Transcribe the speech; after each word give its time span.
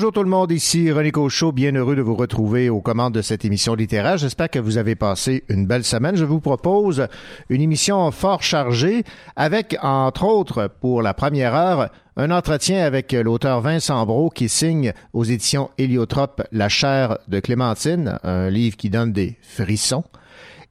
Bonjour 0.00 0.12
tout 0.12 0.22
le 0.22 0.30
monde, 0.30 0.50
ici 0.50 0.90
René 0.90 1.10
Cochot, 1.10 1.52
bien 1.52 1.72
heureux 1.72 1.94
de 1.94 2.00
vous 2.00 2.14
retrouver 2.14 2.70
aux 2.70 2.80
commandes 2.80 3.12
de 3.12 3.20
cette 3.20 3.44
émission 3.44 3.74
littéraire. 3.74 4.16
J'espère 4.16 4.48
que 4.48 4.58
vous 4.58 4.78
avez 4.78 4.94
passé 4.94 5.44
une 5.50 5.66
belle 5.66 5.84
semaine. 5.84 6.16
Je 6.16 6.24
vous 6.24 6.40
propose 6.40 7.06
une 7.50 7.60
émission 7.60 8.10
fort 8.10 8.42
chargée 8.42 9.04
avec, 9.36 9.76
entre 9.82 10.24
autres, 10.24 10.70
pour 10.80 11.02
la 11.02 11.12
première 11.12 11.54
heure, 11.54 11.90
un 12.16 12.30
entretien 12.30 12.82
avec 12.82 13.12
l'auteur 13.12 13.60
Vincent 13.60 14.06
Brault 14.06 14.30
qui 14.30 14.48
signe 14.48 14.94
aux 15.12 15.24
éditions 15.24 15.68
Héliotrope 15.76 16.44
La 16.50 16.70
chair 16.70 17.18
de 17.28 17.38
Clémentine, 17.38 18.18
un 18.22 18.48
livre 18.48 18.78
qui 18.78 18.88
donne 18.88 19.12
des 19.12 19.36
frissons. 19.42 20.04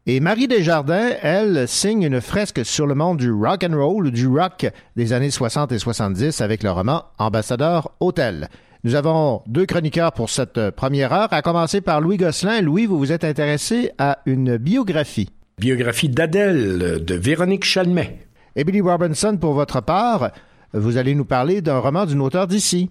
Et 0.08 0.22
Marie 0.22 0.48
Desjardins, 0.48 1.12
elle, 1.22 1.68
signe 1.68 2.02
une 2.02 2.20
fresque 2.20 2.66
sur 2.66 2.88
le 2.88 2.96
monde 2.96 3.20
du 3.20 3.32
rock 3.32 3.64
and 3.64 3.78
roll, 3.78 4.10
du 4.10 4.28
rock 4.28 4.66
des 4.96 5.14
années 5.14 5.30
60 5.30 5.72
et 5.72 5.78
70 5.78 6.42
avec 6.42 6.64
le 6.64 6.72
roman 6.72 7.04
Ambassadeur 7.20 7.92
Hôtel. 8.00 8.50
Nous 8.86 8.96
avons 8.96 9.42
deux 9.46 9.66
chroniqueurs 9.66 10.14
pour 10.14 10.30
cette 10.30 10.58
euh, 10.58 10.72
première 10.72 11.12
heure, 11.12 11.28
à 11.32 11.42
commencer 11.42 11.82
par 11.82 12.00
Louis 12.00 12.16
Gosselin. 12.16 12.62
Louis, 12.62 12.86
vous 12.86 12.98
vous 12.98 13.12
êtes 13.12 13.26
intéressé 13.26 13.92
à 13.98 14.20
une 14.26 14.56
biographie. 14.56 15.30
Biographie 15.60 16.08
d'Adèle 16.08 17.04
de 17.04 17.16
Véronique 17.16 17.66
Chalmet. 17.66 18.20
Et 18.56 18.64
Billy 18.64 18.80
Robinson, 18.80 19.38
pour 19.38 19.54
votre 19.54 19.82
part, 19.82 20.32
vous 20.72 20.96
allez 20.96 21.14
nous 21.14 21.26
parler 21.26 21.62
d'un 21.62 21.80
roman 21.80 22.06
d'une 22.06 22.22
auteure 22.22 22.48
d'ici. 22.48 22.90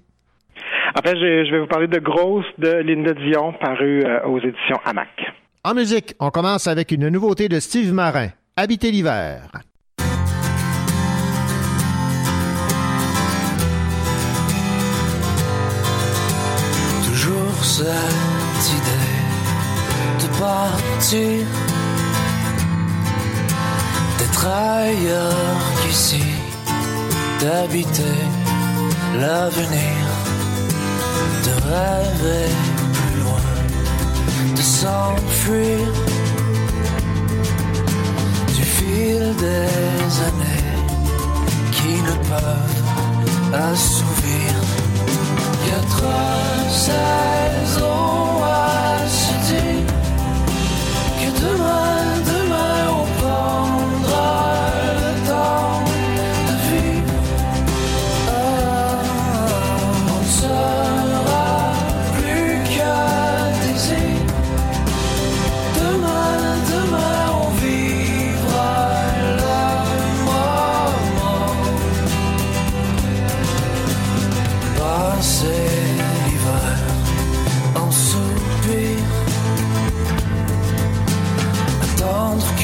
En 0.95 1.01
fait, 1.01 1.17
je 1.17 1.51
vais 1.51 1.61
vous 1.61 1.67
parler 1.67 1.87
de 1.87 1.99
Grosse 2.01 2.45
de 2.59 2.69
Linda 2.69 3.15
Dion, 3.15 3.55
paru 3.55 4.05
euh, 4.05 4.27
aux 4.27 4.39
éditions 4.39 4.79
Hamac. 4.85 5.09
En 5.65 5.73
musique, 5.73 6.15
on 6.21 6.29
commence 6.29 6.67
avec 6.67 6.93
une 6.93 7.09
nouveauté 7.09 7.49
de 7.49 7.61
Steve 7.61 7.95
Marin, 7.95 8.29
Habiter 8.57 8.91
l'hiver. 8.91 9.51
Cette 17.69 18.69
idée 18.79 19.19
de 20.23 20.29
partir, 20.39 21.47
d'être 24.19 24.47
ailleurs 24.47 25.61
qu'ici, 25.83 26.25
d'habiter 27.41 28.21
l'avenir, 29.21 30.03
de 31.47 31.53
rêver 31.71 32.49
plus 32.97 33.21
loin, 33.25 33.49
de 34.57 34.63
s'enfuir 34.63 35.87
du 38.57 38.65
fil 38.77 39.23
des 39.47 40.11
années 40.29 40.69
qui 41.77 41.93
ne 42.09 42.15
peuvent 42.31 42.83
assouvir 43.71 44.49
quatre 45.89 46.71
saisons 46.71 48.28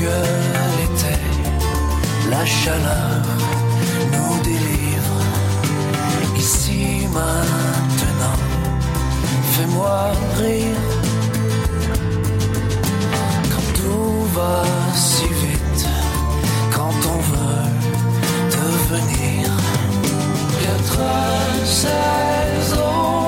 que 0.05 0.17
l'été, 0.77 1.17
la 2.31 2.45
chaleur 2.45 3.23
nous 4.13 4.35
délivre. 4.43 5.21
Ici 6.37 7.07
maintenant, 7.21 8.39
fais-moi 9.53 9.97
rire. 10.41 10.87
Quand 13.53 13.69
tout 13.81 14.19
va 14.37 14.63
si 14.95 15.27
vite, 15.43 15.87
quand 16.75 16.99
on 17.15 17.21
veut 17.33 17.67
devenir 18.61 19.45
quatre 20.65 21.05
saisons 21.83 23.24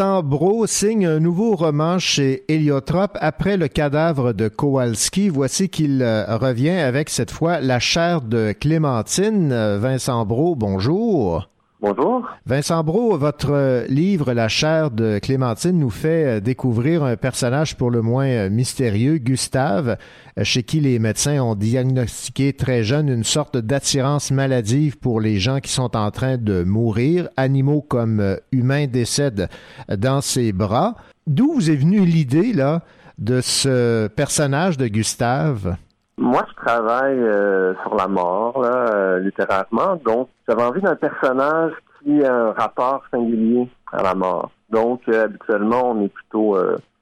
Brault 0.00 0.66
signe 0.66 1.06
un 1.06 1.20
nouveau 1.20 1.54
roman 1.54 1.98
chez 1.98 2.44
Héliotrope 2.48 3.16
après 3.20 3.56
le 3.56 3.68
cadavre 3.68 4.32
de 4.32 4.48
Kowalski. 4.48 5.28
Voici 5.28 5.68
qu'il 5.68 6.02
euh, 6.02 6.36
revient 6.36 6.70
avec 6.70 7.08
cette 7.08 7.30
fois 7.30 7.60
La 7.60 7.78
chair 7.78 8.20
de 8.20 8.52
Clémentine. 8.58 9.52
Euh, 9.52 9.78
Vincent 9.78 10.24
Brault, 10.26 10.56
bonjour. 10.56 11.48
Bonjour. 11.86 12.26
Vincent 12.46 12.82
Brault, 12.82 13.18
votre 13.18 13.52
euh, 13.52 13.86
livre 13.88 14.32
La 14.32 14.48
chair 14.48 14.90
de 14.90 15.18
Clémentine 15.18 15.78
nous 15.78 15.90
fait 15.90 16.24
euh, 16.24 16.40
découvrir 16.40 17.04
un 17.04 17.16
personnage 17.16 17.76
pour 17.76 17.90
le 17.90 18.00
moins 18.00 18.24
euh, 18.24 18.48
mystérieux, 18.48 19.18
Gustave, 19.18 19.98
chez 20.42 20.62
qui 20.62 20.80
les 20.80 20.98
médecins 20.98 21.42
ont 21.42 21.54
diagnostiqué 21.54 22.54
très 22.54 22.84
jeune 22.84 23.10
une 23.10 23.22
sorte 23.22 23.58
d'attirance 23.58 24.30
maladive 24.30 24.96
pour 24.96 25.20
les 25.20 25.38
gens 25.38 25.60
qui 25.60 25.72
sont 25.72 25.94
en 25.94 26.10
train 26.10 26.38
de 26.38 26.64
mourir. 26.64 27.28
Animaux 27.36 27.82
comme 27.82 28.38
humains 28.50 28.86
décèdent 28.86 29.50
dans 29.94 30.22
ses 30.22 30.54
bras. 30.54 30.94
D'où 31.26 31.52
vous 31.52 31.70
est 31.70 31.76
venue 31.76 32.06
l'idée 32.06 32.54
là 32.54 32.80
de 33.18 33.42
ce 33.42 34.06
personnage 34.06 34.78
de 34.78 34.86
Gustave? 34.86 35.76
Moi, 36.16 36.42
je 36.48 36.64
travaille 36.64 37.18
euh, 37.18 37.74
sur 37.82 37.96
la 37.96 38.06
mort, 38.06 38.62
là, 38.62 38.94
euh, 38.94 39.18
littérairement. 39.18 39.96
Donc, 40.04 40.28
j'avais 40.48 40.62
envie 40.62 40.80
d'un 40.80 40.94
personnage 40.94 41.72
qui 41.98 42.24
a 42.24 42.32
un 42.32 42.52
rapport 42.52 43.02
singulier 43.10 43.68
à 43.92 44.02
la 44.02 44.14
mort. 44.14 44.50
Donc, 44.70 45.00
euh, 45.08 45.24
habituellement, 45.24 45.90
on 45.90 46.02
est 46.02 46.08
plutôt 46.08 46.56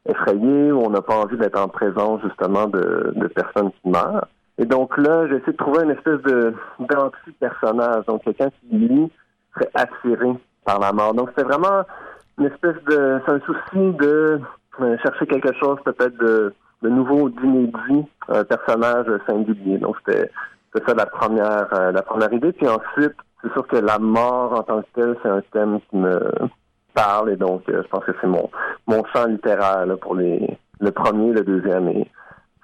effrayé 0.07 0.73
ou 0.73 0.81
on 0.81 0.91
n'a 0.91 1.03
pas 1.03 1.17
envie 1.17 1.37
d'être 1.37 1.61
en 1.61 1.69
présence, 1.69 2.23
justement, 2.23 2.67
de, 2.69 3.13
de 3.15 3.27
personnes 3.29 3.71
qui 3.83 3.91
meurent. 3.91 4.27
Et 4.59 4.65
donc 4.67 4.97
là, 4.99 5.27
j'ai 5.29 5.37
essayé 5.37 5.53
de 5.53 5.57
trouver 5.57 5.85
une 5.85 5.91
espèce 5.91 6.21
de 6.23 6.55
d'anti-personnage. 6.81 8.07
Donc, 8.07 8.25
quelqu'un 8.25 8.49
qui, 8.51 8.77
lui, 8.77 9.13
serait 9.55 9.71
attiré 9.75 10.33
par 10.65 10.79
la 10.79 10.93
mort. 10.93 11.13
Donc, 11.13 11.31
c'est 11.37 11.45
vraiment 11.45 11.83
une 12.39 12.47
espèce 12.47 12.83
de... 12.89 13.21
C'est 13.27 13.33
un 13.33 13.41
souci 13.41 13.93
de 13.99 14.41
chercher 15.03 15.27
quelque 15.27 15.53
chose 15.59 15.79
peut-être 15.85 16.17
de 16.17 16.55
de 16.83 16.89
nouveau 16.89 17.29
d'inédit, 17.31 18.07
un 18.29 18.45
personnage 18.45 19.07
singulier. 19.27 19.79
Donc 19.79 19.97
c'était 20.05 20.31
ça 20.87 20.95
la 20.95 21.07
première 21.07 21.69
euh, 21.73 21.93
la 21.93 22.03
première 22.03 22.33
idée. 22.33 22.53
Puis 22.53 22.69
ensuite, 22.69 23.15
c'est 23.43 23.53
sûr 23.53 23.67
que 23.67 23.77
la 23.77 23.99
mort 23.99 24.53
en 24.53 24.63
tant 24.63 24.83
que 24.83 24.87
telle, 24.95 25.17
c'est 25.23 25.29
un 25.29 25.43
thème 25.53 25.81
qui 25.91 25.97
me 25.97 26.21
parle 26.95 27.31
et 27.31 27.37
donc 27.37 27.63
euh, 27.69 27.83
je 27.83 27.89
pense 27.89 28.05
que 28.05 28.13
c'est 28.21 28.27
mon 28.27 28.51
mon 28.87 29.03
champ 29.13 29.27
littéraire 29.27 29.87
pour 30.01 30.15
les 30.15 30.59
le 30.81 30.91
premier, 30.91 31.33
le 31.33 31.45
deuxième 31.45 31.89
et 31.89 32.11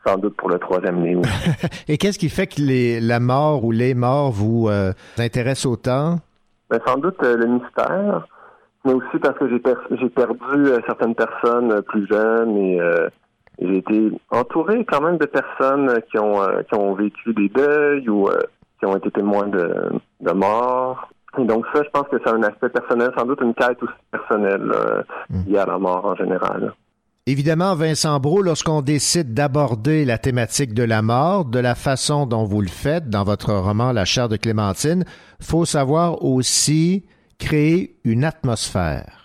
sans 0.05 0.17
doute 0.17 0.37
pour 0.37 0.49
le 0.49 0.59
troisième 0.59 1.05
livre. 1.05 1.23
et 1.89 1.99
qu'est-ce 1.99 2.19
qui 2.19 2.29
fait 2.29 2.47
que 2.47 2.61
les, 2.61 3.01
la 3.01 3.21
mort 3.21 3.65
ou 3.65 3.71
les 3.71 3.95
morts 3.95 4.33
vous 4.33 4.69
euh, 4.69 4.93
intéressent 5.19 5.67
autant? 5.67 6.19
Ben, 6.71 6.81
sans 6.87 6.99
doute 6.99 7.17
le 7.23 7.47
mystère, 7.47 8.27
mais 8.85 8.93
aussi 8.93 9.19
parce 9.23 9.39
que 9.39 9.49
j'ai 9.49 9.63
j'ai 9.97 10.09
perdu 10.09 10.67
certaines 10.87 11.15
personnes 11.15 11.83
plus 11.83 12.07
jeunes 12.07 12.57
et 12.57 12.81
j'ai 13.61 13.79
été 13.79 14.13
entouré 14.31 14.85
quand 14.85 15.01
même 15.01 15.19
de 15.19 15.27
personnes 15.27 16.01
qui 16.11 16.19
ont 16.19 16.41
euh, 16.43 16.63
qui 16.63 16.75
ont 16.75 16.95
vécu 16.95 17.35
des 17.35 17.49
deuils 17.49 18.09
ou 18.09 18.29
euh, 18.29 18.39
qui 18.79 18.87
ont 18.87 18.97
été 18.97 19.11
témoins 19.11 19.49
de, 19.49 19.91
de 20.21 20.33
mort. 20.33 21.09
Et 21.39 21.45
donc 21.45 21.67
ça, 21.75 21.83
je 21.85 21.91
pense 21.91 22.09
que 22.09 22.17
c'est 22.25 22.33
un 22.33 22.43
aspect 22.43 22.69
personnel, 22.69 23.11
sans 23.17 23.27
doute 23.27 23.41
une 23.43 23.55
quête 23.55 23.83
aussi 23.83 23.93
personnelle 24.11 24.73
euh, 24.73 25.03
hmm. 25.31 25.51
liée 25.51 25.59
à 25.59 25.67
la 25.67 25.79
mort 25.79 26.05
en 26.05 26.15
général. 26.15 26.73
Évidemment, 27.27 27.75
Vincent 27.75 28.19
Brault, 28.21 28.41
lorsqu'on 28.41 28.81
décide 28.81 29.35
d'aborder 29.35 30.07
la 30.07 30.17
thématique 30.17 30.73
de 30.73 30.83
la 30.83 31.03
mort 31.03 31.45
de 31.45 31.59
la 31.59 31.75
façon 31.75 32.25
dont 32.25 32.45
vous 32.45 32.63
le 32.63 32.69
faites 32.69 33.11
dans 33.11 33.25
votre 33.25 33.53
roman 33.53 33.93
La 33.93 34.07
chair 34.07 34.31
de 34.31 34.37
Clémentine, 34.37 35.05
faut 35.39 35.67
savoir 35.67 36.25
aussi 36.25 37.05
créer 37.39 37.97
une 38.05 38.25
atmosphère. 38.25 39.18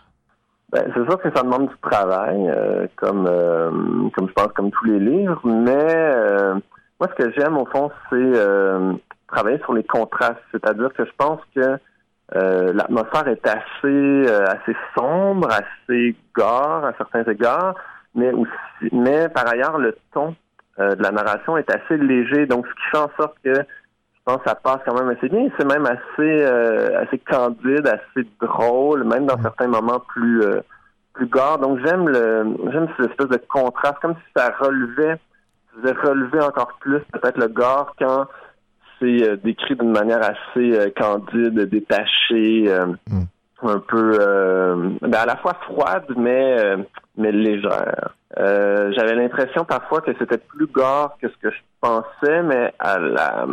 Ben, 0.73 0.91
c'est 0.95 1.07
sûr 1.07 1.21
que 1.21 1.29
ça 1.35 1.43
demande 1.43 1.67
du 1.67 1.75
travail, 1.83 2.49
euh, 2.49 2.87
comme 2.95 3.27
euh, 3.27 3.69
comme 4.15 4.27
je 4.27 4.33
pense 4.33 4.51
comme 4.55 4.71
tous 4.71 4.85
les 4.85 4.97
livres, 4.97 5.39
mais 5.45 5.85
euh, 5.87 6.55
moi 6.99 7.07
ce 7.15 7.23
que 7.23 7.31
j'aime 7.37 7.57
au 7.57 7.67
fond, 7.67 7.91
c'est 8.09 8.31
travailler 9.27 9.59
sur 9.59 9.73
les 9.73 9.83
contrastes. 9.83 10.41
C'est-à-dire 10.51 10.91
que 10.93 11.05
je 11.05 11.11
pense 11.15 11.39
que 11.55 11.77
l'atmosphère 12.33 13.27
est 13.27 13.47
assez 13.47 14.27
assez 14.47 14.75
sombre, 14.97 15.47
assez 15.51 16.15
gore 16.33 16.85
à 16.85 16.93
certains 16.97 17.23
égards, 17.31 17.75
mais 18.15 18.31
aussi 18.31 18.89
mais 18.91 19.29
par 19.29 19.47
ailleurs 19.47 19.77
le 19.77 19.95
ton 20.11 20.35
de 20.79 21.03
la 21.03 21.11
narration 21.11 21.55
est 21.55 21.69
assez 21.69 21.97
léger, 21.97 22.47
donc 22.47 22.65
ce 22.65 22.73
qui 22.73 22.89
fait 22.91 22.97
en 22.97 23.11
sorte 23.15 23.37
que 23.43 23.53
pense 24.25 24.37
que 24.37 24.49
ça 24.49 24.55
passe 24.55 24.79
quand 24.85 24.99
même 24.99 25.15
assez 25.15 25.29
bien. 25.29 25.47
C'est 25.57 25.67
même 25.67 25.85
assez 25.85 25.99
euh, 26.19 27.01
assez 27.01 27.17
candide, 27.19 27.87
assez 27.87 28.27
drôle, 28.41 29.03
même 29.03 29.25
dans 29.25 29.41
certains 29.41 29.67
moments 29.67 29.99
plus 29.99 30.41
euh, 30.43 30.61
plus 31.13 31.27
gore. 31.27 31.59
Donc 31.59 31.79
j'aime 31.85 32.07
le 32.07 32.55
j'aime 32.71 32.87
cette 32.97 33.11
espèce 33.11 33.29
de 33.29 33.41
contraste, 33.49 33.99
comme 34.01 34.15
si 34.15 34.31
ça 34.35 34.53
relevait, 34.59 35.19
faisait 35.75 35.93
relever 35.93 36.41
encore 36.41 36.77
plus 36.79 37.01
peut-être 37.11 37.37
le 37.37 37.47
gore 37.47 37.95
quand 37.99 38.27
c'est 38.99 39.27
euh, 39.27 39.35
décrit 39.37 39.75
d'une 39.75 39.91
manière 39.91 40.21
assez 40.21 40.93
candide, 40.97 41.59
détachée, 41.69 42.73
mm. 43.07 43.23
un 43.63 43.79
peu 43.79 44.17
ben, 45.01 45.13
à 45.13 45.25
la 45.25 45.37
fois 45.37 45.55
froide 45.65 46.05
mais 46.15 46.77
mais 47.17 47.31
légère. 47.31 48.13
Euh, 48.39 48.91
j'avais 48.95 49.15
l'impression 49.15 49.63
parfois 49.63 50.01
que 50.01 50.11
c'était 50.17 50.37
plus 50.37 50.65
gore 50.67 51.17
que 51.21 51.29
ce 51.29 51.37
que 51.37 51.51
je 51.51 51.57
pensais, 51.83 52.43
mais 52.43 52.73
à 52.79 52.97
la, 52.99 53.45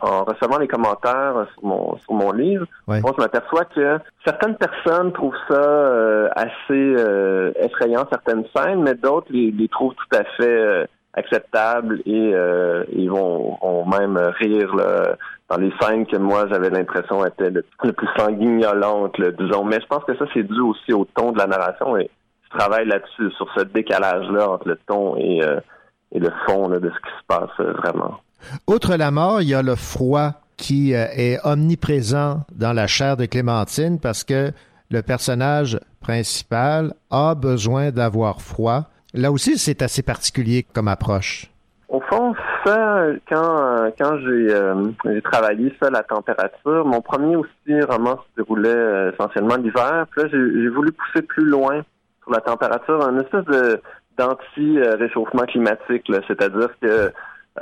en 0.00 0.24
recevant 0.24 0.58
les 0.58 0.68
commentaires 0.68 1.46
sur 1.54 1.64
mon, 1.64 1.96
sur 1.98 2.14
mon 2.14 2.32
livre, 2.32 2.66
je 2.88 3.20
m'aperçois 3.20 3.64
que 3.64 3.98
certaines 4.24 4.56
personnes 4.56 5.12
trouvent 5.12 5.34
ça 5.48 5.54
euh, 5.54 6.28
assez 6.36 6.52
euh, 6.70 7.52
effrayant, 7.60 8.06
certaines 8.10 8.44
scènes, 8.54 8.82
mais 8.82 8.94
d'autres 8.94 9.26
les, 9.30 9.50
les, 9.50 9.68
trouvent 9.68 9.94
tout 9.94 10.16
à 10.16 10.24
fait 10.36 10.88
acceptables 11.14 12.00
et 12.06 12.34
ils 12.92 13.08
vont, 13.08 13.58
vont, 13.60 13.86
même 13.86 14.16
rire 14.16 14.74
là, 14.74 15.16
dans 15.48 15.56
les 15.56 15.72
scènes 15.80 16.06
que 16.06 16.16
moi 16.16 16.46
j'avais 16.50 16.70
l'impression 16.70 17.24
étaient 17.24 17.50
le, 17.50 17.62
plus 17.92 18.08
sanguignolentes, 18.16 19.20
disons. 19.38 19.64
Mais 19.64 19.80
je 19.80 19.86
pense 19.86 20.04
que 20.04 20.16
ça 20.16 20.24
c'est 20.32 20.42
dû 20.42 20.60
aussi 20.60 20.92
au 20.92 21.04
ton 21.04 21.32
de 21.32 21.38
la 21.38 21.46
narration 21.46 21.96
et 21.96 22.10
travaille 22.58 22.86
là-dessus, 22.86 23.30
sur 23.32 23.48
ce 23.56 23.64
décalage-là 23.64 24.50
entre 24.50 24.68
le 24.68 24.78
ton 24.86 25.16
et, 25.16 25.42
euh, 25.42 25.60
et 26.14 26.20
le 26.20 26.30
fond 26.46 26.68
de 26.68 26.76
ce 26.76 26.80
qui 26.80 27.16
se 27.18 27.26
passe 27.26 27.50
euh, 27.60 27.72
vraiment. 27.72 28.20
Outre 28.66 28.96
la 28.96 29.10
mort, 29.10 29.42
il 29.42 29.48
y 29.48 29.54
a 29.54 29.62
le 29.62 29.74
froid 29.74 30.32
qui 30.56 30.94
euh, 30.94 31.06
est 31.16 31.38
omniprésent 31.44 32.42
dans 32.54 32.72
la 32.72 32.86
chair 32.86 33.16
de 33.16 33.26
Clémentine 33.26 33.98
parce 34.00 34.24
que 34.24 34.52
le 34.90 35.02
personnage 35.02 35.78
principal 36.00 36.94
a 37.10 37.34
besoin 37.34 37.90
d'avoir 37.90 38.40
froid. 38.40 38.84
Là 39.12 39.32
aussi, 39.32 39.58
c'est 39.58 39.82
assez 39.82 40.02
particulier 40.02 40.64
comme 40.72 40.88
approche. 40.88 41.50
Au 41.88 42.00
fond, 42.00 42.34
ça, 42.64 43.06
quand, 43.28 43.90
quand 43.98 44.18
j'ai 44.18 45.22
travaillé 45.22 45.72
ça, 45.80 45.90
la 45.90 46.02
température, 46.02 46.84
mon 46.84 47.00
premier 47.00 47.36
aussi 47.36 47.80
roman 47.88 48.16
se 48.16 48.42
déroulait 48.42 49.12
essentiellement 49.12 49.56
l'hiver. 49.56 50.06
Puis 50.10 50.22
là, 50.22 50.28
j'ai 50.32 50.68
voulu 50.68 50.90
pousser 50.92 51.22
plus 51.22 51.44
loin 51.44 51.82
sur 52.22 52.32
la 52.32 52.40
température, 52.40 53.06
un 53.06 53.18
espèce 53.20 53.44
de 53.44 53.80
d'anti-réchauffement 54.18 55.44
climatique, 55.44 56.10
c'est-à-dire 56.28 56.70
que 56.80 57.12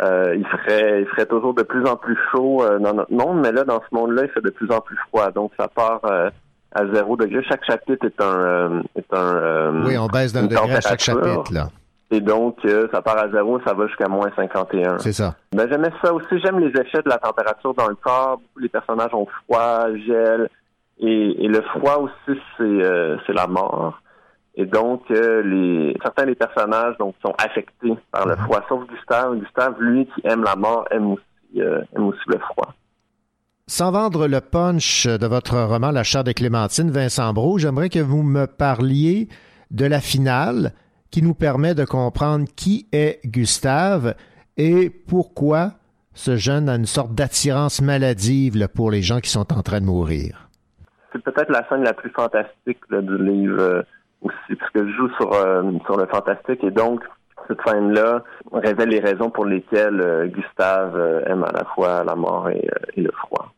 euh, 0.00 0.34
il 0.34 0.46
ferait 0.46 1.02
il 1.02 1.06
ferait 1.08 1.26
toujours 1.26 1.52
de 1.52 1.62
plus 1.62 1.86
en 1.86 1.96
plus 1.96 2.16
chaud 2.30 2.62
euh, 2.62 2.78
dans 2.78 2.94
notre 2.94 3.12
monde, 3.12 3.40
mais 3.42 3.52
là, 3.52 3.64
dans 3.64 3.80
ce 3.80 3.94
monde-là, 3.94 4.22
il 4.24 4.30
fait 4.30 4.40
de 4.40 4.48
plus 4.48 4.70
en 4.72 4.80
plus 4.80 4.96
froid. 5.08 5.30
Donc 5.30 5.52
ça 5.58 5.68
part 5.68 6.00
euh, 6.04 6.30
à 6.74 6.86
zéro 6.94 7.16
degré. 7.16 7.44
Chaque 7.46 7.64
chapitre 7.66 8.06
est 8.06 8.22
un 8.22 8.82
est 8.96 9.12
un 9.12 9.84
Oui, 9.84 9.98
on 9.98 10.06
baisse 10.06 10.32
d'un 10.32 10.44
degré 10.44 10.76
à 10.76 10.80
chaque 10.80 11.00
chapitre, 11.00 11.52
là. 11.52 11.68
Et 12.10 12.20
donc, 12.20 12.58
ça 12.92 13.00
part 13.00 13.16
à 13.16 13.30
zéro, 13.30 13.58
ça 13.66 13.72
va 13.72 13.86
jusqu'à 13.86 14.06
moins 14.06 14.30
51. 14.36 14.98
C'est 14.98 15.14
ça. 15.14 15.34
Ben, 15.52 15.66
j'aimais 15.70 15.90
ça 16.04 16.12
aussi. 16.12 16.38
J'aime 16.44 16.58
les 16.58 16.68
effets 16.78 17.00
de 17.02 17.08
la 17.08 17.16
température 17.16 17.72
dans 17.72 17.88
le 17.88 17.94
corps. 17.94 18.38
Les 18.58 18.68
personnages 18.68 19.14
ont 19.14 19.26
froid, 19.44 19.86
gel. 20.06 20.50
Et, 21.00 21.44
et 21.44 21.48
le 21.48 21.62
froid 21.62 21.96
aussi, 22.02 22.38
c'est 22.58 23.18
c'est 23.26 23.32
la 23.32 23.46
mort. 23.46 24.02
Et 24.54 24.66
donc, 24.66 25.02
euh, 25.10 25.42
les, 25.42 25.96
certains 26.02 26.26
des 26.26 26.34
personnages 26.34 26.96
donc 26.98 27.14
sont 27.24 27.34
affectés 27.38 27.94
par 28.10 28.26
le 28.26 28.36
mhm. 28.36 28.42
froid, 28.42 28.64
sauf 28.68 28.86
Gustave. 28.86 29.38
Gustave, 29.38 29.80
lui, 29.80 30.06
qui 30.06 30.20
aime 30.24 30.44
la 30.44 30.56
mort, 30.56 30.84
aime 30.90 31.12
aussi, 31.12 31.60
euh, 31.60 31.82
aime 31.96 32.04
aussi 32.04 32.20
le 32.26 32.38
froid. 32.38 32.74
Sans 33.66 33.90
vendre 33.92 34.26
le 34.26 34.40
punch 34.40 35.06
de 35.06 35.26
votre 35.26 35.58
roman 35.58 35.90
La 35.90 36.02
chair 36.02 36.24
de 36.24 36.32
Clémentine, 36.32 36.90
Vincent 36.90 37.32
Brault, 37.32 37.58
j'aimerais 37.58 37.88
que 37.88 38.00
vous 38.00 38.22
me 38.22 38.46
parliez 38.46 39.28
de 39.70 39.86
la 39.86 40.00
finale 40.00 40.72
qui 41.10 41.22
nous 41.22 41.34
permet 41.34 41.74
de 41.74 41.84
comprendre 41.84 42.46
qui 42.54 42.88
est 42.92 43.20
Gustave 43.24 44.14
et 44.56 44.90
pourquoi 44.90 45.72
ce 46.14 46.36
jeune 46.36 46.68
a 46.68 46.74
une 46.74 46.86
sorte 46.86 47.14
d'attirance 47.14 47.80
maladive 47.80 48.68
pour 48.68 48.90
les 48.90 49.00
gens 49.00 49.20
qui 49.20 49.30
sont 49.30 49.52
en 49.52 49.62
train 49.62 49.80
de 49.80 49.86
mourir. 49.86 50.48
C'est 51.12 51.22
peut-être 51.22 51.50
la 51.50 51.66
scène 51.68 51.82
la 51.82 51.94
plus 51.94 52.10
fantastique 52.10 52.80
du 52.90 53.18
livre 53.18 53.60
euh, 53.60 53.82
aussi, 54.22 54.56
parce 54.58 54.70
que 54.72 54.86
je 54.86 54.92
joue 54.92 55.08
sur, 55.16 55.32
euh, 55.32 55.62
sur 55.84 55.96
le 55.96 56.06
fantastique 56.06 56.62
et 56.64 56.70
donc 56.70 57.00
cette 57.48 57.58
scène-là 57.66 58.22
révèle 58.52 58.90
les 58.90 59.00
raisons 59.00 59.30
pour 59.30 59.44
lesquelles 59.44 60.00
euh, 60.00 60.26
Gustave 60.28 60.96
euh, 60.96 61.24
aime 61.26 61.44
à 61.44 61.52
la 61.52 61.64
fois 61.74 62.04
la 62.04 62.14
mort 62.14 62.48
et, 62.48 62.68
le 62.96 63.10
froid. 63.12 63.52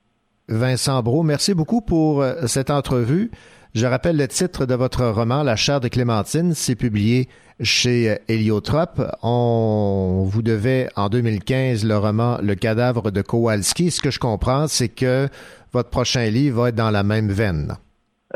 Vincent 0.49 1.03
Brault, 1.03 1.23
merci 1.23 1.55
beaucoup 1.55 1.81
pour 1.81 2.23
cette 2.47 2.71
entrevue. 2.71 3.31
Je 3.75 3.87
rappelle 3.87 4.17
le 4.17 4.29
titre 4.29 4.67
de 4.67 4.75
votre 4.75 5.05
roman, 5.07 5.43
La 5.43 5.57
chair 5.57 5.81
de 5.81 5.89
Clémentine. 5.89 6.53
C'est 6.53 6.77
publié 6.77 7.29
chez 7.61 8.19
Héliotrope. 8.29 9.01
On 9.23 10.27
vous 10.29 10.43
devait 10.43 10.89
en 10.97 11.09
2015 11.09 11.85
le 11.87 11.97
roman 11.97 12.37
Le 12.43 12.55
cadavre 12.57 13.11
de 13.11 13.23
Kowalski. 13.23 13.91
Ce 13.91 14.03
que 14.03 14.11
je 14.11 14.19
comprends, 14.19 14.69
c'est 14.69 14.91
que 14.91 15.29
votre 15.73 15.89
prochain 15.89 16.27
livre 16.27 16.63
va 16.63 16.69
être 16.69 16.75
dans 16.75 16.91
la 16.91 17.03
même 17.03 17.31
veine. 17.31 17.75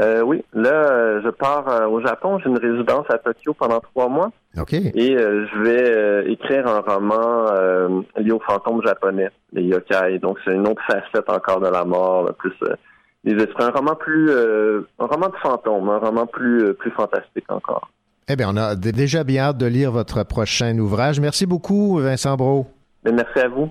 Euh, 0.01 0.23
oui, 0.23 0.45
là, 0.55 0.71
euh, 0.71 1.21
je 1.25 1.29
pars 1.29 1.69
euh, 1.69 1.87
au 1.87 2.01
Japon. 2.01 2.39
J'ai 2.39 2.49
une 2.49 2.59
résidence 2.59 3.07
à 3.11 3.19
Tokyo 3.19 3.53
pendant 3.55 3.81
trois 3.81 4.09
mois. 4.09 4.31
OK. 4.57 4.73
Et 4.73 5.17
euh, 5.17 5.47
je 5.53 5.59
vais 5.61 5.91
euh, 5.91 6.23
écrire 6.31 6.67
un 6.67 6.81
roman 6.81 7.47
lié 8.17 8.31
aux 8.31 8.41
fantômes 8.41 8.83
japonais, 8.85 9.31
les 9.53 9.63
yokai. 9.63 10.19
Donc, 10.21 10.39
c'est 10.45 10.53
une 10.53 10.69
autre 10.69 10.83
facette 10.87 11.29
encore 11.29 11.61
de 11.61 11.69
la 11.69 11.85
mort, 11.85 12.25
là, 12.25 12.33
plus 12.33 12.55
les 13.25 13.35
esprits. 13.43 13.65
Un 13.65 13.71
roman 13.71 13.97
plus... 13.97 14.31
un 14.31 15.07
roman 15.07 15.29
de 15.29 15.37
fantômes, 15.43 15.89
un 15.89 15.99
roman 15.99 16.27
plus, 16.27 16.75
plus 16.75 16.93
fantastique 16.93 17.51
encore. 17.51 17.91
Eh 18.29 18.37
bien, 18.37 18.51
on 18.53 18.57
a 18.57 18.77
déjà 18.77 19.25
bien 19.25 19.45
hâte 19.45 19.59
de 19.59 19.67
lire 19.67 19.91
votre 19.91 20.23
prochain 20.23 20.79
ouvrage. 20.79 21.19
Merci 21.19 21.47
beaucoup, 21.47 21.99
Vincent 21.99 22.37
Brault. 22.37 22.67
Mais 23.05 23.13
merci 23.13 23.41
à 23.41 23.49
vous. 23.49 23.71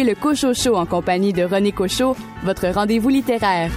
Le 0.00 0.14
Cocho 0.14 0.74
en 0.74 0.86
compagnie 0.86 1.34
de 1.34 1.44
René 1.44 1.72
Cocho, 1.72 2.16
votre 2.44 2.68
rendez-vous 2.68 3.10
littéraire. 3.10 3.70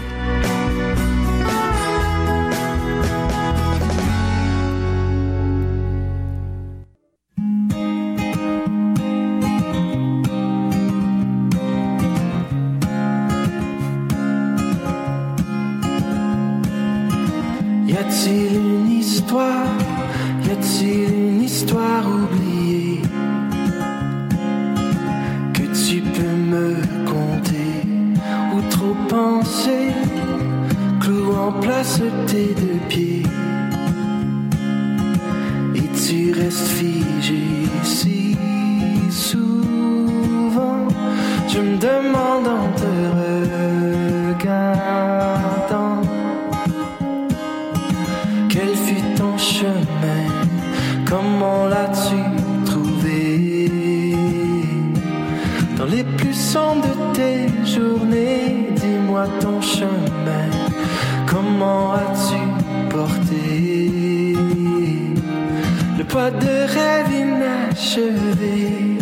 De 66.31 66.65
rêve 66.75 67.11
inachevé? 67.11 68.97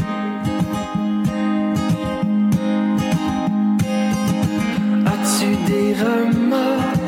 As-tu 5.13 5.47
des 5.69 5.93
remords? 6.03 6.99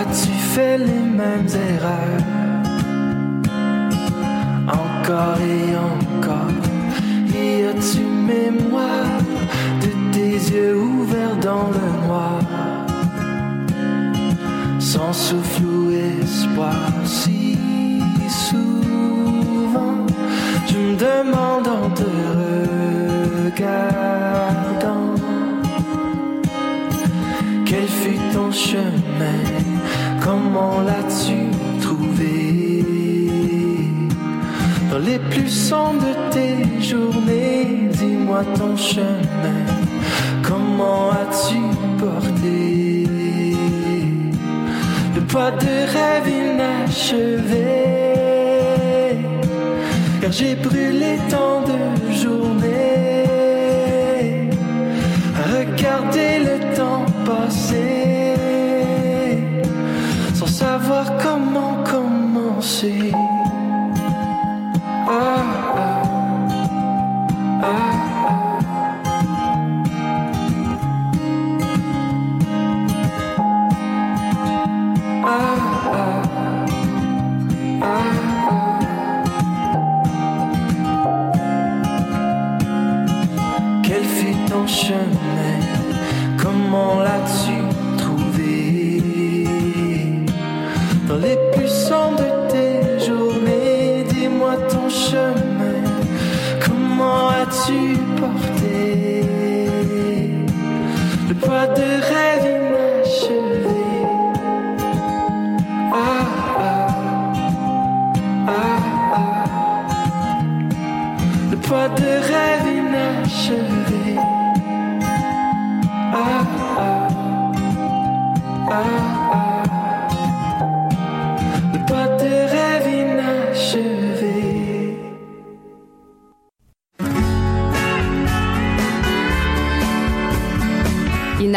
As-tu 0.00 0.32
fait 0.52 0.78
les 0.78 1.06
mêmes 1.20 1.48
erreurs? 1.70 2.24
Encore 4.68 5.40
et 5.40 5.74
encore, 5.92 6.62
y 7.28 7.64
a-tu 7.64 8.00
mémoire 8.00 9.20
de 9.80 9.90
tes 10.12 10.36
yeux 10.52 10.76
ouverts 10.76 11.38
dans 11.42 11.68
le 11.76 11.86
noir? 12.06 12.40
Sans 14.78 15.12
souffle 15.12 15.64
ou 15.64 15.90
espoir, 16.22 16.93
me 20.94 20.98
demande 20.98 21.68
en 21.68 21.90
te 21.90 22.04
regardant. 23.44 25.14
Quel 27.66 27.88
fut 27.88 28.18
ton 28.32 28.50
chemin? 28.52 29.42
Comment 30.22 30.80
l'as-tu 30.86 31.50
trouvé? 31.80 32.84
Dans 34.90 34.98
les 34.98 35.18
plus 35.18 35.48
sombres 35.48 36.00
de 36.00 36.14
tes 36.32 36.80
journées, 36.80 37.88
dis-moi 37.90 38.42
ton 38.56 38.76
chemin. 38.76 39.64
Comment 40.42 41.10
as-tu 41.10 41.60
porté? 41.98 43.06
Le 45.14 45.20
pas 45.32 45.50
de 45.50 45.74
rêve 45.94 46.28
inachevé 46.28 47.93
Car 50.24 50.32
j'ai 50.32 50.54
brûlé 50.54 51.18
tant 51.28 51.60
de 51.60 52.12
journées 52.14 53.28
à 55.38 55.42
regarder 55.58 56.38
le 56.48 56.74
temps 56.74 57.04
passer 57.26 58.36
sans 60.32 60.46
savoir 60.46 61.04
comment 61.22 61.84
commencer. 61.84 62.93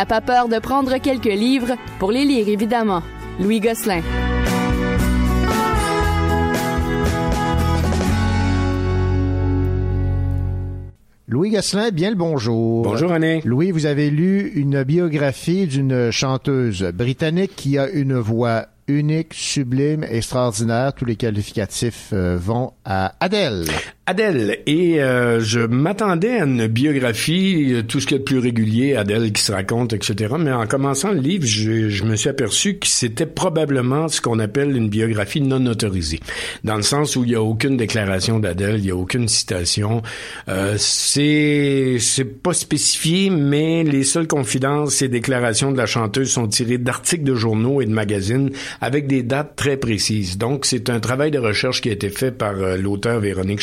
Pas 0.08 0.22
peur 0.22 0.48
de 0.48 0.60
prendre 0.60 0.98
quelques 0.98 1.26
livres 1.26 1.76
pour 2.00 2.12
les 2.12 2.26
lire, 2.26 2.48
évidemment. 2.48 3.02
Louis 3.40 3.60
Gosselin. 3.60 4.02
Louis 11.30 11.50
Gasselin, 11.50 11.92
bien 11.92 12.10
le 12.10 12.16
bonjour. 12.16 12.84
Bonjour, 12.84 13.12
René. 13.12 13.42
Louis, 13.44 13.72
vous 13.72 13.86
avez 13.86 14.10
lu 14.10 14.50
une 14.56 14.84
biographie 14.84 15.68
d'une 15.68 16.10
chanteuse 16.10 16.84
britannique 16.94 17.54
qui 17.54 17.78
a 17.78 17.90
une 17.90 18.18
voix 18.18 18.68
unique, 18.88 19.34
sublime, 19.34 20.06
extraordinaire. 20.06 20.94
Tous 20.94 21.04
les 21.04 21.18
qualificatifs 21.18 22.12
euh, 22.14 22.38
vont 22.40 22.72
à 22.86 23.14
Adèle. 23.20 23.66
Adèle, 24.10 24.60
et 24.66 25.02
euh, 25.02 25.42
je 25.42 25.60
m'attendais 25.60 26.40
à 26.40 26.46
une 26.46 26.68
biographie, 26.68 27.74
euh, 27.74 27.84
tout 27.84 28.00
ce 28.00 28.08
qu'il 28.08 28.16
y 28.16 28.16
a 28.16 28.20
de 28.20 28.24
plus 28.24 28.40
régulier, 28.40 28.96
Adèle 28.96 29.34
qui 29.34 29.42
se 29.42 29.52
raconte, 29.52 29.92
etc. 29.92 30.36
Mais 30.40 30.54
en 30.54 30.66
commençant 30.66 31.12
le 31.12 31.20
livre, 31.20 31.46
je, 31.46 31.90
je 31.90 32.06
me 32.06 32.16
suis 32.16 32.30
aperçu 32.30 32.76
que 32.76 32.88
c'était 32.88 33.26
probablement 33.26 34.08
ce 34.08 34.22
qu'on 34.22 34.40
appelle 34.40 34.78
une 34.78 34.88
biographie 34.88 35.42
non 35.42 35.66
autorisée, 35.66 36.22
dans 36.64 36.78
le 36.78 36.84
sens 36.84 37.18
où 37.18 37.26
il 37.26 37.32
n'y 37.32 37.36
a 37.36 37.44
aucune 37.44 37.76
déclaration 37.76 38.40
d'Adèle, 38.40 38.76
il 38.78 38.84
n'y 38.84 38.92
a 38.92 38.96
aucune 38.96 39.28
citation. 39.28 40.02
Euh, 40.48 40.76
c'est 40.78 41.98
c'est 42.00 42.42
pas 42.42 42.54
spécifié, 42.54 43.30
mais 43.30 43.84
les 43.84 44.04
seules 44.04 44.28
confidences 44.28 45.02
et 45.02 45.10
déclarations 45.10 45.74
de 45.74 45.78
la 45.78 45.86
chanteuse 45.86 46.32
sont 46.32 46.48
tirées 46.48 46.78
d'articles 46.78 47.26
de 47.26 47.36
journaux 47.36 47.82
et 47.82 47.86
de 47.86 47.92
magazines 47.92 48.52
avec 48.80 49.08
des 49.08 49.24
dates 49.24 49.58
très 49.58 49.76
précises. 49.76 50.38
Donc, 50.38 50.66
c'est 50.66 50.90
un 50.90 51.02
travail 51.02 51.30
de 51.30 51.40
recherche 51.40 51.82
qui 51.82 51.90
a 51.90 51.92
été 51.92 52.10
fait 52.10 52.32
par 52.32 52.54
euh, 52.56 52.78
l'auteur 52.78 53.20
Véronique 53.20 53.60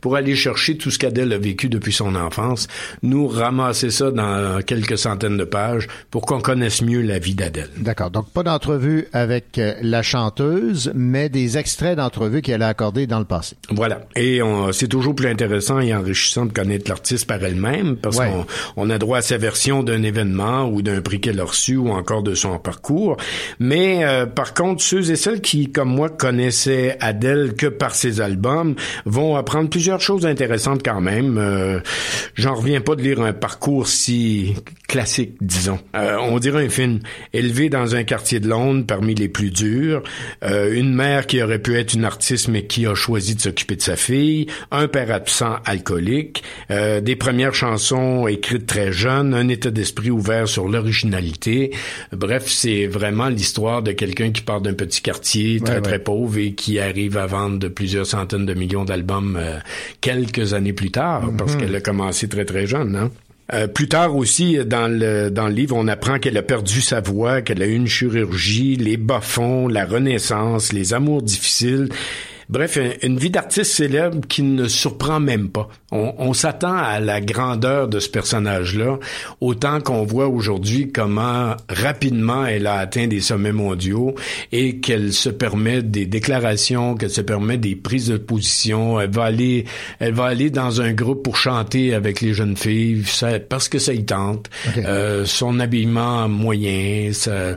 Pour 0.00 0.16
aller 0.16 0.34
chercher 0.36 0.76
tout 0.76 0.90
ce 0.90 0.98
qu'Adèle 0.98 1.32
a 1.32 1.38
vécu 1.38 1.68
depuis 1.68 1.92
son 1.92 2.14
enfance, 2.14 2.68
nous 3.02 3.26
ramasser 3.28 3.90
ça 3.90 4.10
dans 4.10 4.60
quelques 4.62 4.98
centaines 4.98 5.36
de 5.36 5.44
pages 5.44 5.88
pour 6.10 6.22
qu'on 6.26 6.40
connaisse 6.40 6.82
mieux 6.82 7.02
la 7.02 7.18
vie 7.18 7.34
d'Adèle. 7.34 7.68
D'accord. 7.76 8.10
Donc, 8.10 8.30
pas 8.30 8.42
d'entrevue 8.42 9.06
avec 9.12 9.58
euh, 9.58 9.74
la 9.82 10.02
chanteuse, 10.02 10.92
mais 10.94 11.28
des 11.28 11.58
extraits 11.58 11.96
d'entrevues 11.96 12.42
qu'elle 12.42 12.62
a 12.62 12.68
accordées 12.68 13.06
dans 13.06 13.18
le 13.18 13.24
passé. 13.24 13.56
Voilà. 13.70 14.02
Et 14.16 14.40
c'est 14.72 14.88
toujours 14.88 15.14
plus 15.14 15.28
intéressant 15.28 15.80
et 15.80 15.94
enrichissant 15.94 16.46
de 16.46 16.52
connaître 16.52 16.88
l'artiste 16.88 17.26
par 17.26 17.42
elle-même 17.42 17.96
parce 17.96 18.18
Ouais. 18.18 18.30
qu'on 18.30 18.46
on 18.86 18.90
a 18.90 18.98
droit 18.98 19.18
à 19.18 19.22
sa 19.22 19.38
version 19.38 19.82
d'un 19.82 20.02
événement 20.02 20.64
ou 20.68 20.82
d'un 20.82 21.00
prix 21.00 21.20
qu'elle 21.20 21.40
a 21.40 21.44
reçu 21.44 21.76
ou 21.76 21.90
encore 21.90 22.22
de 22.22 22.34
son 22.34 22.58
parcours. 22.58 23.16
Mais 23.58 24.04
euh, 24.04 24.26
par 24.26 24.54
contre, 24.54 24.82
ceux 24.82 25.10
et 25.10 25.16
celles 25.16 25.40
qui, 25.40 25.70
comme 25.70 25.88
moi, 25.90 26.08
connaissaient 26.08 26.96
Adèle 27.00 27.54
que 27.56 27.66
par 27.66 27.94
ses 27.94 28.20
albums 28.20 28.74
vont 29.06 29.36
apprendre 29.36 29.49
plusieurs 29.70 30.00
choses 30.00 30.26
intéressantes 30.26 30.82
quand 30.84 31.00
même. 31.00 31.38
Euh, 31.38 31.80
J'en 32.34 32.54
reviens 32.54 32.80
pas 32.80 32.94
de 32.94 33.02
lire 33.02 33.20
un 33.20 33.32
parcours 33.32 33.86
si 33.86 34.54
classique, 34.88 35.34
disons. 35.40 35.78
Euh, 35.94 36.16
on 36.20 36.38
dirait 36.38 36.64
un 36.66 36.68
film 36.68 37.00
élevé 37.32 37.68
dans 37.68 37.94
un 37.94 38.02
quartier 38.02 38.40
de 38.40 38.48
Londres 38.48 38.84
parmi 38.86 39.14
les 39.14 39.28
plus 39.28 39.50
durs, 39.50 40.02
euh, 40.44 40.74
une 40.74 40.92
mère 40.92 41.26
qui 41.26 41.42
aurait 41.42 41.60
pu 41.60 41.78
être 41.78 41.94
une 41.94 42.04
artiste 42.04 42.48
mais 42.48 42.64
qui 42.64 42.86
a 42.86 42.94
choisi 42.94 43.36
de 43.36 43.40
s'occuper 43.40 43.76
de 43.76 43.82
sa 43.82 43.96
fille, 43.96 44.46
un 44.70 44.88
père 44.88 45.12
absent 45.12 45.56
alcoolique, 45.64 46.42
euh, 46.70 47.00
des 47.00 47.14
premières 47.14 47.54
chansons 47.54 48.26
écrites 48.26 48.66
très 48.66 48.92
jeunes, 48.92 49.32
un 49.32 49.48
état 49.48 49.70
d'esprit 49.70 50.10
ouvert 50.10 50.48
sur 50.48 50.66
l'originalité. 50.68 51.72
Bref, 52.12 52.44
c'est 52.46 52.86
vraiment 52.86 53.28
l'histoire 53.28 53.82
de 53.82 53.92
quelqu'un 53.92 54.32
qui 54.32 54.42
part 54.42 54.60
d'un 54.60 54.74
petit 54.74 55.02
quartier 55.02 55.60
très 55.60 55.70
Ouais, 55.70 55.80
très 55.82 55.98
pauvre 56.00 56.36
et 56.38 56.54
qui 56.54 56.80
arrive 56.80 57.16
à 57.16 57.26
vendre 57.26 57.58
de 57.58 57.68
plusieurs 57.68 58.06
centaines 58.06 58.44
de 58.44 58.54
millions 58.54 58.84
d'albums 58.84 59.39
quelques 60.00 60.54
années 60.54 60.72
plus 60.72 60.90
tard, 60.90 61.30
parce 61.36 61.56
qu'elle 61.56 61.74
a 61.74 61.80
commencé 61.80 62.28
très 62.28 62.44
très 62.44 62.66
jeune. 62.66 62.96
Hein? 62.96 63.10
Euh, 63.52 63.66
plus 63.66 63.88
tard 63.88 64.14
aussi, 64.14 64.58
dans 64.64 64.86
le, 64.86 65.28
dans 65.30 65.48
le 65.48 65.54
livre, 65.54 65.76
on 65.76 65.88
apprend 65.88 66.18
qu'elle 66.18 66.36
a 66.36 66.42
perdu 66.42 66.80
sa 66.80 67.00
voix, 67.00 67.42
qu'elle 67.42 67.62
a 67.62 67.66
eu 67.66 67.74
une 67.74 67.88
chirurgie, 67.88 68.76
les 68.76 68.96
bas-fonds, 68.96 69.66
la 69.66 69.84
renaissance, 69.84 70.72
les 70.72 70.94
amours 70.94 71.22
difficiles. 71.22 71.88
Bref, 72.50 72.78
un- 72.78 73.06
une 73.06 73.16
vie 73.16 73.30
d'artiste 73.30 73.70
célèbre 73.72 74.18
qui 74.28 74.42
ne 74.42 74.66
surprend 74.66 75.20
même 75.20 75.48
pas. 75.50 75.68
On, 75.92 76.14
on 76.18 76.32
s'attend 76.32 76.74
à 76.76 76.98
la 76.98 77.20
grandeur 77.20 77.86
de 77.86 78.00
ce 78.00 78.08
personnage-là, 78.08 78.98
autant 79.40 79.80
qu'on 79.80 80.04
voit 80.04 80.26
aujourd'hui 80.28 80.90
comment 80.90 81.54
rapidement 81.68 82.44
elle 82.46 82.66
a 82.66 82.74
atteint 82.74 83.06
des 83.06 83.20
sommets 83.20 83.52
mondiaux 83.52 84.14
et 84.50 84.78
qu'elle 84.80 85.12
se 85.12 85.28
permet 85.28 85.82
des 85.82 86.06
déclarations, 86.06 86.96
qu'elle 86.96 87.10
se 87.10 87.20
permet 87.20 87.56
des 87.56 87.76
prises 87.76 88.08
de 88.08 88.16
position. 88.16 89.00
Elle 89.00 89.10
va 89.10 89.24
aller, 89.24 89.64
elle 90.00 90.14
va 90.14 90.24
aller 90.24 90.50
dans 90.50 90.80
un 90.80 90.92
groupe 90.92 91.22
pour 91.22 91.36
chanter 91.36 91.94
avec 91.94 92.20
les 92.20 92.34
jeunes 92.34 92.56
filles 92.56 93.04
ça- 93.06 93.38
parce 93.38 93.68
que 93.68 93.78
ça 93.78 93.92
y 93.92 94.04
tente. 94.04 94.50
Euh, 94.76 95.24
son 95.24 95.60
habillement 95.60 96.28
moyen, 96.28 97.10
ça, 97.12 97.56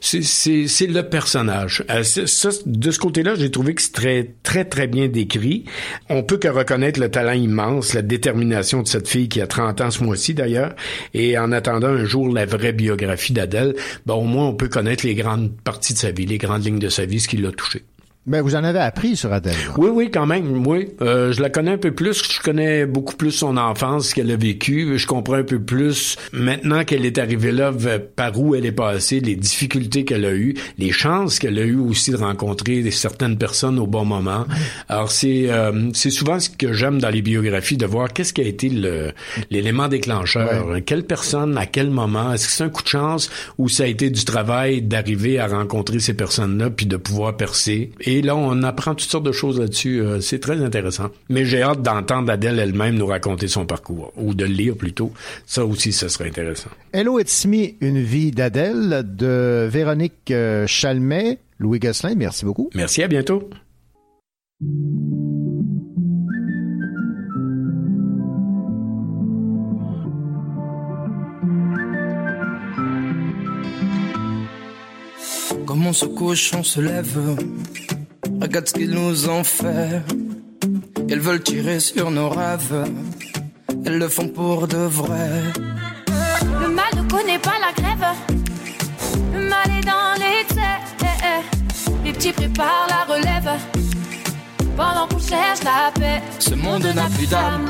c'est, 0.00 0.22
c'est, 0.22 0.68
c'est 0.68 0.86
le 0.86 1.02
personnage. 1.08 1.84
Euh, 1.90 2.02
ça, 2.04 2.50
de 2.66 2.90
ce 2.92 2.98
côté-là, 3.00 3.34
j'ai 3.36 3.50
trouvé 3.50 3.74
que 3.74 3.82
c'est 3.82 3.92
très, 3.92 4.27
très, 4.42 4.64
très 4.64 4.86
bien 4.86 5.08
décrit. 5.08 5.64
On 6.08 6.22
peut 6.22 6.38
que 6.38 6.48
reconnaître 6.48 7.00
le 7.00 7.10
talent 7.10 7.32
immense, 7.32 7.94
la 7.94 8.02
détermination 8.02 8.82
de 8.82 8.88
cette 8.88 9.08
fille 9.08 9.28
qui 9.28 9.40
a 9.40 9.46
30 9.46 9.80
ans 9.80 9.90
ce 9.90 10.02
mois-ci 10.02 10.34
d'ailleurs. 10.34 10.74
Et 11.14 11.38
en 11.38 11.52
attendant 11.52 11.88
un 11.88 12.04
jour 12.04 12.32
la 12.32 12.46
vraie 12.46 12.72
biographie 12.72 13.32
d'Adèle, 13.32 13.74
ben, 14.06 14.14
au 14.14 14.24
moins 14.24 14.48
on 14.48 14.54
peut 14.54 14.68
connaître 14.68 15.06
les 15.06 15.14
grandes 15.14 15.52
parties 15.64 15.94
de 15.94 15.98
sa 15.98 16.10
vie, 16.10 16.26
les 16.26 16.38
grandes 16.38 16.64
lignes 16.64 16.78
de 16.78 16.88
sa 16.88 17.04
vie, 17.04 17.20
ce 17.20 17.28
qui 17.28 17.36
l'a 17.36 17.52
touché. 17.52 17.82
Ben, 18.26 18.42
vous 18.42 18.54
en 18.56 18.62
avez 18.62 18.80
appris 18.80 19.16
sur 19.16 19.32
Adèle. 19.32 19.54
Oui, 19.78 19.88
oui, 19.90 20.10
quand 20.10 20.26
même, 20.26 20.66
oui. 20.66 20.88
Euh, 21.00 21.32
je 21.32 21.40
la 21.40 21.48
connais 21.48 21.70
un 21.70 21.78
peu 21.78 21.92
plus. 21.92 22.22
Je 22.30 22.40
connais 22.42 22.84
beaucoup 22.84 23.16
plus 23.16 23.30
son 23.30 23.56
enfance, 23.56 24.08
ce 24.08 24.14
qu'elle 24.14 24.30
a 24.30 24.36
vécu. 24.36 24.98
Je 24.98 25.06
comprends 25.06 25.36
un 25.36 25.44
peu 25.44 25.58
plus 25.58 26.18
maintenant 26.34 26.84
qu'elle 26.84 27.06
est 27.06 27.16
arrivée 27.16 27.52
là, 27.52 27.72
par 28.16 28.38
où 28.38 28.54
elle 28.54 28.66
est 28.66 28.72
passée, 28.72 29.20
les 29.20 29.34
difficultés 29.34 30.04
qu'elle 30.04 30.26
a 30.26 30.34
eues, 30.34 30.54
les 30.76 30.92
chances 30.92 31.38
qu'elle 31.38 31.58
a 31.58 31.62
eues 31.62 31.78
aussi 31.78 32.10
de 32.10 32.18
rencontrer 32.18 32.90
certaines 32.90 33.38
personnes 33.38 33.78
au 33.78 33.86
bon 33.86 34.04
moment. 34.04 34.44
Alors 34.90 35.10
c'est 35.10 35.46
euh, 35.48 35.88
c'est 35.94 36.10
souvent 36.10 36.38
ce 36.38 36.50
que 36.50 36.74
j'aime 36.74 37.00
dans 37.00 37.10
les 37.10 37.22
biographies 37.22 37.78
de 37.78 37.86
voir 37.86 38.12
qu'est-ce 38.12 38.34
qui 38.34 38.42
a 38.42 38.44
été 38.44 38.68
le 38.68 39.12
l'élément 39.50 39.88
déclencheur. 39.88 40.76
Quelle 40.84 41.04
personne, 41.04 41.56
à 41.56 41.64
quel 41.64 41.88
moment, 41.88 42.34
est-ce 42.34 42.46
que 42.46 42.52
c'est 42.52 42.64
un 42.64 42.68
coup 42.68 42.82
de 42.82 42.88
chance 42.88 43.30
ou 43.56 43.70
ça 43.70 43.84
a 43.84 43.86
été 43.86 44.10
du 44.10 44.26
travail 44.26 44.82
d'arriver 44.82 45.38
à 45.38 45.46
rencontrer 45.46 45.98
ces 45.98 46.12
personnes-là 46.12 46.68
puis 46.68 46.84
de 46.84 46.98
pouvoir 46.98 47.34
percer? 47.34 47.90
Et 48.00 48.07
là, 48.22 48.36
on 48.36 48.62
apprend 48.62 48.94
toutes 48.94 49.10
sortes 49.10 49.24
de 49.24 49.32
choses 49.32 49.60
là-dessus. 49.60 50.00
Euh, 50.00 50.20
c'est 50.20 50.38
très 50.38 50.62
intéressant. 50.62 51.08
Mais 51.28 51.44
j'ai 51.44 51.62
hâte 51.62 51.82
d'entendre 51.82 52.30
Adèle 52.30 52.58
elle-même 52.58 52.96
nous 52.96 53.06
raconter 53.06 53.48
son 53.48 53.66
parcours 53.66 54.12
ou 54.16 54.34
de 54.34 54.44
le 54.44 54.52
lire 54.52 54.76
plutôt. 54.76 55.12
Ça 55.46 55.64
aussi, 55.64 55.92
ça 55.92 56.08
serait 56.08 56.28
intéressant. 56.28 56.70
Hello, 56.92 57.18
it's 57.18 57.46
me, 57.46 57.74
une 57.80 58.00
vie 58.00 58.30
d'Adèle 58.30 59.04
de 59.04 59.68
Véronique 59.70 60.30
euh, 60.30 60.66
Chalmet, 60.66 61.38
Louis 61.58 61.78
Gosselin. 61.78 62.14
Merci 62.16 62.44
beaucoup. 62.44 62.70
Merci, 62.74 63.02
à 63.02 63.08
bientôt. 63.08 63.48
Comment 75.66 75.92
ce 75.92 76.06
cochon 76.06 76.62
se 76.62 76.80
lève 76.80 77.36
Regarde 78.40 78.68
ce 78.68 78.74
qu'ils 78.74 78.90
nous 78.90 79.28
ont 79.28 79.44
fait 79.44 80.02
Ils 81.08 81.20
veulent 81.20 81.42
tirer 81.42 81.80
sur 81.80 82.10
nos 82.10 82.28
rêves 82.28 82.84
Ils 83.84 83.98
le 83.98 84.08
font 84.08 84.28
pour 84.28 84.68
de 84.68 84.76
vrai 84.76 85.42
Le 86.60 86.68
mal 86.68 86.92
ne 86.96 87.10
connaît 87.10 87.38
pas 87.38 87.58
la 87.60 87.72
grève. 87.80 88.06
Le 89.34 89.48
mal 89.48 89.66
est 89.78 89.84
dans 89.84 90.14
l'excès. 90.14 90.78
Les 92.04 92.12
petits 92.12 92.32
préparent 92.32 92.88
la 92.88 93.14
relève. 93.14 93.50
Pendant 94.76 95.06
qu'on 95.08 95.18
cherche 95.18 95.62
la 95.64 95.90
paix. 95.98 96.22
Ce 96.38 96.54
monde 96.54 96.86
n'a 96.94 97.08
plus 97.16 97.26
d'âme 97.26 97.68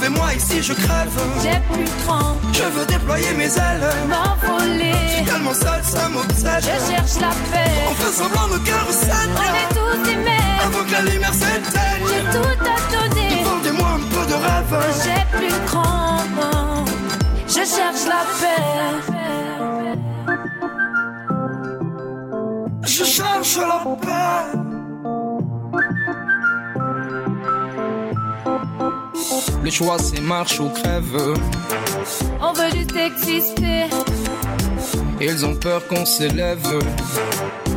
Sauvez-moi 0.00 0.32
ici 0.34 0.62
je 0.62 0.72
crève 0.72 1.10
J'ai 1.42 1.60
plus 1.74 1.84
cran. 2.06 2.34
Je 2.54 2.62
veux 2.62 2.86
déployer 2.86 3.34
mes 3.36 3.44
ailes 3.44 3.92
M'envoler. 4.08 4.94
Tellement 5.26 5.52
seul 5.52 5.82
ça 5.82 6.08
m'obsède 6.08 6.62
Je 6.62 6.90
cherche 6.90 7.20
la 7.20 7.28
paix. 7.52 7.70
On 7.90 7.94
fait 7.94 8.12
semblant 8.12 8.48
nos 8.48 8.58
cœurs 8.60 8.86
On 8.88 8.92
saignent 8.92 9.36
est 9.60 9.74
tous 9.74 10.10
aimés. 10.10 10.30
Avant 10.64 10.84
que 10.86 10.92
la 10.92 11.02
lumière 11.02 11.32
J'ai 11.34 11.38
s'éteigne 11.38 12.32
tout 12.32 12.64
à 12.64 12.78
donner. 12.92 13.42
Vendez-moi 13.44 13.88
un 13.88 14.00
peu 14.08 14.24
de 14.26 14.36
rêve 14.46 14.74
J'ai 15.04 15.38
plus 15.38 15.66
cran. 15.66 16.16
Je 17.46 17.52
cherche 17.52 18.06
la 18.08 18.24
paix. 18.40 18.62
Je 22.86 23.04
cherche 23.04 23.56
la 23.58 23.84
paix 23.96 24.69
Le 29.62 29.70
choix 29.70 29.98
c'est 29.98 30.20
marche 30.20 30.60
ou 30.60 30.68
crève 30.70 31.16
On 32.40 32.52
veut 32.52 32.70
juste 32.74 32.96
exister. 32.96 33.84
Ils 35.20 35.44
ont 35.44 35.54
peur 35.54 35.86
qu'on 35.86 36.06
s'élève 36.06 36.62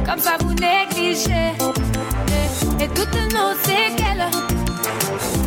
Comme 0.06 0.20
ça 0.20 0.38
vous 0.40 0.54
négligez. 0.54 1.52
Et, 2.80 2.84
et 2.84 2.88
toutes 2.88 3.34
nos 3.34 3.54
séquelles. 3.64 4.30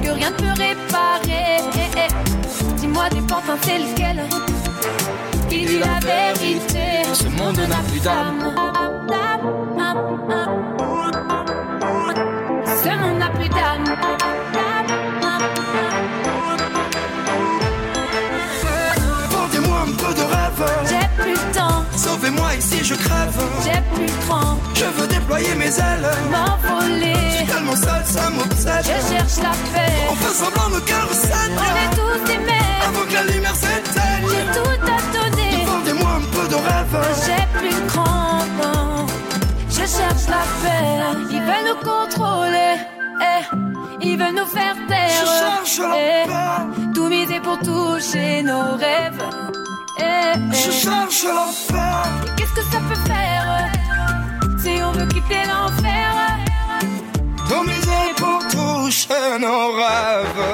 Que 0.02 0.11
rien 0.11 0.30
ne 0.30 0.37
peut 0.37 0.62
réparer. 0.62 1.56
Dis-moi 2.76 3.09
des 3.11 3.20
pantins, 3.22 3.59
c'est 3.62 3.78
lequel? 3.78 4.22
Qui 5.48 5.64
dit 5.64 5.78
la 5.78 5.98
vérité? 6.00 7.04
Ce 7.14 7.24
monde 7.24 7.56
n'a 7.56 7.80
plus 7.90 8.00
d'âme 8.00 8.54
Ce 12.82 12.88
monde 12.88 13.18
n'a 13.18 13.28
plus 13.30 13.48
d'âme. 13.48 14.36
Ici 22.58 22.78
je 22.84 22.94
crève 22.94 23.38
J'ai 23.64 23.80
plus 23.94 24.12
cran. 24.26 24.56
Je 24.74 24.84
veux 24.84 25.06
déployer 25.06 25.54
mes 25.56 25.66
ailes 25.78 26.08
M'envoler. 26.30 27.14
Tellement 27.46 27.76
seul 27.76 28.02
ça 28.04 28.30
m'obsède 28.30 28.84
Je 28.84 29.14
cherche 29.14 29.36
la 29.42 29.50
paix. 29.72 29.92
On 30.10 30.14
fait 30.14 30.34
semblant 30.34 30.68
nos 30.70 30.80
cœurs 30.80 31.08
On 31.10 31.14
saignent 31.14 31.54
est 31.84 31.94
tous 31.96 32.32
aimés. 32.32 32.68
Avant 32.88 33.06
que 33.08 33.14
la 33.14 33.24
lumière 33.32 33.54
J'ai 33.54 33.66
s'éteigne 33.66 34.46
tout 34.54 34.80
à 34.94 34.98
donner. 35.16 35.64
Vendez-moi 35.66 36.10
un 36.20 36.24
peu 36.34 36.48
de 36.48 36.54
rêve 36.54 36.96
J'ai 37.26 37.58
plus 37.58 37.86
cran. 37.88 38.38
non. 38.62 39.06
Je 39.70 39.76
cherche 39.96 40.26
la 40.28 40.44
paix. 40.62 41.00
Ils 41.30 41.40
veulent 41.40 41.68
nous 41.70 41.80
contrôler. 41.90 42.76
Eh. 43.20 43.44
Ils 44.08 44.18
veulent 44.18 44.34
nous 44.34 44.46
faire 44.46 44.76
taire. 44.88 45.08
Je 45.20 45.26
cherche 45.26 45.78
la 45.78 45.96
Eh. 45.96 46.26
paix 46.26 46.92
Tout 46.94 47.08
miser 47.08 47.40
pour 47.40 47.58
toucher 47.58 48.42
nos 48.42 48.76
rêves. 48.76 49.22
Eh, 49.98 50.02
eh. 50.02 50.54
Je 50.54 50.70
cherche 50.70 51.24
la 51.24 51.46
paix 51.68 52.32
Qu'est-ce 52.37 52.52
que 52.52 52.62
ça 52.72 52.78
peut 52.88 53.00
faire 53.06 53.70
si 54.62 54.82
on 54.82 54.92
veut 54.92 55.06
quitter 55.06 55.42
l'enfer? 55.46 56.37
Tout 57.48 57.62
miser 57.62 58.14
pour 58.16 58.40
toucher 58.48 59.38
nos 59.40 59.72
rêves 59.72 60.44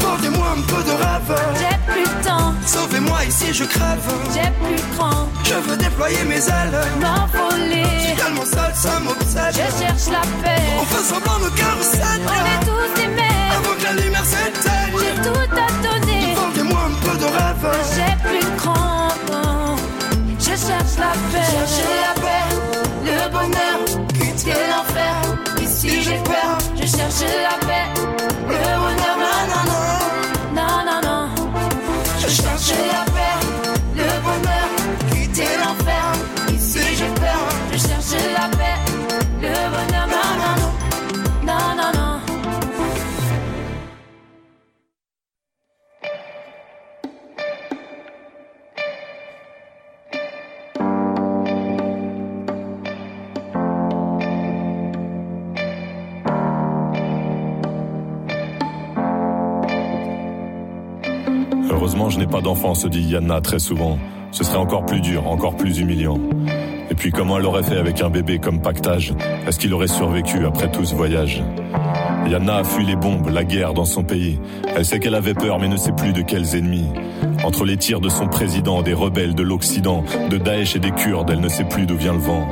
Vendez-moi 0.00 0.46
un 0.56 0.60
peu 0.62 0.82
de 0.82 0.90
rêve. 0.90 1.40
J'ai 1.58 1.92
plus 1.92 2.02
le 2.02 2.24
temps, 2.24 2.54
Sauvez-moi 2.66 3.24
ici 3.24 3.52
je 3.52 3.64
crève. 3.64 3.98
J'ai 4.34 4.50
plus 4.64 4.82
cran. 4.96 5.28
Je 5.44 5.54
veux 5.54 5.76
déployer 5.76 6.24
mes 6.24 6.44
ailes. 6.48 6.80
M'envoler, 7.00 8.14
Tellement 8.16 8.44
seul 8.44 8.72
ça 8.74 9.00
m'obsède. 9.00 9.54
Je 9.54 9.82
cherche 9.84 10.08
la 10.10 10.20
paix. 10.42 10.62
On 10.80 10.84
fait 10.84 11.04
semblant 11.04 11.38
nos 11.38 11.50
cœurs 11.50 11.78
On 11.80 12.44
est 12.46 12.66
tous 12.66 13.02
aimés. 13.02 13.22
Avant 13.56 13.82
Heureusement, 14.92 16.01
crampes. 17.62 17.76
J'ai 17.94 18.28
plus 18.28 18.56
de. 18.56 19.76
Je 20.38 20.44
cherche 20.44 20.98
la 20.98 21.12
paix. 21.32 22.11
Se 62.62 62.86
dit 62.86 63.02
Yanna 63.02 63.40
très 63.40 63.58
souvent. 63.58 63.98
Ce 64.30 64.44
serait 64.44 64.56
encore 64.56 64.86
plus 64.86 65.00
dur, 65.00 65.26
encore 65.26 65.56
plus 65.56 65.80
humiliant. 65.80 66.18
Et 66.90 66.94
puis 66.94 67.10
comment 67.10 67.38
elle 67.38 67.44
aurait 67.44 67.64
fait 67.64 67.76
avec 67.76 68.00
un 68.00 68.08
bébé 68.08 68.38
comme 68.38 68.62
pactage? 68.62 69.12
Est-ce 69.46 69.58
qu'il 69.58 69.74
aurait 69.74 69.88
survécu 69.88 70.46
après 70.46 70.70
tout 70.70 70.84
ce 70.84 70.94
voyage? 70.94 71.42
Yanna 72.28 72.58
a 72.58 72.64
fui 72.64 72.86
les 72.86 72.96
bombes, 72.96 73.28
la 73.28 73.44
guerre 73.44 73.74
dans 73.74 73.84
son 73.84 74.04
pays. 74.04 74.38
Elle 74.74 74.84
sait 74.84 75.00
qu'elle 75.00 75.16
avait 75.16 75.34
peur 75.34 75.58
mais 75.58 75.68
ne 75.68 75.76
sait 75.76 75.92
plus 75.92 76.12
de 76.12 76.22
quels 76.22 76.54
ennemis. 76.54 76.86
Entre 77.44 77.64
les 77.64 77.76
tirs 77.76 78.00
de 78.00 78.08
son 78.08 78.28
président, 78.28 78.82
des 78.82 78.94
rebelles 78.94 79.34
de 79.34 79.42
l'Occident, 79.42 80.04
de 80.30 80.38
Daesh 80.38 80.76
et 80.76 80.78
des 80.78 80.92
Kurdes, 80.92 81.30
elle 81.30 81.40
ne 81.40 81.48
sait 81.48 81.64
plus 81.64 81.84
d'où 81.84 81.96
vient 81.96 82.14
le 82.14 82.20
vent. 82.20 82.46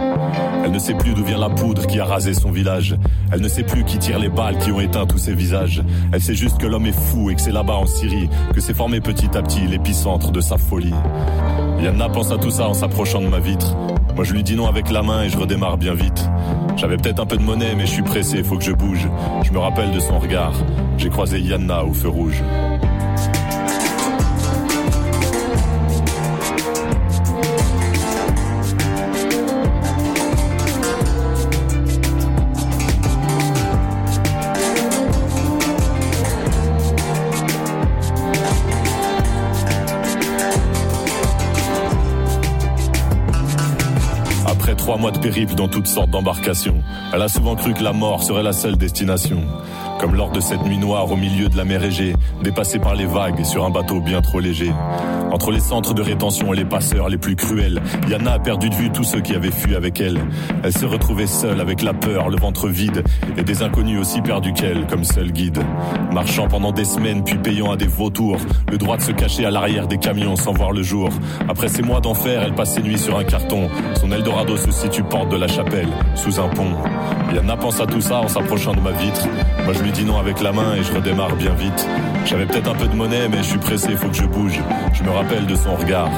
Elle 0.64 0.72
ne 0.72 0.78
sait 0.78 0.94
plus 0.94 1.14
d'où 1.14 1.24
vient 1.24 1.38
la 1.38 1.48
poudre 1.48 1.86
qui 1.86 1.98
a 1.98 2.04
rasé 2.04 2.34
son 2.34 2.50
village. 2.50 2.96
Elle 3.32 3.40
ne 3.40 3.48
sait 3.48 3.62
plus 3.62 3.84
qui 3.84 3.98
tire 3.98 4.18
les 4.18 4.28
balles 4.28 4.58
qui 4.58 4.70
ont 4.72 4.80
éteint 4.80 5.06
tous 5.06 5.18
ses 5.18 5.34
visages. 5.34 5.82
Elle 6.12 6.20
sait 6.20 6.34
juste 6.34 6.58
que 6.58 6.66
l'homme 6.66 6.86
est 6.86 6.98
fou 6.98 7.30
et 7.30 7.34
que 7.34 7.40
c'est 7.40 7.52
là-bas 7.52 7.74
en 7.74 7.86
Syrie 7.86 8.28
que 8.54 8.60
s'est 8.60 8.74
formé 8.74 9.00
petit 9.00 9.36
à 9.36 9.42
petit 9.42 9.66
l'épicentre 9.66 10.30
de 10.30 10.40
sa 10.40 10.58
folie. 10.58 10.94
Yanna 11.80 12.08
pense 12.08 12.30
à 12.30 12.38
tout 12.38 12.50
ça 12.50 12.68
en 12.68 12.74
s'approchant 12.74 13.20
de 13.20 13.28
ma 13.28 13.38
vitre. 13.38 13.74
Moi 14.14 14.24
je 14.24 14.34
lui 14.34 14.42
dis 14.42 14.56
non 14.56 14.66
avec 14.66 14.90
la 14.90 15.02
main 15.02 15.22
et 15.22 15.28
je 15.28 15.38
redémarre 15.38 15.78
bien 15.78 15.94
vite. 15.94 16.28
J'avais 16.76 16.96
peut-être 16.96 17.20
un 17.20 17.26
peu 17.26 17.36
de 17.36 17.42
monnaie 17.42 17.74
mais 17.74 17.86
je 17.86 17.92
suis 17.92 18.02
pressé, 18.02 18.42
faut 18.42 18.58
que 18.58 18.64
je 18.64 18.72
bouge. 18.72 19.08
Je 19.44 19.52
me 19.52 19.58
rappelle 19.58 19.92
de 19.92 20.00
son 20.00 20.18
regard. 20.18 20.52
J'ai 20.98 21.08
croisé 21.08 21.40
Yanna 21.40 21.84
au 21.84 21.94
feu 21.94 22.08
rouge. 22.08 22.42
Mois 45.00 45.10
de 45.10 45.18
périple 45.18 45.54
dans 45.54 45.68
toutes 45.68 45.86
sortes 45.86 46.10
d'embarcations, 46.10 46.82
elle 47.12 47.22
a 47.22 47.28
souvent 47.28 47.56
cru 47.56 47.72
que 47.72 47.82
la 47.82 47.94
mort 47.94 48.22
serait 48.22 48.42
la 48.42 48.52
seule 48.52 48.76
destination. 48.76 49.42
Comme 50.00 50.14
lors 50.14 50.30
de 50.30 50.40
cette 50.40 50.64
nuit 50.64 50.78
noire 50.78 51.12
au 51.12 51.16
milieu 51.16 51.50
de 51.50 51.58
la 51.58 51.66
mer 51.66 51.84
Égée, 51.84 52.14
dépassée 52.42 52.78
par 52.78 52.94
les 52.94 53.04
vagues 53.04 53.44
sur 53.44 53.66
un 53.66 53.70
bateau 53.70 54.00
bien 54.00 54.22
trop 54.22 54.40
léger. 54.40 54.72
Entre 55.30 55.50
les 55.50 55.60
centres 55.60 55.92
de 55.92 56.00
rétention 56.00 56.54
et 56.54 56.56
les 56.56 56.64
passeurs 56.64 57.10
les 57.10 57.18
plus 57.18 57.36
cruels, 57.36 57.82
Yana 58.08 58.32
a 58.32 58.38
perdu 58.38 58.70
de 58.70 58.74
vue 58.74 58.90
tous 58.90 59.04
ceux 59.04 59.20
qui 59.20 59.34
avaient 59.34 59.50
fui 59.50 59.76
avec 59.76 60.00
elle. 60.00 60.18
Elle 60.64 60.72
se 60.72 60.86
retrouvait 60.86 61.26
seule 61.26 61.60
avec 61.60 61.82
la 61.82 61.92
peur, 61.92 62.30
le 62.30 62.38
ventre 62.38 62.66
vide, 62.66 63.04
et 63.36 63.42
des 63.42 63.62
inconnus 63.62 64.00
aussi 64.00 64.22
perdus 64.22 64.54
qu'elle, 64.54 64.86
comme 64.86 65.04
seul 65.04 65.30
guide. 65.32 65.62
Marchant 66.12 66.48
pendant 66.48 66.72
des 66.72 66.84
semaines, 66.84 67.22
puis 67.22 67.36
payant 67.36 67.70
à 67.70 67.76
des 67.76 67.86
vautours, 67.86 68.38
le 68.70 68.78
droit 68.78 68.96
de 68.96 69.02
se 69.02 69.12
cacher 69.12 69.44
à 69.44 69.50
l'arrière 69.50 69.86
des 69.86 69.98
camions 69.98 70.34
sans 70.34 70.52
voir 70.52 70.72
le 70.72 70.82
jour. 70.82 71.10
Après 71.48 71.68
ces 71.68 71.82
mois 71.82 72.00
d'enfer, 72.00 72.42
elle 72.42 72.54
passe 72.54 72.74
ses 72.74 72.82
nuits 72.82 72.98
sur 72.98 73.18
un 73.18 73.24
carton. 73.24 73.68
Son 74.00 74.10
Eldorado 74.10 74.56
se 74.56 74.70
situe 74.70 75.02
porte 75.02 75.28
de 75.28 75.36
la 75.36 75.46
chapelle, 75.46 75.88
sous 76.14 76.40
un 76.40 76.48
pont. 76.48 76.72
Yana 77.34 77.56
pense 77.56 77.80
à 77.80 77.86
tout 77.86 78.00
ça 78.00 78.20
en 78.20 78.28
s'approchant 78.28 78.72
de 78.72 78.80
ma 78.80 78.92
vitre. 78.92 79.28
Lui 79.90 80.04
dis 80.04 80.04
non 80.04 80.18
avec 80.18 80.40
la 80.40 80.52
main 80.52 80.74
et 80.74 80.82
je 80.82 80.92
redémarre 80.92 81.34
bien 81.36 81.52
vite. 81.54 81.88
J'avais 82.24 82.46
peut-être 82.46 82.70
un 82.70 82.74
peu 82.74 82.86
de 82.86 82.94
monnaie 82.94 83.28
mais 83.28 83.38
je 83.38 83.50
suis 83.50 83.58
pressé, 83.58 83.96
faut 83.96 84.08
que 84.08 84.16
je 84.16 84.24
bouge. 84.24 84.60
Je 84.92 85.02
me 85.02 85.10
rappelle 85.10 85.46
de 85.46 85.54
son 85.54 85.74
regard. 85.74 86.10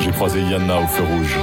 J'ai 0.00 0.10
croisé 0.10 0.42
Yana 0.42 0.78
au 0.78 0.86
feu 0.86 1.04
rouge. 1.04 1.38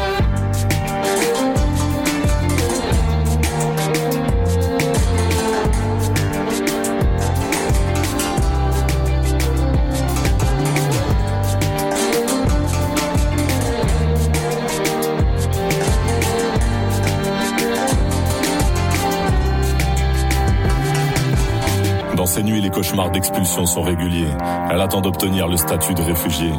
Cauchemars 22.72 23.12
d'expulsion 23.12 23.66
sont 23.66 23.82
réguliers. 23.82 24.30
Elle 24.72 24.82
attend 24.82 25.02
d'obtenir 25.02 25.48
le 25.48 25.58
statut 25.58 25.94
de 25.94 26.02
réfugié. 26.02 26.52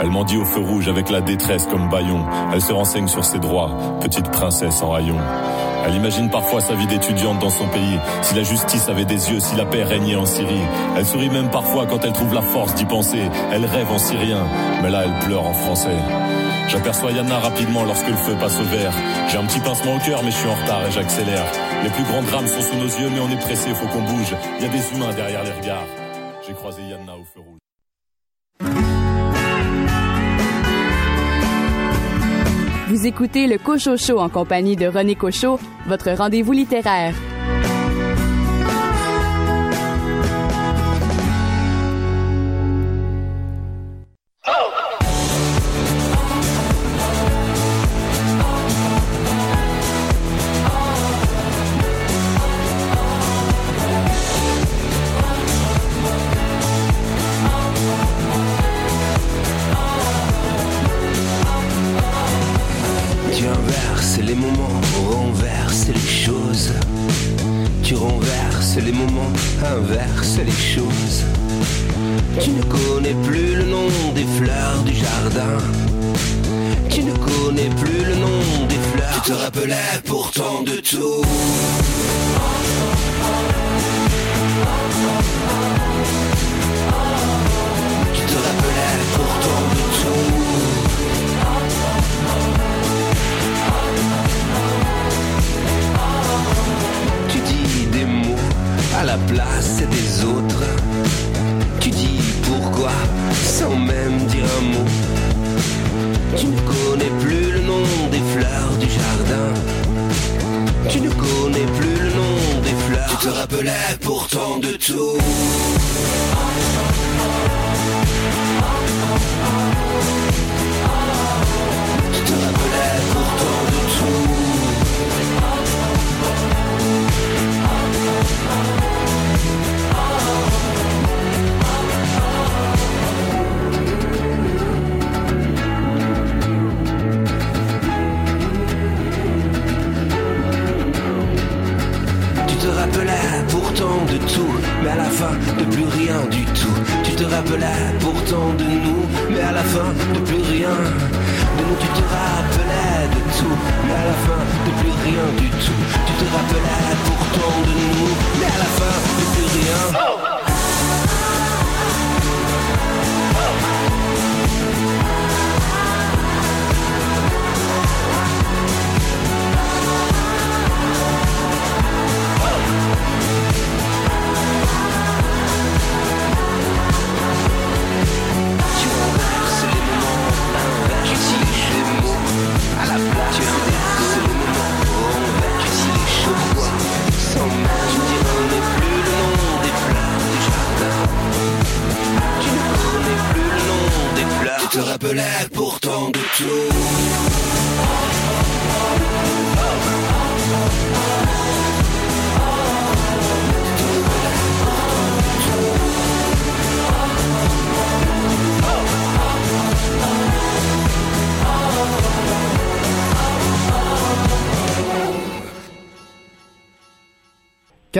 Elle 0.00 0.10
mendie 0.10 0.36
au 0.36 0.44
feu 0.44 0.60
rouge 0.60 0.88
avec 0.88 1.10
la 1.10 1.20
détresse 1.20 1.66
comme 1.66 1.88
baillon. 1.88 2.24
Elle 2.52 2.60
se 2.60 2.72
renseigne 2.72 3.08
sur 3.08 3.24
ses 3.24 3.38
droits, 3.38 3.70
petite 4.00 4.30
princesse 4.30 4.82
en 4.82 4.94
haillons. 4.94 5.20
Elle 5.86 5.96
imagine 5.96 6.30
parfois 6.30 6.60
sa 6.60 6.74
vie 6.74 6.86
d'étudiante 6.86 7.40
dans 7.40 7.50
son 7.50 7.66
pays. 7.68 7.98
Si 8.22 8.34
la 8.34 8.42
justice 8.42 8.88
avait 8.88 9.04
des 9.04 9.30
yeux, 9.30 9.40
si 9.40 9.56
la 9.56 9.64
paix 9.64 9.84
régnait 9.84 10.16
en 10.16 10.26
Syrie. 10.26 10.62
Elle 10.96 11.06
sourit 11.06 11.30
même 11.30 11.50
parfois 11.50 11.86
quand 11.86 12.04
elle 12.04 12.12
trouve 12.12 12.34
la 12.34 12.42
force 12.42 12.74
d'y 12.74 12.84
penser. 12.84 13.22
Elle 13.52 13.66
rêve 13.66 13.90
en 13.90 13.98
syrien, 13.98 14.44
mais 14.82 14.90
là 14.90 15.02
elle 15.04 15.26
pleure 15.26 15.46
en 15.46 15.54
français. 15.54 15.96
J'aperçois 16.68 17.12
Yana 17.12 17.38
rapidement 17.38 17.84
lorsque 17.84 18.08
le 18.08 18.16
feu 18.16 18.34
passe 18.40 18.58
au 18.58 18.64
vert. 18.64 18.92
J'ai 19.28 19.38
un 19.38 19.44
petit 19.44 19.60
pincement 19.60 19.96
au 19.96 19.98
cœur, 19.98 20.22
mais 20.24 20.30
je 20.30 20.36
suis 20.36 20.48
en 20.48 20.54
retard 20.54 20.86
et 20.86 20.90
j'accélère. 20.90 21.44
Les 21.84 21.90
plus 21.90 22.04
grands 22.04 22.22
drames 22.22 22.46
sont 22.46 22.62
sous 22.62 22.76
nos 22.76 22.86
yeux, 22.86 23.10
mais 23.10 23.20
on 23.20 23.28
est 23.28 23.40
pressé, 23.40 23.74
faut 23.74 23.86
qu'on 23.88 24.00
bouge. 24.00 24.34
Il 24.58 24.64
y 24.64 24.66
a 24.66 24.70
des 24.70 24.96
humains 24.96 25.12
derrière 25.12 25.44
les 25.44 25.52
regards. 25.52 25.86
J'ai 26.46 26.54
croisé 26.54 26.80
Yana 26.80 27.12
au 27.14 27.24
feu 27.24 27.40
rouge. 27.40 27.58
Vous 32.88 33.06
écoutez 33.06 33.46
le 33.46 33.58
Cocho 33.58 33.98
Show 33.98 34.18
en 34.18 34.30
compagnie 34.30 34.76
de 34.76 34.86
René 34.86 35.14
Cocho, 35.14 35.58
votre 35.86 36.10
rendez-vous 36.12 36.52
littéraire. 36.52 37.14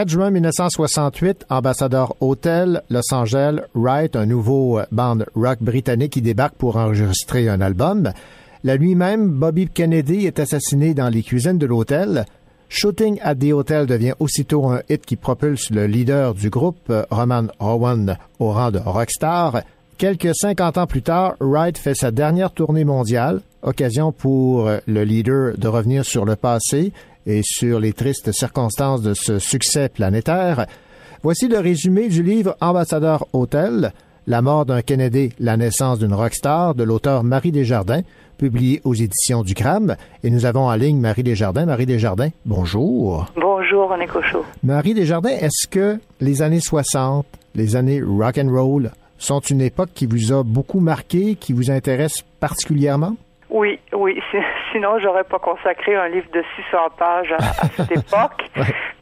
4 0.04 0.10
juin 0.10 0.30
1968, 0.30 1.46
ambassadeur 1.48 2.14
Hotel, 2.20 2.82
Los 2.90 3.14
Angeles, 3.14 3.62
Wright, 3.74 4.14
un 4.16 4.26
nouveau 4.26 4.78
euh, 4.78 4.84
band 4.92 5.20
rock 5.34 5.62
britannique 5.62 6.12
qui 6.12 6.20
débarque 6.20 6.56
pour 6.56 6.76
enregistrer 6.76 7.48
un 7.48 7.62
album. 7.62 8.12
La 8.64 8.76
nuit 8.76 8.96
même, 8.96 9.30
Bobby 9.30 9.66
Kennedy 9.66 10.26
est 10.26 10.40
assassiné 10.40 10.92
dans 10.92 11.08
les 11.08 11.22
cuisines 11.22 11.56
de 11.56 11.64
l'hôtel. 11.64 12.26
Shooting 12.68 13.18
at 13.22 13.36
the 13.36 13.52
Hotel 13.52 13.86
devient 13.86 14.12
aussitôt 14.18 14.66
un 14.66 14.82
hit 14.90 15.06
qui 15.06 15.16
propulse 15.16 15.70
le 15.70 15.86
leader 15.86 16.34
du 16.34 16.50
groupe, 16.50 16.90
euh, 16.90 17.04
Roman 17.10 17.46
Owen, 17.58 18.18
au 18.38 18.50
rang 18.52 18.70
de 18.70 18.80
rockstar. 18.80 19.62
Quelques 19.96 20.34
50 20.34 20.78
ans 20.78 20.86
plus 20.86 21.02
tard, 21.02 21.34
Wright 21.38 21.78
fait 21.78 21.94
sa 21.94 22.10
dernière 22.10 22.50
tournée 22.50 22.84
mondiale, 22.84 23.40
occasion 23.62 24.10
pour 24.10 24.66
euh, 24.66 24.78
le 24.88 25.04
leader 25.04 25.56
de 25.56 25.68
revenir 25.68 26.04
sur 26.04 26.24
le 26.24 26.34
passé 26.34 26.92
et 27.26 27.42
sur 27.44 27.78
les 27.78 27.92
tristes 27.92 28.32
circonstances 28.32 29.02
de 29.02 29.14
ce 29.14 29.38
succès 29.38 29.88
planétaire. 29.88 30.66
Voici 31.22 31.46
le 31.46 31.58
résumé 31.60 32.08
du 32.08 32.24
livre 32.24 32.56
Ambassadeur 32.60 33.24
Hôtel, 33.32 33.92
La 34.26 34.42
mort 34.42 34.66
d'un 34.66 34.82
Kennedy, 34.82 35.32
la 35.38 35.56
naissance 35.56 36.00
d'une 36.00 36.12
rockstar 36.12 36.74
de 36.74 36.82
l'auteur 36.82 37.22
Marie 37.22 37.52
Desjardins, 37.52 38.02
publié 38.36 38.80
aux 38.82 38.94
éditions 38.94 39.42
du 39.42 39.54
CRAM. 39.54 39.94
Et 40.24 40.30
nous 40.30 40.44
avons 40.44 40.66
en 40.66 40.74
ligne 40.74 40.98
Marie 40.98 41.22
Desjardins. 41.22 41.66
Marie 41.66 41.86
Desjardins, 41.86 42.30
bonjour. 42.44 43.26
Bonjour, 43.36 43.90
René 43.90 44.08
Cochot. 44.08 44.44
Marie 44.64 44.94
Desjardins, 44.94 45.30
est-ce 45.30 45.68
que 45.68 46.00
les 46.20 46.42
années 46.42 46.60
60, 46.60 47.26
les 47.54 47.76
années 47.76 48.02
rock 48.02 48.38
and 48.38 48.50
roll, 48.50 48.90
sont 49.24 49.40
une 49.40 49.60
époque 49.60 49.90
qui 49.94 50.06
vous 50.06 50.32
a 50.32 50.42
beaucoup 50.42 50.80
marqué, 50.80 51.34
qui 51.34 51.52
vous 51.52 51.70
intéresse 51.70 52.22
particulièrement? 52.40 53.16
Oui, 53.54 53.78
oui. 53.92 54.20
Sinon, 54.72 54.98
j'aurais 54.98 55.22
pas 55.22 55.38
consacré 55.38 55.94
un 55.94 56.08
livre 56.08 56.26
de 56.32 56.42
600 56.56 56.78
pages 56.98 57.30
à, 57.30 57.36
à 57.36 57.68
cette 57.76 57.92
époque. 58.04 58.42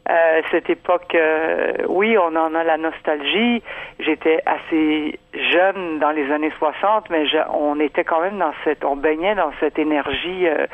euh, 0.07 0.41
cette 0.51 0.69
époque, 0.69 1.15
euh, 1.15 1.73
oui, 1.87 2.15
on 2.19 2.35
en 2.35 2.53
a 2.53 2.63
la 2.63 2.77
nostalgie. 2.77 3.63
J'étais 3.99 4.43
assez 4.45 5.17
jeune 5.33 5.97
dans 5.97 6.11
les 6.11 6.31
années 6.31 6.51
60, 6.59 7.09
mais 7.09 7.25
je, 7.25 7.37
on 7.51 7.79
était 7.79 8.03
quand 8.03 8.21
même 8.21 8.37
dans 8.37 8.53
cette, 8.63 8.85
on 8.85 8.95
baignait 8.95 9.33
dans 9.33 9.51
cette 9.59 9.79
énergie 9.79 10.45
euh, 10.45 10.67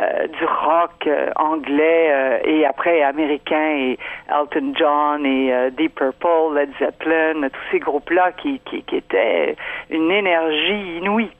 euh, 0.00 0.26
du 0.28 0.44
rock 0.46 1.06
euh, 1.06 1.30
anglais 1.36 2.08
euh, 2.10 2.38
et 2.44 2.64
après 2.64 3.02
américain 3.02 3.74
et 3.76 3.98
Elton 4.30 4.72
John 4.74 5.26
et 5.26 5.70
Deep 5.72 5.96
Purple, 5.96 6.54
Led 6.54 6.70
Zeppelin, 6.78 7.46
tous 7.50 7.60
ces 7.72 7.78
groupes-là 7.78 8.32
qui, 8.32 8.58
qui, 8.60 8.82
qui 8.84 8.96
étaient 8.96 9.54
une 9.90 10.10
énergie 10.10 10.96
inouïe. 10.96 11.30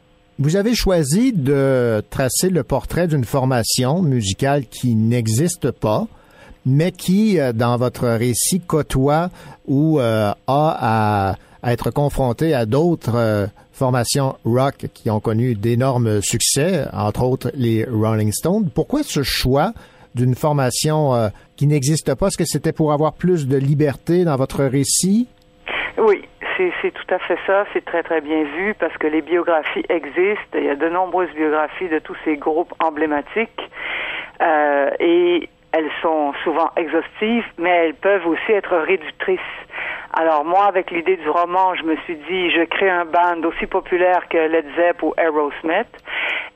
Vous 0.40 0.54
avez 0.54 0.74
choisi 0.74 1.32
de 1.32 2.00
tracer 2.10 2.48
le 2.48 2.62
portrait 2.62 3.08
d'une 3.08 3.24
formation 3.24 4.02
musicale 4.02 4.66
qui 4.66 4.94
n'existe 4.94 5.72
pas, 5.72 6.06
mais 6.64 6.92
qui, 6.92 7.40
euh, 7.40 7.52
dans 7.52 7.76
votre 7.76 8.06
récit, 8.06 8.60
côtoie 8.60 9.30
ou 9.66 9.98
euh, 9.98 10.30
a 10.46 11.36
à, 11.62 11.72
être 11.72 11.90
confronté 11.90 12.54
à 12.54 12.66
d'autres 12.66 13.16
euh, 13.16 13.46
formations 13.72 14.36
rock 14.44 14.86
qui 14.94 15.10
ont 15.10 15.18
connu 15.18 15.56
d'énormes 15.56 16.22
succès, 16.22 16.86
entre 16.92 17.24
autres 17.24 17.50
les 17.54 17.84
Rolling 17.84 18.30
Stones. 18.32 18.70
Pourquoi 18.72 19.02
ce 19.02 19.24
choix 19.24 19.72
d'une 20.14 20.36
formation 20.36 21.14
euh, 21.14 21.28
qui 21.56 21.66
n'existe 21.66 22.14
pas? 22.14 22.28
Est-ce 22.28 22.38
que 22.38 22.44
c'était 22.44 22.72
pour 22.72 22.92
avoir 22.92 23.14
plus 23.14 23.48
de 23.48 23.56
liberté 23.56 24.24
dans 24.24 24.36
votre 24.36 24.64
récit? 24.64 25.26
Oui, 25.98 26.27
c'est, 26.82 26.90
tout 26.90 27.14
à 27.14 27.18
fait 27.18 27.38
ça. 27.46 27.64
C'est 27.72 27.84
très, 27.84 28.02
très 28.02 28.20
bien 28.20 28.42
vu 28.42 28.74
parce 28.74 28.96
que 28.98 29.06
les 29.06 29.22
biographies 29.22 29.84
existent. 29.88 30.58
Il 30.58 30.64
y 30.64 30.70
a 30.70 30.74
de 30.74 30.88
nombreuses 30.88 31.30
biographies 31.34 31.88
de 31.88 31.98
tous 31.98 32.16
ces 32.24 32.36
groupes 32.36 32.72
emblématiques. 32.80 33.60
Euh, 34.40 34.90
et 35.00 35.48
elles 35.72 35.90
sont 36.02 36.32
souvent 36.44 36.70
exhaustives, 36.76 37.46
mais 37.58 37.70
elles 37.70 37.94
peuvent 37.94 38.26
aussi 38.26 38.52
être 38.52 38.76
réductrices. 38.76 39.40
Alors 40.12 40.44
moi, 40.44 40.64
avec 40.64 40.90
l'idée 40.90 41.16
du 41.16 41.28
roman, 41.28 41.74
je 41.74 41.84
me 41.84 41.96
suis 41.98 42.16
dit, 42.16 42.50
je 42.50 42.64
crée 42.64 42.88
un 42.88 43.04
band 43.04 43.42
aussi 43.44 43.66
populaire 43.66 44.28
que 44.28 44.38
Led 44.38 44.66
Zepp 44.76 45.02
ou 45.02 45.12
Aerosmith, 45.18 45.86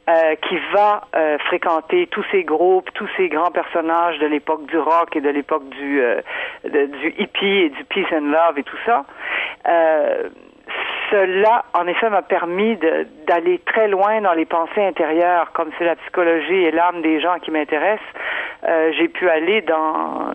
euh, 0.09 0.35
qui 0.49 0.57
va 0.73 1.03
euh, 1.15 1.39
fréquenter 1.39 2.07
tous 2.09 2.25
ces 2.33 2.45
groupes, 2.45 2.91
tous 2.95 3.09
ces 3.17 3.29
grands 3.29 3.51
personnages 3.51 4.19
de 4.19 4.27
l'époque 4.27 4.67
du 4.67 4.79
rock 4.79 5.15
et 5.15 5.21
de 5.21 5.29
l'époque 5.29 5.69
du 5.69 6.03
euh, 6.03 6.21
du 6.65 7.15
hippie 7.19 7.47
et 7.47 7.69
du 7.69 7.85
peace 7.85 8.13
and 8.13 8.33
love 8.33 8.59
et 8.59 8.65
tout 8.65 8.79
ça. 8.85 9.05
Cela, 11.13 11.67
en 11.75 11.87
effet, 11.87 12.09
m'a 12.09 12.23
permis 12.23 12.79
d'aller 13.27 13.61
très 13.67 13.87
loin 13.87 14.23
dans 14.23 14.33
les 14.33 14.47
pensées 14.47 14.83
intérieures, 14.83 15.53
comme 15.53 15.69
c'est 15.79 15.85
la 15.85 15.95
psychologie 15.97 16.55
et 16.55 16.71
l'âme 16.71 17.03
des 17.03 17.21
gens 17.21 17.39
qui 17.43 17.51
m'intéressent. 17.51 18.01
Euh, 18.67 18.93
j'ai 18.99 19.09
pu 19.09 19.29
aller 19.29 19.61
dans, 19.61 20.33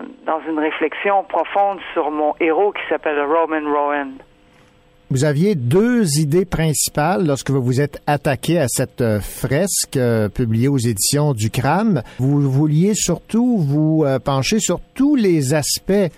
une 0.48 0.58
réflexion 0.58 1.24
profonde 1.24 1.80
sur 1.94 2.12
mon 2.12 2.32
héros 2.38 2.70
qui 2.70 2.82
s'appelle 2.88 3.18
Roman 3.20 3.68
Rowan. 3.68 4.12
Vous 5.10 5.24
aviez 5.24 5.56
deux 5.56 6.20
idées 6.20 6.44
principales 6.44 7.26
lorsque 7.26 7.50
vous 7.50 7.62
vous 7.62 7.80
êtes 7.80 8.00
attaqué 8.06 8.60
à 8.60 8.68
cette 8.68 9.00
euh, 9.00 9.18
fresque 9.20 9.96
euh, 9.96 10.28
publiée 10.28 10.68
aux 10.68 10.78
éditions 10.78 11.32
du 11.32 11.50
CRAM. 11.50 12.02
Vous 12.20 12.40
vouliez 12.48 12.94
surtout 12.94 13.56
vous 13.58 14.04
pencher 14.24 14.60
sur 14.60 14.78
tous 14.94 15.16
les 15.16 15.54
aspects 15.54 16.12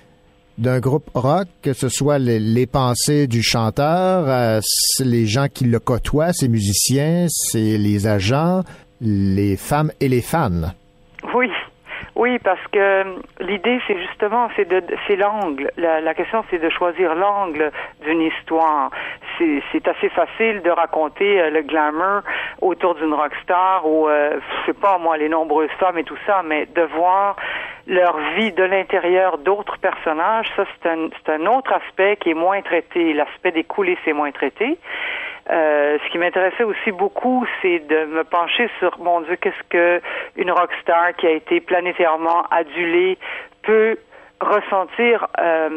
d'un 0.60 0.78
groupe 0.78 1.10
rock, 1.14 1.48
que 1.62 1.72
ce 1.72 1.88
soit 1.88 2.18
les, 2.18 2.66
pensées 2.66 3.26
du 3.26 3.42
chanteur, 3.42 4.24
euh, 4.28 4.60
les 5.00 5.26
gens 5.26 5.46
qui 5.52 5.64
le 5.64 5.80
côtoient, 5.80 6.32
ses 6.32 6.48
musiciens, 6.48 7.26
c'est 7.28 7.78
les 7.78 8.06
agents, 8.06 8.62
les 9.00 9.56
femmes 9.56 9.90
et 10.00 10.08
les 10.08 10.20
fans. 10.20 10.72
Oui, 12.16 12.38
parce 12.40 12.60
que 12.72 12.78
euh, 12.78 13.04
l'idée, 13.40 13.80
c'est 13.86 13.98
justement, 13.98 14.48
c'est 14.56 14.68
de, 14.68 14.82
c'est 15.06 15.16
l'angle. 15.16 15.70
La, 15.76 16.00
la 16.00 16.14
question, 16.14 16.44
c'est 16.50 16.58
de 16.58 16.68
choisir 16.68 17.14
l'angle 17.14 17.70
d'une 18.02 18.22
histoire. 18.22 18.90
C'est, 19.38 19.62
c'est 19.72 19.86
assez 19.86 20.08
facile 20.08 20.62
de 20.62 20.70
raconter 20.70 21.40
euh, 21.40 21.50
le 21.50 21.62
glamour 21.62 22.22
autour 22.60 22.94
d'une 22.96 23.14
rockstar 23.14 23.86
ou, 23.86 24.08
euh, 24.08 24.38
je 24.40 24.66
sais 24.66 24.78
pas 24.78 24.98
moi, 24.98 25.16
les 25.16 25.28
nombreuses 25.28 25.70
femmes 25.78 25.98
et 25.98 26.04
tout 26.04 26.18
ça, 26.26 26.42
mais 26.44 26.66
de 26.66 26.82
voir 26.82 27.36
leur 27.86 28.16
vie 28.36 28.52
de 28.52 28.62
l'intérieur 28.62 29.38
d'autres 29.38 29.78
personnages, 29.78 30.46
ça 30.54 30.64
c'est 30.82 30.88
un, 30.88 31.08
c'est 31.24 31.32
un 31.32 31.46
autre 31.46 31.72
aspect 31.72 32.16
qui 32.16 32.30
est 32.30 32.34
moins 32.34 32.60
traité. 32.62 33.12
L'aspect 33.14 33.52
des 33.52 33.64
coulisses 33.64 33.98
est 34.06 34.12
moins 34.12 34.30
traité. 34.30 34.78
Euh, 35.50 35.98
ce 36.04 36.10
qui 36.10 36.18
m'intéressait 36.18 36.64
aussi 36.64 36.92
beaucoup, 36.92 37.44
c'est 37.60 37.80
de 37.80 38.04
me 38.04 38.22
pencher 38.24 38.68
sur, 38.78 38.98
mon 39.00 39.20
Dieu, 39.22 39.36
qu'est-ce 39.36 39.68
que 39.68 40.00
une 40.36 40.50
rockstar 40.50 41.14
qui 41.16 41.26
a 41.26 41.30
été 41.30 41.60
planétairement 41.60 42.44
adulée 42.50 43.18
peut 43.62 43.96
ressentir 44.40 45.26
euh, 45.40 45.68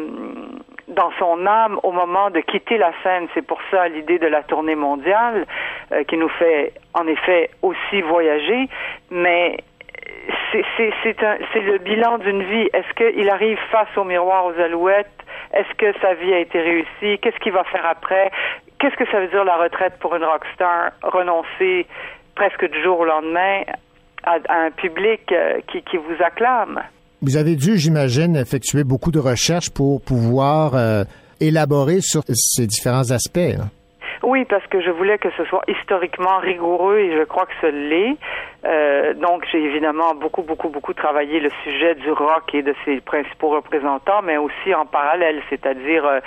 dans 0.88 1.10
son 1.18 1.44
âme 1.46 1.78
au 1.82 1.90
moment 1.90 2.30
de 2.30 2.40
quitter 2.40 2.78
la 2.78 2.92
scène. 3.02 3.26
C'est 3.34 3.46
pour 3.46 3.60
ça 3.70 3.88
l'idée 3.88 4.18
de 4.18 4.26
la 4.26 4.42
tournée 4.42 4.76
mondiale 4.76 5.46
euh, 5.92 6.04
qui 6.04 6.16
nous 6.16 6.28
fait 6.28 6.72
en 6.94 7.06
effet 7.06 7.50
aussi 7.62 8.00
voyager, 8.02 8.68
mais 9.10 9.56
c'est 10.52 11.60
le 11.60 11.78
bilan 11.78 12.18
d'une 12.18 12.42
vie. 12.42 12.68
Est-ce 12.72 12.92
qu'il 12.94 13.28
arrive 13.28 13.58
face 13.70 13.88
au 13.96 14.04
miroir 14.04 14.46
aux 14.46 14.58
alouettes? 14.60 15.08
Est-ce 15.52 15.74
que 15.74 15.98
sa 16.00 16.14
vie 16.14 16.32
a 16.32 16.38
été 16.38 16.60
réussie? 16.60 17.18
Qu'est-ce 17.20 17.38
qu'il 17.38 17.52
va 17.52 17.64
faire 17.64 17.86
après? 17.86 18.30
Qu'est-ce 18.84 18.96
que 18.96 19.10
ça 19.10 19.18
veut 19.18 19.28
dire 19.28 19.44
la 19.44 19.56
retraite 19.56 19.94
pour 19.98 20.14
une 20.14 20.24
rockstar 20.24 20.92
Renoncer 21.02 21.86
presque 22.34 22.70
du 22.70 22.82
jour 22.82 23.00
au 23.00 23.06
lendemain 23.06 23.62
à, 24.24 24.36
un 24.50 24.70
public 24.72 25.22
euh, 25.32 25.60
qui, 25.72 25.80
qui 25.80 25.96
vous 25.96 26.22
acclame? 26.22 26.82
Vous 27.22 27.38
avez 27.38 27.56
dû, 27.56 27.78
j'imagine, 27.78 28.36
effectuer 28.36 28.84
beaucoup 28.84 29.10
de 29.10 29.18
recherches 29.18 29.70
pour 29.70 30.02
pouvoir 30.02 30.74
euh, 30.74 31.04
élaborer 31.40 32.02
sur 32.02 32.24
ces 32.28 32.66
différents 32.66 33.10
aspects. 33.10 33.56
là. 33.56 33.70
Oui, 34.24 34.46
parce 34.46 34.66
que 34.68 34.80
je 34.80 34.90
voulais 34.90 35.18
que 35.18 35.28
ce 35.36 35.44
soit 35.44 35.62
historiquement 35.68 36.38
rigoureux 36.38 36.98
et 36.98 37.14
je 37.14 37.24
crois 37.24 37.44
que 37.44 37.52
ce 37.60 37.66
l'est. 37.66 38.16
Euh, 38.64 39.12
donc, 39.12 39.44
j'ai 39.52 39.62
évidemment 39.62 40.14
beaucoup, 40.14 40.42
beaucoup, 40.42 40.70
beaucoup 40.70 40.94
travaillé 40.94 41.40
le 41.40 41.50
sujet 41.62 41.94
du 41.94 42.10
rock 42.10 42.54
et 42.54 42.62
de 42.62 42.74
ses 42.86 43.02
principaux 43.02 43.50
représentants, 43.50 44.22
mais 44.22 44.38
aussi 44.38 44.74
en 44.74 44.86
parallèle, 44.86 45.42
c'est-à-dire 45.50 46.06
euh, 46.06 46.20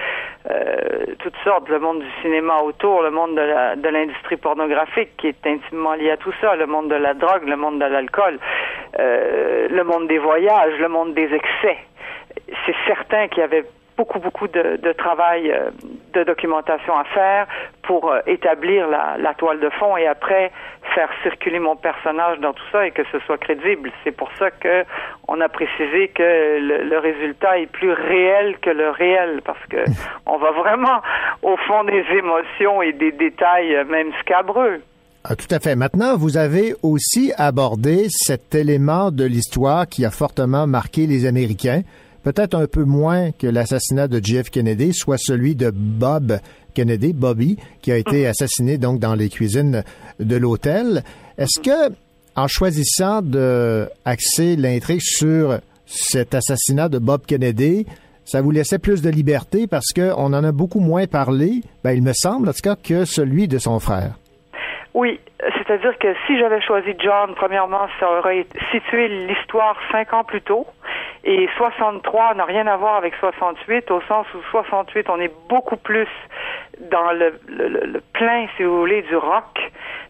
euh, 0.52 0.78
toutes 1.24 1.38
sortes, 1.44 1.68
le 1.70 1.80
monde 1.80 2.00
du 2.00 2.12
cinéma 2.22 2.58
autour, 2.64 3.02
le 3.02 3.10
monde 3.10 3.34
de 3.36 3.90
l'industrie 3.90 4.38
pornographique 4.38 5.18
qui 5.18 5.28
est 5.28 5.48
intimement 5.48 5.94
lié 5.94 6.12
à 6.12 6.18
tout 6.18 6.34
ça, 6.40 6.56
le 6.56 6.68
monde 6.68 6.90
de 6.90 6.96
la 6.96 7.16
drogue, 7.16 7.48
le 7.48 7.56
monde 7.56 7.80
de 7.80 7.86
l'alcool, 7.86 8.38
euh, 9.00 9.68
le 9.70 9.84
monde 9.84 10.08
des 10.08 10.20
voyages, 10.20 10.78
le 10.80 10.88
monde 10.88 11.16
des 11.16 11.34
excès. 11.34 11.78
C'est 12.66 12.76
certain 12.86 13.28
qu'il 13.28 13.40
y 13.40 13.44
avait 13.44 13.66
beaucoup, 13.98 14.20
beaucoup 14.20 14.48
de, 14.48 14.78
de 14.78 14.92
travail 14.94 15.52
euh, 15.52 15.72
de 16.14 16.24
documentation 16.24 16.98
à 16.98 17.04
faire 17.06 17.48
pour 17.82 18.12
euh, 18.12 18.20
établir 18.28 18.88
la, 18.88 19.18
la 19.18 19.34
toile 19.34 19.60
de 19.60 19.70
fond 19.72 19.98
et 19.98 20.08
après 20.08 20.52
faire 20.94 21.10
circuler 21.24 21.60
mon 21.60 21.76
personnage 21.76 22.40
dans 22.40 22.54
tout 22.54 22.64
ça 22.72 22.86
et 22.86 22.92
que 22.92 23.02
ce 23.12 23.20
soit 23.26 23.38
crédible. 23.38 23.92
C'est 24.04 24.12
pour 24.16 24.30
ça 24.38 24.52
que 24.52 24.84
on 25.28 25.42
a 25.42 25.50
précisé 25.50 26.10
que 26.10 26.60
le, 26.60 26.84
le 26.84 27.00
résultat 27.00 27.58
est 27.60 27.72
plus 27.72 27.92
réel 27.92 28.58
que 28.60 28.70
le 28.70 28.92
réel 28.92 29.42
parce 29.44 29.66
que 29.70 29.84
on 30.26 30.38
va 30.38 30.52
vraiment 30.52 31.02
au 31.42 31.58
fond 31.58 31.84
des 31.84 32.06
émotions 32.16 32.82
et 32.82 32.94
des 32.94 33.12
détails 33.12 33.76
euh, 33.76 33.84
même 33.86 34.12
scabreux. 34.22 34.80
Ah, 35.30 35.36
tout 35.36 35.48
à 35.54 35.60
fait. 35.60 35.76
Maintenant, 35.76 36.16
vous 36.16 36.38
avez 36.38 36.74
aussi 36.84 37.34
abordé 37.36 38.08
cet 38.10 38.56
élément 38.56 39.12
de 39.12 39.26
l'histoire 39.26 39.86
qui 39.86 40.06
a 40.06 40.12
fortement 40.12 40.68
marqué 40.68 41.06
les 41.06 41.26
Américains, 41.26 41.82
peut-être 42.28 42.56
un 42.56 42.68
peu 42.68 42.84
moins 42.84 43.32
que 43.32 43.48
l'assassinat 43.48 44.10
de 44.10 44.20
JF 44.22 44.50
Kennedy, 44.50 44.94
soit 44.94 45.18
celui 45.18 45.56
de 45.56 45.72
Bob 45.74 46.40
Kennedy, 46.74 47.14
Bobby, 47.14 47.58
qui 47.82 47.90
a 47.94 47.96
été 47.96 48.28
assassiné 48.28 48.78
donc 48.78 49.00
dans 49.00 49.16
les 49.16 49.30
cuisines 49.30 49.82
de 50.20 50.36
l'hôtel. 50.36 51.06
Est-ce 51.38 51.62
que, 51.62 51.94
en 52.36 52.50
choisissant 52.50 53.22
de 53.22 53.88
axer 54.04 54.58
l'intrigue 54.58 55.00
sur 55.00 55.60
cet 55.86 56.36
assassinat 56.36 56.90
de 56.90 57.00
Bob 57.00 57.22
Kennedy, 57.26 57.86
ça 58.26 58.42
vous 58.42 58.52
laissait 58.52 58.78
plus 58.78 59.02
de 59.02 59.10
liberté 59.10 59.66
parce 59.66 59.94
qu'on 59.96 60.34
en 60.34 60.44
a 60.44 60.52
beaucoup 60.52 60.82
moins 60.82 61.08
parlé, 61.08 61.62
ben, 61.86 61.94
il 61.94 62.04
me 62.04 62.12
semble 62.14 62.50
en 62.50 62.52
tout 62.52 62.60
cas, 62.62 62.76
que 62.76 63.06
celui 63.06 63.48
de 63.48 63.58
son 63.58 63.80
frère. 63.80 64.20
Oui, 64.94 65.18
c'est-à-dire 65.58 65.98
que 66.00 66.14
si 66.26 66.38
j'avais 66.40 66.62
choisi 66.62 66.96
John, 67.00 67.36
premièrement, 67.36 67.88
ça 68.00 68.10
aurait 68.12 68.46
situé 68.72 69.08
l'histoire 69.08 69.76
cinq 69.92 70.12
ans 70.14 70.24
plus 70.24 70.42
tôt. 70.42 70.66
Et 71.24 71.48
63 71.58 72.34
n'a 72.36 72.46
rien 72.46 72.66
à 72.68 72.78
voir 72.78 72.96
avec 72.96 73.14
68, 73.16 73.92
au 73.92 74.02
sens 74.02 74.26
où 74.34 74.38
68, 74.52 75.10
on 75.10 75.20
est 75.20 75.32
beaucoup 75.50 75.76
plus 75.78 76.08
dans 76.92 77.12
le, 77.12 77.40
le, 77.48 77.68
le- 77.68 77.86
le 77.86 78.02
plein, 78.14 78.48
si 78.56 78.64
vous 78.64 78.78
voulez, 78.80 79.02
du 79.04 79.16
rock, 79.16 79.60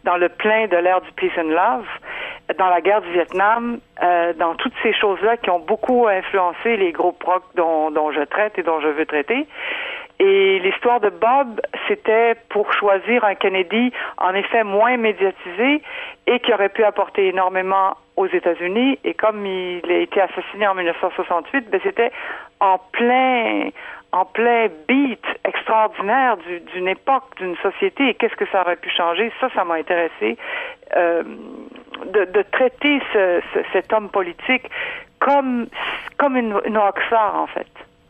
dans 0.04 0.16
le 0.18 0.30
plein 0.30 0.68
de 0.68 0.78
l'ère 0.78 1.02
du 1.02 1.12
peace 1.14 1.32
and 1.38 1.50
love, 1.50 1.88
dans 2.58 2.68
la 2.70 2.82
guerre 2.82 3.02
du 3.02 3.12
Vietnam, 3.12 3.80
euh, 4.04 4.34
dans 4.34 4.56
toutes 4.56 4.74
ces 4.84 4.94
choses-là 4.94 5.38
qui 5.38 5.50
ont 5.50 5.60
beaucoup 5.60 6.08
influencé 6.08 6.78
les 6.78 6.92
groupes 6.92 7.22
rock 7.24 7.44
dont 7.56 8.12
je 8.12 8.22
traite 8.22 8.58
et 8.60 8.64
dont 8.64 8.80
je 8.80 8.88
veux 8.88 9.06
traiter. 9.06 9.48
Et 10.20 10.60
l'histoire 10.60 11.00
de 11.00 11.10
Bob, 11.10 11.62
c'était 11.88 12.36
pour 12.50 12.74
choisir 12.74 13.24
un 13.24 13.36
Kennedy 13.36 13.92
en 14.18 14.34
effet 14.34 14.64
moins 14.64 14.98
médiatisé 14.98 15.82
et 16.26 16.40
qui 16.40 16.54
aurait 16.54 16.70
pu 16.70 16.84
apporter 16.84 17.28
énormément 17.28 17.96
aux 18.16 18.26
États-Unis. 18.28 18.98
Et 19.04 19.14
comme 19.14 19.46
il 19.46 19.82
a 19.92 19.98
été 19.98 20.20
assassiné 20.22 20.68
en 20.68 20.74
1968, 20.74 21.70
ben 21.70 21.80
c'était 21.84 22.12
en 22.60 22.80
plein 22.92 23.70
en 24.14 24.24
plein 24.26 24.68
beat 24.88 25.24
extraordinaire 25.44 26.38
du- 26.38 26.62
d'une 26.62 26.88
époque, 26.88 27.26
d'une 27.38 27.58
société, 27.58 28.08
et 28.10 28.14
qu'est-ce 28.14 28.36
que 28.38 28.46
ça 28.52 28.62
aurait 28.62 28.78
pu 28.78 28.90
changer, 28.90 29.32
ça, 29.42 29.50
ça 29.54 29.66
m'a 29.66 29.76
intéressé 29.76 30.38
euh, 30.96 31.24
de, 32.14 32.42
traiter 32.52 33.02
ce, 33.12 33.42
ce- 33.54 33.60
cet 33.74 33.92
homme 33.92 34.08
politique 34.10 34.64
comme, 35.20 35.68
comme 36.18 36.38
une, 36.38 36.56
une 36.66 36.78
rockstar, 36.78 37.36
en 37.36 37.48
fait. 37.48 37.68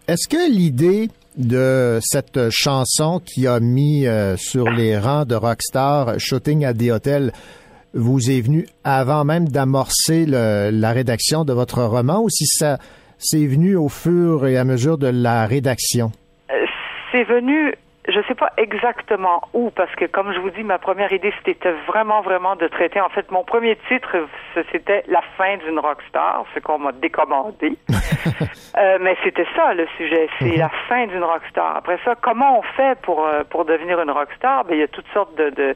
Est-ce 0.08 0.28
que 0.30 0.50
l'idée 0.50 1.08
de 1.38 2.00
cette 2.02 2.50
chanson 2.50 3.22
qui 3.24 3.48
a 3.48 3.60
mis 3.60 4.08
euh, 4.08 4.36
sur 4.38 4.70
les 4.70 4.98
rangs 4.98 5.26
de 5.26 5.36
rockstar 5.36 6.20
Shooting 6.20 6.66
à 6.66 6.74
des 6.74 6.92
hôtels 6.92 7.32
vous 7.94 8.30
est 8.30 8.42
venue 8.42 8.68
avant 8.84 9.24
même 9.24 9.48
d'amorcer 9.48 10.26
la 10.26 10.92
rédaction 10.92 11.46
de 11.46 11.54
votre 11.54 11.84
roman 11.84 12.22
ou 12.22 12.30
si 12.30 12.46
ça 12.46 12.78
c'est 13.18 13.46
venu 13.48 13.76
au 13.76 13.90
fur 13.90 14.46
et 14.46 14.58
à 14.58 14.64
mesure 14.64 14.98
de 14.98 15.08
la 15.08 15.46
rédaction? 15.48 16.12
Euh, 16.52 16.66
c'est 17.12 17.24
venu, 17.24 17.74
je 18.08 18.22
sais 18.28 18.36
pas 18.36 18.52
exactement 18.58 19.42
où, 19.54 19.70
parce 19.72 19.94
que 19.96 20.06
comme 20.06 20.32
je 20.34 20.40
vous 20.40 20.50
dis, 20.50 20.64
ma 20.64 20.78
première 20.78 21.12
idée, 21.12 21.34
c'était 21.46 21.72
vraiment, 21.88 22.22
vraiment 22.22 22.56
de 22.56 22.68
traiter. 22.68 23.02
En 23.02 23.10
fait, 23.10 23.30
mon 23.32 23.44
premier 23.44 23.78
titre, 23.88 24.16
c'était 24.72 25.04
La 25.08 25.22
fin 25.38 25.58
d'une 25.58 25.80
rockstar, 25.80 26.46
ce 26.54 26.60
qu'on 26.60 26.80
m'a 26.80 26.92
décommandé. 26.92 27.78
Euh, 28.78 29.00
mais 29.02 29.18
c'était 29.24 29.48
ça 29.56 29.74
le 29.74 29.88
sujet, 29.98 30.30
c'est 30.38 30.56
la 30.56 30.70
fin 30.88 31.08
d'une 31.08 31.24
rockstar. 31.24 31.78
Après 31.78 31.98
ça, 32.06 32.14
comment 32.22 32.60
on 32.60 32.62
fait 32.62 33.00
pour 33.02 33.26
euh, 33.26 33.44
pour 33.50 33.66
devenir 33.66 34.00
une 34.00 34.12
rockstar? 34.12 34.66
Ben 34.66 34.76
il 34.76 34.82
y 34.82 34.84
a 34.84 34.88
toutes 34.88 35.08
sortes 35.14 35.36
de, 35.36 35.50
de 35.50 35.76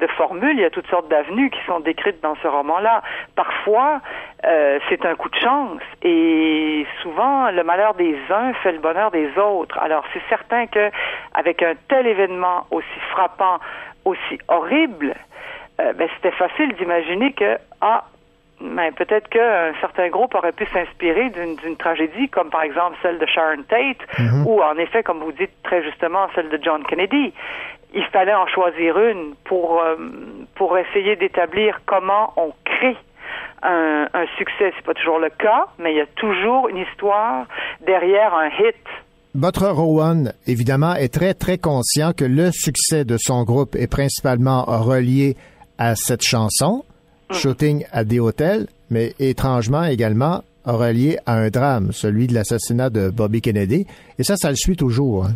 de 0.00 0.06
formules, 0.08 0.54
il 0.58 0.62
y 0.62 0.64
a 0.64 0.70
toutes 0.70 0.88
sortes 0.88 1.08
d'avenues 1.08 1.50
qui 1.50 1.60
sont 1.66 1.80
décrites 1.80 2.20
dans 2.22 2.34
ce 2.42 2.48
roman-là. 2.48 3.02
Parfois, 3.36 4.00
euh, 4.44 4.78
c'est 4.88 5.04
un 5.06 5.14
coup 5.14 5.28
de 5.28 5.36
chance 5.38 5.80
et 6.02 6.86
souvent 7.02 7.50
le 7.50 7.62
malheur 7.62 7.94
des 7.94 8.16
uns 8.30 8.52
fait 8.62 8.72
le 8.72 8.78
bonheur 8.78 9.10
des 9.10 9.30
autres. 9.38 9.78
Alors 9.78 10.04
c'est 10.12 10.22
certain 10.28 10.66
que 10.66 10.90
avec 11.34 11.62
un 11.62 11.74
tel 11.88 12.06
événement 12.06 12.66
aussi 12.70 13.00
frappant, 13.10 13.58
aussi 14.04 14.38
horrible, 14.48 15.14
euh, 15.80 15.92
ben, 15.92 16.08
c'était 16.16 16.32
facile 16.36 16.72
d'imaginer 16.74 17.32
que 17.32 17.58
ah 17.80 18.04
mais 18.62 18.90
peut-être 18.92 19.28
qu'un 19.30 19.72
certain 19.80 20.08
groupe 20.10 20.34
aurait 20.34 20.52
pu 20.52 20.66
s'inspirer 20.66 21.30
d'une 21.30 21.56
d'une 21.56 21.76
tragédie 21.76 22.28
comme 22.28 22.50
par 22.50 22.62
exemple 22.62 22.94
celle 23.02 23.18
de 23.18 23.24
Sharon 23.26 23.62
Tate 23.68 24.02
Mhm. 24.18 24.46
ou 24.46 24.62
en 24.62 24.76
effet, 24.76 25.02
comme 25.02 25.20
vous 25.20 25.32
dites 25.32 25.62
très 25.62 25.82
justement, 25.82 26.26
celle 26.34 26.50
de 26.50 26.58
John 26.62 26.82
Kennedy. 26.84 27.32
Il 27.94 28.04
fallait 28.12 28.34
en 28.34 28.46
choisir 28.46 28.98
une 28.98 29.34
pour 29.44 29.80
euh, 29.82 29.96
pour 30.54 30.76
essayer 30.78 31.16
d'établir 31.16 31.80
comment 31.86 32.32
on 32.36 32.52
crée 32.64 32.96
un, 33.62 34.06
un 34.14 34.26
succès. 34.38 34.72
C'est 34.76 34.84
pas 34.84 34.94
toujours 34.94 35.18
le 35.18 35.30
cas, 35.30 35.66
mais 35.78 35.92
il 35.92 35.96
y 35.98 36.00
a 36.00 36.06
toujours 36.16 36.68
une 36.68 36.78
histoire 36.78 37.46
derrière 37.86 38.34
un 38.34 38.48
hit. 38.48 38.76
Votre 39.34 39.68
Rowan, 39.68 40.32
évidemment, 40.46 40.94
est 40.94 41.12
très, 41.12 41.34
très 41.34 41.56
conscient 41.58 42.12
que 42.12 42.24
le 42.24 42.50
succès 42.50 43.04
de 43.04 43.16
son 43.16 43.44
groupe 43.44 43.76
est 43.76 43.86
principalement 43.86 44.64
relié 44.64 45.36
à 45.78 45.94
cette 45.94 46.22
chanson, 46.22 46.84
Shooting 47.32 47.84
à 47.92 48.02
des 48.02 48.18
hôtels, 48.18 48.66
mais 48.90 49.14
étrangement 49.20 49.84
également 49.84 50.42
relié 50.64 51.18
à 51.26 51.34
un 51.34 51.48
drame, 51.48 51.92
celui 51.92 52.26
de 52.26 52.34
l'assassinat 52.34 52.90
de 52.90 53.08
Bobby 53.10 53.40
Kennedy. 53.40 53.86
Et 54.18 54.24
ça, 54.24 54.34
ça 54.36 54.50
le 54.50 54.56
suit 54.56 54.76
toujours. 54.76 55.26
hein. 55.26 55.34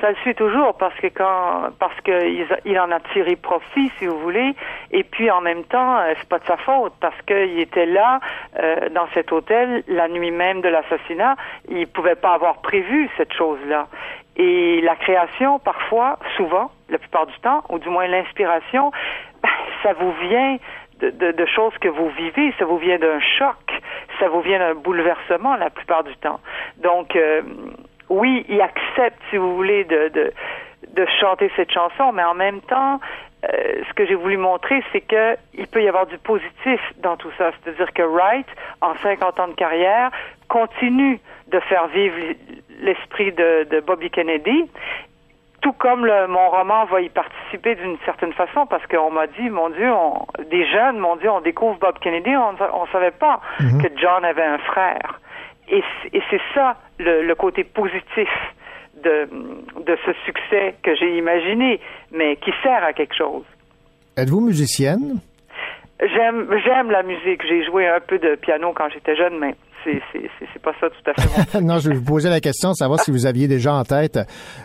Ça 0.00 0.10
le 0.10 0.16
suit 0.16 0.34
toujours 0.34 0.76
parce 0.78 0.94
que 0.94 1.08
quand 1.08 1.70
parce 1.78 1.98
que 2.00 2.26
il, 2.64 2.80
en 2.80 2.90
a 2.90 3.00
tiré 3.12 3.36
profit, 3.36 3.90
si 3.98 4.06
vous 4.06 4.18
voulez, 4.18 4.54
et 4.92 5.04
puis 5.04 5.30
en 5.30 5.40
même 5.40 5.64
temps, 5.64 5.98
euh, 5.98 6.14
c'est 6.18 6.28
pas 6.28 6.38
de 6.38 6.46
sa 6.46 6.56
faute 6.56 6.94
parce 7.00 7.20
qu'il 7.22 7.58
était 7.58 7.86
là 7.86 8.20
euh, 8.58 8.88
dans 8.90 9.06
cet 9.14 9.30
hôtel 9.32 9.82
la 9.88 10.08
nuit 10.08 10.30
même 10.30 10.60
de 10.62 10.68
l'assassinat. 10.68 11.36
Il 11.68 11.86
pouvait 11.86 12.14
pas 12.14 12.34
avoir 12.34 12.62
prévu 12.62 13.10
cette 13.16 13.32
chose-là. 13.34 13.88
Et 14.36 14.80
la 14.80 14.96
création, 14.96 15.58
parfois, 15.58 16.18
souvent, 16.36 16.70
la 16.88 16.98
plupart 16.98 17.26
du 17.26 17.38
temps, 17.40 17.62
ou 17.68 17.78
du 17.78 17.88
moins 17.90 18.06
l'inspiration, 18.06 18.92
ça 19.82 19.92
vous 19.94 20.12
vient 20.28 20.56
de 21.00 21.46
choses 21.46 21.72
que 21.80 21.88
vous 21.88 22.10
vivez, 22.10 22.52
ça 22.58 22.66
vous 22.66 22.76
vient 22.76 22.98
d'un 22.98 23.20
choc, 23.20 23.56
ça 24.20 24.28
vous 24.28 24.42
vient 24.42 24.58
d'un 24.58 24.74
bouleversement 24.74 25.56
la 25.56 25.70
plupart 25.70 26.04
du 26.04 26.14
temps. 26.16 26.40
Donc, 26.76 27.16
euh, 27.16 27.42
oui, 28.10 28.44
il 28.48 28.60
accepte, 28.60 29.18
si 29.30 29.36
vous 29.38 29.56
voulez, 29.56 29.84
de, 29.84 30.08
de, 30.08 30.32
de 30.94 31.06
chanter 31.20 31.50
cette 31.56 31.72
chanson, 31.72 32.12
mais 32.12 32.24
en 32.24 32.34
même 32.34 32.60
temps, 32.62 33.00
euh, 33.44 33.48
ce 33.88 33.94
que 33.94 34.04
j'ai 34.04 34.14
voulu 34.16 34.36
montrer, 34.36 34.82
c'est 34.92 35.00
que 35.00 35.36
il 35.54 35.66
peut 35.66 35.82
y 35.82 35.88
avoir 35.88 36.06
du 36.06 36.18
positif 36.18 36.80
dans 36.98 37.16
tout 37.16 37.30
ça. 37.38 37.52
C'est-à-dire 37.62 37.90
que 37.94 38.02
Wright, 38.02 38.46
en 38.82 38.94
50 38.96 39.40
ans 39.40 39.48
de 39.48 39.54
carrière, 39.54 40.10
continue 40.48 41.18
de 41.48 41.58
faire 41.60 41.86
vivre 41.88 42.16
l'esprit 42.82 43.32
de, 43.32 43.64
de 43.70 43.80
Bobby 43.80 44.10
Kennedy 44.10 44.68
tout 45.62 45.72
comme 45.74 46.06
le, 46.06 46.26
mon 46.26 46.48
roman 46.48 46.86
va 46.86 47.02
y 47.02 47.10
participer 47.10 47.74
d'une 47.74 47.98
certaine 48.06 48.32
façon, 48.32 48.64
parce 48.64 48.86
qu'on 48.86 49.10
m'a 49.10 49.26
dit, 49.26 49.50
mon 49.50 49.68
Dieu, 49.68 49.92
on, 49.92 50.24
des 50.50 50.64
jeunes 50.66 50.96
m'ont 50.98 51.16
dit, 51.16 51.28
on 51.28 51.42
découvre 51.42 51.78
Bob 51.78 51.98
Kennedy, 51.98 52.34
on 52.34 52.52
ne 52.52 52.86
savait 52.90 53.10
pas 53.10 53.40
Mhm. 53.60 53.82
que 53.82 53.88
John 54.00 54.24
avait 54.24 54.42
un 54.42 54.56
frère. 54.56 55.20
Et, 55.70 55.82
c'est 56.30 56.40
ça 56.54 56.76
le, 56.98 57.26
le 57.26 57.34
côté 57.34 57.64
positif 57.64 58.28
de, 59.02 59.28
de 59.86 59.98
ce 60.04 60.12
succès 60.24 60.74
que 60.82 60.94
j'ai 60.96 61.16
imaginé, 61.16 61.80
mais 62.12 62.36
qui 62.36 62.50
sert 62.62 62.84
à 62.84 62.92
quelque 62.92 63.14
chose. 63.16 63.44
Êtes-vous 64.16 64.40
musicienne? 64.40 65.20
J'aime, 66.00 66.48
j'aime 66.64 66.90
la 66.90 67.02
musique. 67.02 67.42
J'ai 67.46 67.64
joué 67.64 67.86
un 67.86 68.00
peu 68.00 68.18
de 68.18 68.34
piano 68.36 68.72
quand 68.74 68.88
j'étais 68.92 69.16
jeune, 69.16 69.38
mais 69.38 69.54
c'est, 69.84 70.00
c'est, 70.12 70.30
c'est, 70.38 70.46
c'est 70.52 70.62
pas 70.62 70.72
ça 70.80 70.88
tout 70.90 71.10
à 71.10 71.14
fait. 71.14 71.60
non, 71.62 71.78
je 71.78 71.90
vais 71.90 71.96
vous 71.96 72.04
poser 72.04 72.28
la 72.28 72.40
question, 72.40 72.72
savoir 72.74 73.00
si 73.00 73.10
vous 73.10 73.26
aviez 73.26 73.48
déjà 73.48 73.74
en 73.74 73.84
tête 73.84 74.18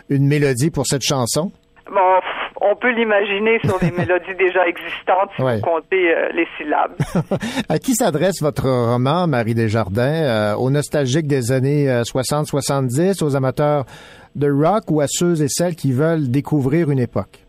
une 0.08 0.26
mélodie 0.26 0.70
pour 0.70 0.86
cette 0.86 1.02
chanson. 1.02 1.52
Bon, 1.90 2.20
on 2.60 2.74
peut 2.76 2.90
l'imaginer 2.92 3.58
sur 3.64 3.78
des 3.78 3.90
mélodies 3.98 4.34
déjà 4.38 4.66
existantes 4.66 5.30
si 5.36 5.42
Ouais. 5.42 5.56
vous 5.56 5.62
comptez 5.62 6.14
euh, 6.14 6.28
les 6.34 6.46
syllabes. 6.56 6.92
À 7.68 7.78
qui 7.78 7.94
s'adresse 7.94 8.40
votre 8.42 8.68
roman, 8.68 9.26
Marie 9.26 9.54
Desjardins? 9.54 10.02
Euh, 10.24 10.54
aux 10.56 10.70
nostalgiques 10.70 11.26
des 11.26 11.52
années 11.52 11.90
euh, 11.90 12.02
60-70, 12.02 13.22
aux 13.24 13.36
amateurs 13.36 13.84
de 14.34 14.50
rock 14.50 14.84
ou 14.90 15.00
à 15.00 15.06
ceux 15.08 15.42
et 15.42 15.48
celles 15.48 15.74
qui 15.76 15.92
veulent 15.92 16.30
découvrir 16.30 16.90
une 16.90 16.98
époque? 16.98 17.40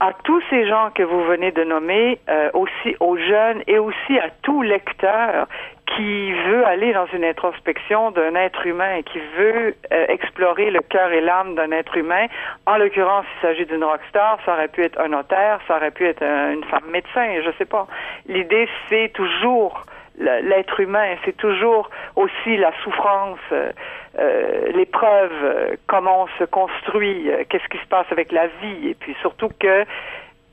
à 0.00 0.12
tous 0.24 0.42
ces 0.50 0.68
gens 0.68 0.90
que 0.94 1.02
vous 1.02 1.24
venez 1.24 1.50
de 1.52 1.64
nommer, 1.64 2.18
euh, 2.28 2.50
aussi 2.52 2.94
aux 3.00 3.16
jeunes 3.16 3.62
et 3.66 3.78
aussi 3.78 4.18
à 4.18 4.28
tout 4.42 4.60
lecteur 4.60 5.46
qui 5.86 6.32
veut 6.32 6.64
aller 6.66 6.92
dans 6.92 7.06
une 7.12 7.24
introspection 7.24 8.10
d'un 8.10 8.34
être 8.34 8.66
humain, 8.66 9.02
qui 9.02 9.20
veut 9.36 9.74
euh, 9.92 10.06
explorer 10.08 10.70
le 10.70 10.80
cœur 10.80 11.12
et 11.12 11.20
l'âme 11.20 11.54
d'un 11.54 11.70
être 11.72 11.96
humain. 11.96 12.26
En 12.66 12.78
l'occurrence, 12.78 13.26
il 13.36 13.40
s'agit 13.46 13.66
d'une 13.66 13.84
rockstar, 13.84 14.38
ça 14.44 14.54
aurait 14.54 14.68
pu 14.68 14.82
être 14.82 14.98
un 14.98 15.08
notaire, 15.08 15.60
ça 15.68 15.76
aurait 15.76 15.90
pu 15.90 16.06
être 16.06 16.22
un- 16.22 16.52
une 16.52 16.64
femme 16.64 16.88
médecin, 16.90 17.40
je 17.44 17.50
sais 17.58 17.66
pas. 17.66 17.86
L'idée, 18.26 18.68
c'est 18.88 19.10
toujours 19.12 19.84
l'être 20.18 20.78
humain, 20.78 21.16
c'est 21.24 21.36
toujours 21.36 21.90
aussi 22.14 22.56
la 22.56 22.72
souffrance, 22.84 23.40
euh, 23.52 23.72
euh, 24.18 24.70
l'épreuve, 24.72 25.32
euh, 25.42 25.76
comment 25.88 26.22
on 26.22 26.28
se 26.38 26.44
construit, 26.44 27.28
euh, 27.30 27.42
qu'est-ce 27.48 27.68
qui 27.68 27.78
se 27.78 27.86
passe 27.88 28.06
avec 28.12 28.30
la 28.30 28.46
vie, 28.46 28.90
et 28.90 28.94
puis 28.94 29.16
surtout 29.20 29.50
que 29.58 29.84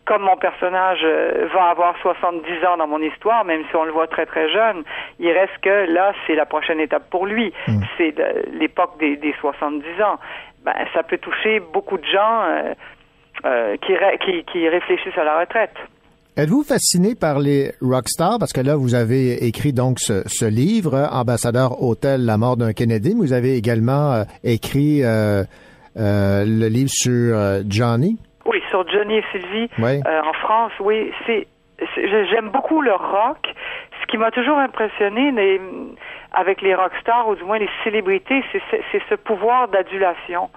comme 0.05 0.23
mon 0.23 0.35
personnage 0.37 0.99
euh, 1.03 1.47
va 1.53 1.65
avoir 1.69 1.95
70 2.01 2.43
ans 2.65 2.77
dans 2.77 2.87
mon 2.87 3.01
histoire, 3.01 3.45
même 3.45 3.61
si 3.69 3.75
on 3.75 3.83
le 3.83 3.91
voit 3.91 4.07
très 4.07 4.25
très 4.25 4.49
jeune, 4.51 4.83
il 5.19 5.31
reste 5.31 5.57
que 5.61 5.91
là, 5.91 6.13
c'est 6.25 6.35
la 6.35 6.45
prochaine 6.45 6.79
étape 6.79 7.09
pour 7.09 7.25
lui. 7.25 7.53
C'est 7.97 8.11
de- 8.11 8.57
l'époque 8.59 8.99
des, 8.99 9.15
des 9.17 9.33
70 9.39 9.83
ans. 10.03 10.17
Ben, 10.65 10.73
ça 10.93 11.03
peut 11.03 11.17
toucher 11.17 11.59
beaucoup 11.73 11.97
de 11.97 12.05
gens 12.05 12.41
euh, 12.43 12.73
euh, 13.45 13.77
qui, 13.77 13.93
qui, 14.25 14.43
qui 14.51 14.67
réfléchissent 14.69 15.17
à 15.17 15.23
la 15.23 15.39
retraite. 15.39 15.73
Êtes-vous 16.37 16.63
fasciné 16.63 17.13
par 17.15 17.39
les 17.39 17.71
rockstars? 17.81 18.37
Parce 18.39 18.53
que 18.53 18.61
là, 18.61 18.75
vous 18.77 18.95
avez 18.95 19.45
écrit 19.45 19.73
donc 19.73 19.99
ce, 19.99 20.23
ce 20.27 20.45
livre, 20.45 21.09
Ambassadeur 21.11 21.83
Hôtel, 21.83 22.25
la 22.25 22.37
mort 22.37 22.57
d'un 22.57 22.73
Kennedy, 22.73 23.13
mais 23.15 23.21
vous 23.25 23.33
avez 23.33 23.55
également 23.57 24.13
euh, 24.13 24.23
écrit 24.43 25.03
euh, 25.03 25.43
euh, 25.97 26.43
le 26.45 26.67
livre 26.69 26.89
sur 26.91 27.35
Johnny. 27.67 28.17
Oui, 28.45 28.61
sur 28.69 28.87
Johnny 28.89 29.17
et 29.17 29.23
Sylvie, 29.31 29.69
Oui. 29.79 30.01
euh, 30.07 30.21
en 30.23 30.33
France, 30.33 30.71
oui, 30.79 31.11
c'est, 31.25 31.47
j'aime 32.29 32.49
beaucoup 32.49 32.81
le 32.81 32.93
rock. 32.93 33.53
Ce 34.01 34.05
qui 34.07 34.17
m'a 34.17 34.31
toujours 34.31 34.57
impressionné 34.57 35.31
les- 35.31 35.61
avec 36.33 36.61
les 36.61 36.73
rockstars, 36.75 37.27
ou 37.27 37.35
du 37.35 37.43
moins 37.43 37.59
les 37.59 37.69
célébrités, 37.83 38.43
c'est, 38.51 39.01
ce 39.09 39.15
pouvoir 39.15 39.67
d'adulation. 39.67 40.49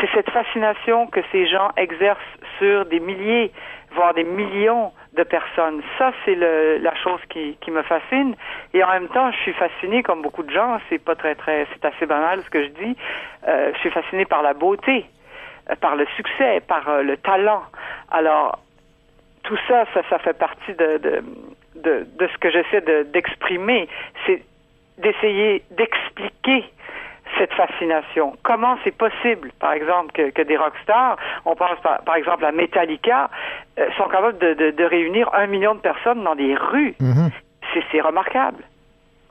C'est 0.00 0.08
cette 0.14 0.30
fascination 0.30 1.06
que 1.06 1.20
ces 1.32 1.46
gens 1.46 1.70
exercent 1.76 2.18
sur 2.58 2.84
des 2.86 3.00
milliers, 3.00 3.50
voire 3.92 4.12
des 4.12 4.24
millions 4.24 4.92
de 5.16 5.22
personnes. 5.22 5.80
Ça, 5.96 6.12
c'est 6.24 6.34
la 6.34 6.94
chose 6.96 7.20
qui, 7.30 7.56
qui 7.62 7.70
me 7.70 7.82
fascine. 7.82 8.34
Et 8.74 8.84
en 8.84 8.88
même 8.90 9.08
temps, 9.08 9.30
je 9.32 9.38
suis 9.38 9.54
fascinée, 9.54 10.02
comme 10.02 10.20
beaucoup 10.20 10.42
de 10.42 10.50
gens, 10.50 10.78
c'est 10.88 11.02
pas 11.02 11.14
très, 11.14 11.34
très, 11.34 11.66
c'est 11.72 11.84
assez 11.86 12.04
banal 12.04 12.42
ce 12.44 12.50
que 12.50 12.62
je 12.64 12.68
dis, 12.68 12.96
euh, 13.48 13.70
je 13.74 13.78
suis 13.78 13.90
fascinée 13.90 14.26
par 14.26 14.42
la 14.42 14.52
beauté 14.52 15.06
par 15.76 15.96
le 15.96 16.06
succès, 16.16 16.60
par 16.60 16.88
euh, 16.88 17.02
le 17.02 17.16
talent. 17.16 17.62
Alors, 18.10 18.58
tout 19.44 19.58
ça, 19.68 19.84
ça, 19.94 20.02
ça 20.10 20.18
fait 20.18 20.36
partie 20.38 20.74
de, 20.74 20.98
de, 20.98 21.24
de, 21.76 22.06
de 22.18 22.28
ce 22.32 22.38
que 22.38 22.50
j'essaie 22.50 22.80
de- 22.80 23.04
d'exprimer. 23.04 23.88
C'est 24.26 24.42
d'essayer 24.98 25.62
d'expliquer 25.70 26.64
cette 27.36 27.52
fascination. 27.52 28.36
Comment 28.42 28.76
c'est 28.84 28.96
possible, 28.96 29.52
par 29.60 29.72
exemple, 29.72 30.12
que, 30.12 30.30
que 30.30 30.42
des 30.42 30.56
rockstars, 30.56 31.16
on 31.44 31.54
pense 31.54 31.78
par, 31.82 32.02
par 32.02 32.16
exemple 32.16 32.44
à 32.44 32.52
Metallica, 32.52 33.30
euh, 33.78 33.88
sont 33.96 34.08
capables 34.08 34.38
de, 34.38 34.54
de, 34.54 34.70
de 34.70 34.84
réunir 34.84 35.28
un 35.34 35.46
million 35.46 35.74
de 35.74 35.80
personnes 35.80 36.24
dans 36.24 36.34
des 36.34 36.54
rues. 36.54 36.96
C'est 37.74 37.84
c'est 37.92 38.00
remarquable. 38.00 38.64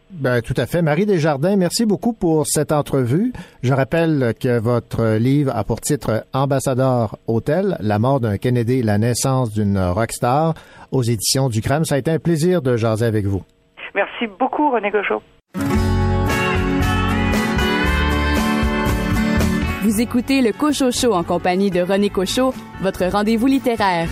Ben, 0.10 0.42
tout 0.42 0.54
à 0.58 0.66
fait. 0.66 0.82
Marie 0.82 1.06
Desjardins, 1.06 1.56
merci 1.58 1.86
beaucoup 1.86 2.14
pour 2.14 2.48
cette 2.48 2.72
entrevue. 2.72 3.34
Je 3.62 3.74
rappelle 3.74 4.34
que 4.40 4.58
votre 4.58 5.18
livre 5.18 5.52
a 5.56 5.64
pour 5.64 5.82
titre 5.82 6.26
Ambassadeur 6.34 7.18
Hôtel, 7.28 7.78
la 7.82 8.00
mort 8.00 8.20
d'un 8.20 8.38
Kennedy, 8.38 8.82
la 8.84 8.98
naissance 8.98 9.52
d'une 9.52 9.78
rockstar 9.78 10.54
aux 10.92 11.04
éditions 11.04 11.50
du 11.50 11.62
Crème. 11.62 11.84
Ça 11.84 11.96
a 11.96 11.98
été 11.98 12.10
un 12.12 12.20
plaisir 12.20 12.62
de 12.62 12.78
jaser 12.78 13.06
avec 13.06 13.26
vous. 13.26 13.44
Merci 13.96 14.28
beaucoup, 14.40 14.72
René 14.72 14.92
Gauchot. 14.92 15.22
Vous 19.84 20.02
écoutez 20.02 20.42
le 20.42 20.52
Cochot 20.52 20.92
Show 20.92 21.14
en 21.14 21.24
compagnie 21.24 21.72
de 21.72 21.82
René 21.82 22.10
Cochot, 22.10 22.54
votre 22.82 23.06
rendez-vous 23.06 23.48
littéraire. 23.48 24.10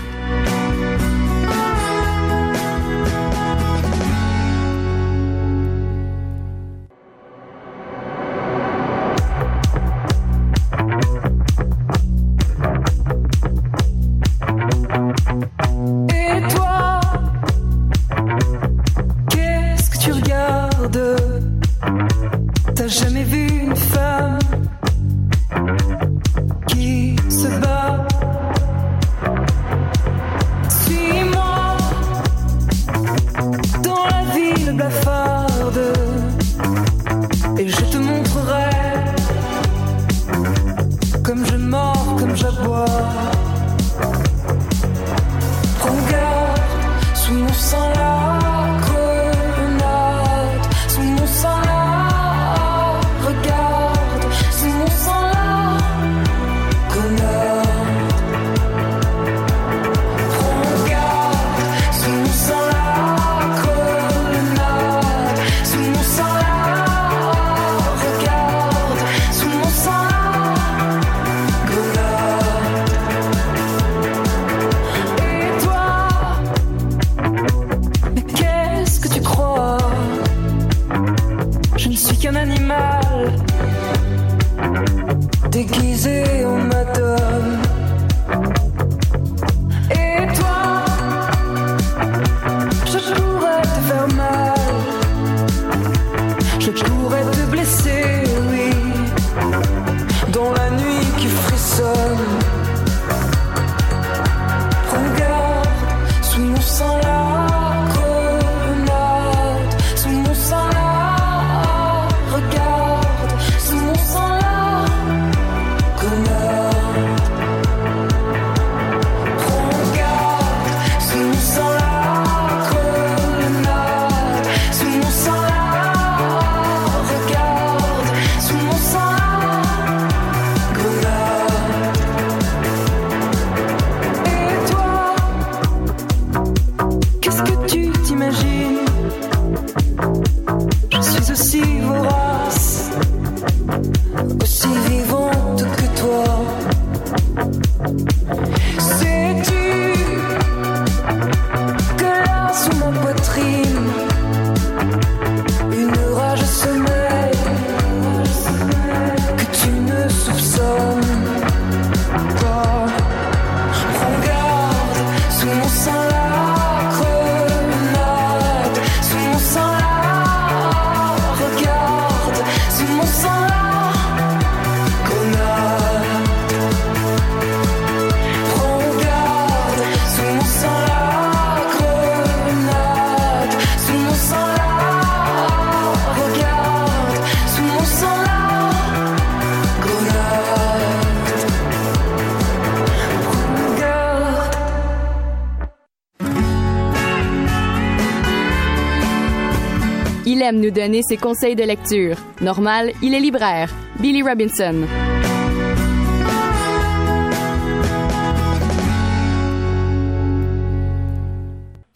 Nous 200.60 200.72
donner 200.72 201.02
ses 201.02 201.18
conseils 201.18 201.56
de 201.56 201.64
lecture. 201.64 202.18
Normal, 202.42 202.92
il 203.02 203.14
est 203.14 203.20
libraire. 203.20 203.70
Billy 204.00 204.22
Robinson. 204.22 204.86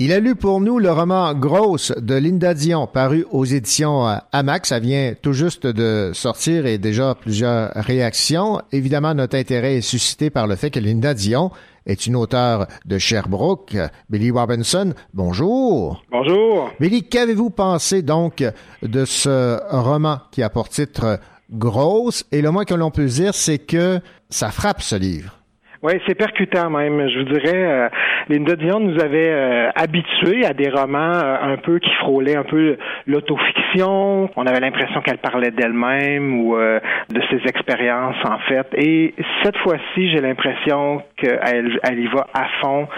Il 0.01 0.14
a 0.14 0.22
lu 0.22 0.34
pour 0.34 0.62
nous 0.62 0.80
le 0.80 0.89
roman 0.93 1.34
Grosse 1.34 1.91
de 1.91 2.16
Linda 2.16 2.53
Dion, 2.53 2.88
paru 2.88 3.26
aux 3.32 3.43
éditions 3.43 4.07
euh, 4.07 4.16
Amax. 4.32 4.70
Ça 4.70 4.80
vient 4.80 5.14
tout 5.22 5.34
juste 5.34 5.68
de 5.68 6.12
sortir 6.14 6.66
et 6.66 6.78
déjà 6.78 7.16
plusieurs 7.16 7.74
réactions. 7.76 8.62
Évidemment, 8.72 9.14
notre 9.14 9.36
intérêt 9.36 9.76
est 9.76 9.82
suscité 9.82 10.30
par 10.30 10.47
le 10.47 10.55
fait 10.55 10.70
que 10.70 10.80
Linda 10.80 11.14
Dion 11.14 11.51
est 11.89 12.05
une 12.05 12.15
auteure 12.15 12.67
de 12.85 12.97
Sherbrooke. 12.97 13.75
Billy 14.09 14.31
Robinson, 14.31 14.93
bonjour. 15.13 16.03
Bonjour. 16.11 16.71
Billy, 16.79 17.03
qu'avez-vous 17.03 17.49
pensé 17.49 18.01
donc 18.03 18.43
de 18.83 19.05
ce 19.05 19.59
roman 19.75 20.19
qui 20.31 20.43
a 20.43 20.49
pour 20.49 20.69
titre 20.69 21.19
Grosse? 21.51 22.25
Et 22.31 22.41
le 22.41 22.51
moins 22.51 22.65
que 22.65 22.75
l'on 22.75 22.91
peut 22.91 23.07
dire, 23.07 23.33
c'est 23.33 23.57
que 23.57 23.99
ça 24.29 24.51
frappe 24.51 24.81
ce 24.81 24.95
livre. 24.95 25.38
Oui, 25.82 25.93
c'est 26.05 26.15
percutant 26.15 26.69
même. 26.69 27.07
Je 27.07 27.19
vous 27.19 27.25
dirais, 27.25 27.55
euh, 27.55 27.89
Linda 28.27 28.57
Dion 28.57 28.82
nous 28.82 28.99
avait 28.99 29.30
euh, 29.30 29.69
habitués 29.75 30.45
à 30.45 30.51
des 30.51 30.69
romans 30.69 31.13
euh, 31.15 31.53
un 31.53 31.55
peu 31.55 31.80
qui 31.80 31.89
frôlaient 32.01 32.36
un 32.36 32.43
peu 32.43 32.75
l'autofiction. 33.07 34.30
On 34.36 34.45
avait 34.45 34.59
l'impression 34.59 34.99
qu'elle 35.01 35.19
parlait 35.19 35.51
d'elle-même 35.51 36.41
ou 36.41 36.57
euh, 36.57 36.82
de 37.09 37.21
ses 37.30 37.47
expériences 37.47 38.17
en 38.25 38.39
fait. 38.39 38.67
Et 38.75 39.15
cette 39.41 39.55
fois-ci, 39.59 40.09
j'ai 40.09 40.19
l'impression 40.19 41.01
qu'elle 41.15 41.80
elle 41.84 41.99
y 41.99 42.07
va 42.07 42.27
à 42.34 42.45
fond. 42.61 42.89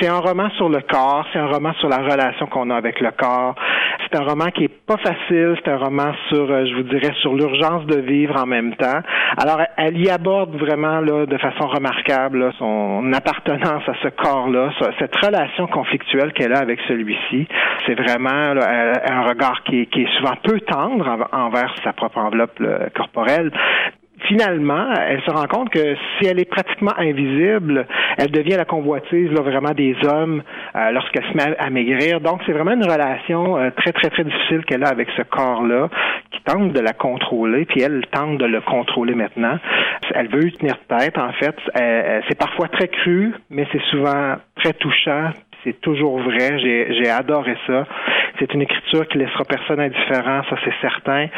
C'est 0.00 0.08
un 0.08 0.18
roman 0.18 0.48
sur 0.56 0.68
le 0.68 0.80
corps, 0.80 1.24
c'est 1.32 1.38
un 1.38 1.46
roman 1.46 1.72
sur 1.74 1.88
la 1.88 1.98
relation 1.98 2.46
qu'on 2.46 2.70
a 2.70 2.76
avec 2.76 3.00
le 3.00 3.10
corps. 3.12 3.54
C'est 4.02 4.18
un 4.18 4.24
roman 4.24 4.46
qui 4.46 4.64
est 4.64 4.68
pas 4.86 4.96
facile, 4.96 5.54
c'est 5.62 5.70
un 5.70 5.76
roman 5.76 6.12
sur, 6.28 6.50
euh, 6.50 6.64
je 6.66 6.74
vous 6.74 6.82
dirais, 6.82 7.12
sur 7.20 7.34
l'urgence 7.34 7.84
de 7.86 8.00
vivre 8.00 8.34
en 8.42 8.46
même 8.46 8.74
temps. 8.76 9.00
Alors, 9.36 9.60
elle 9.76 9.98
y 9.98 10.08
aborde 10.10 10.56
vraiment 10.56 11.00
là, 11.00 11.26
de 11.26 11.38
façon 11.38 11.68
remarquable 11.68 12.38
là, 12.38 12.50
son 12.58 13.12
appartenance 13.12 13.86
à 13.88 13.92
ce 14.02 14.08
corps-là, 14.08 14.70
ce- 14.80 14.92
cette 14.98 15.14
relation 15.16 15.66
conflictuelle 15.68 16.32
qu'elle 16.32 16.54
a 16.54 16.58
avec 16.60 16.80
celui-ci. 16.88 17.46
C'est 17.86 17.94
vraiment 17.94 18.54
là, 18.54 18.62
euh, 18.68 18.92
un 19.10 19.22
regard 19.28 19.62
qui 19.64 19.82
est, 19.82 19.86
qui 19.86 20.02
est 20.02 20.16
souvent 20.18 20.34
peu 20.42 20.58
tendre 20.60 21.06
env- 21.06 21.28
envers 21.32 21.74
sa 21.84 21.92
propre 21.92 22.18
enveloppe 22.18 22.60
corporelle 22.96 23.52
finalement, 24.28 24.92
elle 24.92 25.20
se 25.22 25.30
rend 25.30 25.46
compte 25.46 25.70
que 25.70 25.94
si 26.18 26.26
elle 26.26 26.40
est 26.40 26.50
pratiquement 26.50 26.92
invisible, 26.98 27.86
elle 28.18 28.30
devient 28.30 28.56
la 28.56 28.64
convoitise 28.64 29.30
là, 29.30 29.42
vraiment 29.42 29.72
des 29.72 29.96
hommes 30.04 30.42
euh, 30.74 30.90
lorsqu'elle 30.90 31.24
se 31.24 31.36
met 31.36 31.56
à, 31.58 31.70
maigrir. 31.70 32.20
Donc, 32.20 32.40
c'est 32.46 32.52
vraiment 32.52 32.72
une 32.72 32.84
relation 32.84 33.56
euh, 33.56 33.70
très, 33.76 33.92
très, 33.92 34.10
très 34.10 34.24
difficile 34.24 34.64
qu'elle 34.64 34.84
a 34.84 34.88
avec 34.88 35.08
ce 35.16 35.22
corps-là, 35.22 35.88
qui 36.30 36.40
tente 36.42 36.72
de 36.72 36.80
la 36.80 36.92
contrôler, 36.92 37.64
puis 37.64 37.82
elle 37.82 38.04
tente 38.10 38.38
de 38.38 38.46
le 38.46 38.60
contrôler 38.60 39.14
maintenant. 39.14 39.58
Elle 40.14 40.28
veut 40.28 40.50
tenir 40.52 40.78
tête, 40.88 41.18
en 41.18 41.32
fait. 41.32 41.56
Euh, 41.76 41.80
euh, 41.80 42.20
c'est 42.28 42.38
parfois 42.38 42.68
très 42.68 42.88
cru, 42.88 43.34
mais 43.50 43.66
c'est 43.72 43.82
souvent 43.90 44.36
très 44.56 44.72
touchant. 44.74 45.30
C'est 45.64 45.80
toujours 45.80 46.18
vrai. 46.20 46.58
J'ai 46.58 47.08
adoré 47.08 47.56
ça. 47.66 47.86
C'est 48.38 48.52
une 48.54 48.62
écriture 48.62 49.06
qui 49.08 49.18
laissera 49.18 49.44
personne 49.44 49.80
indifférent, 49.80 50.42
ça 50.48 50.56
c'est 50.64 50.74
certain. 50.80 51.28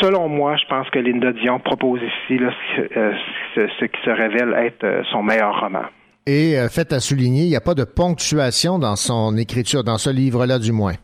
Selon 0.00 0.28
moi, 0.28 0.56
je 0.56 0.66
pense 0.68 0.88
que 0.90 0.98
Linda 0.98 1.32
Dion 1.32 1.58
propose 1.58 2.00
ici 2.00 2.38
là, 2.38 2.50
ce, 2.76 2.98
euh, 2.98 3.68
qui 3.80 4.00
se 4.04 4.10
révèle 4.10 4.54
être 4.54 4.84
euh, 4.84 5.02
son 5.10 5.22
meilleur 5.22 5.60
roman. 5.60 5.84
Et 6.26 6.58
euh, 6.58 6.68
fait 6.68 6.92
à 6.92 7.00
souligner, 7.00 7.42
il 7.42 7.48
n'y 7.48 7.56
a 7.56 7.60
pas 7.60 7.74
de 7.74 7.84
ponctuation 7.84 8.78
dans 8.78 8.96
son 8.96 9.36
écriture, 9.36 9.84
dans 9.84 9.98
ce 9.98 10.10
livre-là 10.10 10.58
du 10.58 10.72
moins. 10.72 10.94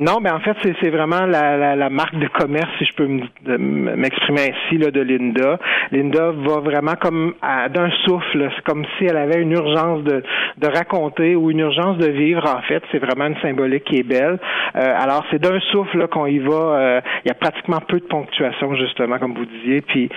Non, 0.00 0.18
mais 0.22 0.30
en 0.30 0.40
fait, 0.40 0.56
c'est 0.80 0.88
vraiment 0.88 1.26
la, 1.26 1.58
la, 1.58 1.76
la 1.76 1.90
marque 1.90 2.18
de 2.18 2.26
commerce, 2.28 2.70
si 2.78 2.86
je 2.86 2.94
peux 2.94 3.06
m'exprimer 3.46 4.50
ainsi, 4.50 4.78
là, 4.78 4.90
de 4.90 5.02
Linda. 5.02 5.58
Linda 5.92 6.30
va 6.30 6.60
vraiment 6.60 6.94
comme 6.98 7.34
d'un 7.44 7.90
souffle. 8.06 8.50
C'est 8.56 8.64
comme 8.64 8.86
si 8.96 9.04
elle 9.04 9.18
avait 9.18 9.42
une 9.42 9.52
urgence 9.52 10.02
de, 10.04 10.22
de 10.56 10.66
raconter 10.68 11.36
ou 11.36 11.50
une 11.50 11.58
urgence 11.58 11.98
de 11.98 12.08
vivre, 12.08 12.46
en 12.48 12.62
fait. 12.62 12.82
C'est 12.90 12.98
vraiment 12.98 13.26
une 13.26 13.36
symbolique 13.42 13.84
qui 13.84 13.98
est 13.98 14.02
belle. 14.02 14.38
Euh, 14.74 14.94
alors, 14.98 15.22
c'est 15.30 15.38
d'un 15.38 15.60
souffle 15.70 16.08
qu'on 16.08 16.24
y 16.24 16.38
va. 16.38 16.54
Euh, 16.54 17.00
il 17.26 17.28
y 17.28 17.30
a 17.30 17.34
pratiquement 17.34 17.80
peu 17.86 18.00
de 18.00 18.06
ponctuation, 18.06 18.74
justement, 18.76 19.18
comme 19.18 19.34
vous 19.34 19.44
disiez. 19.44 19.82
Puis, 19.82 20.08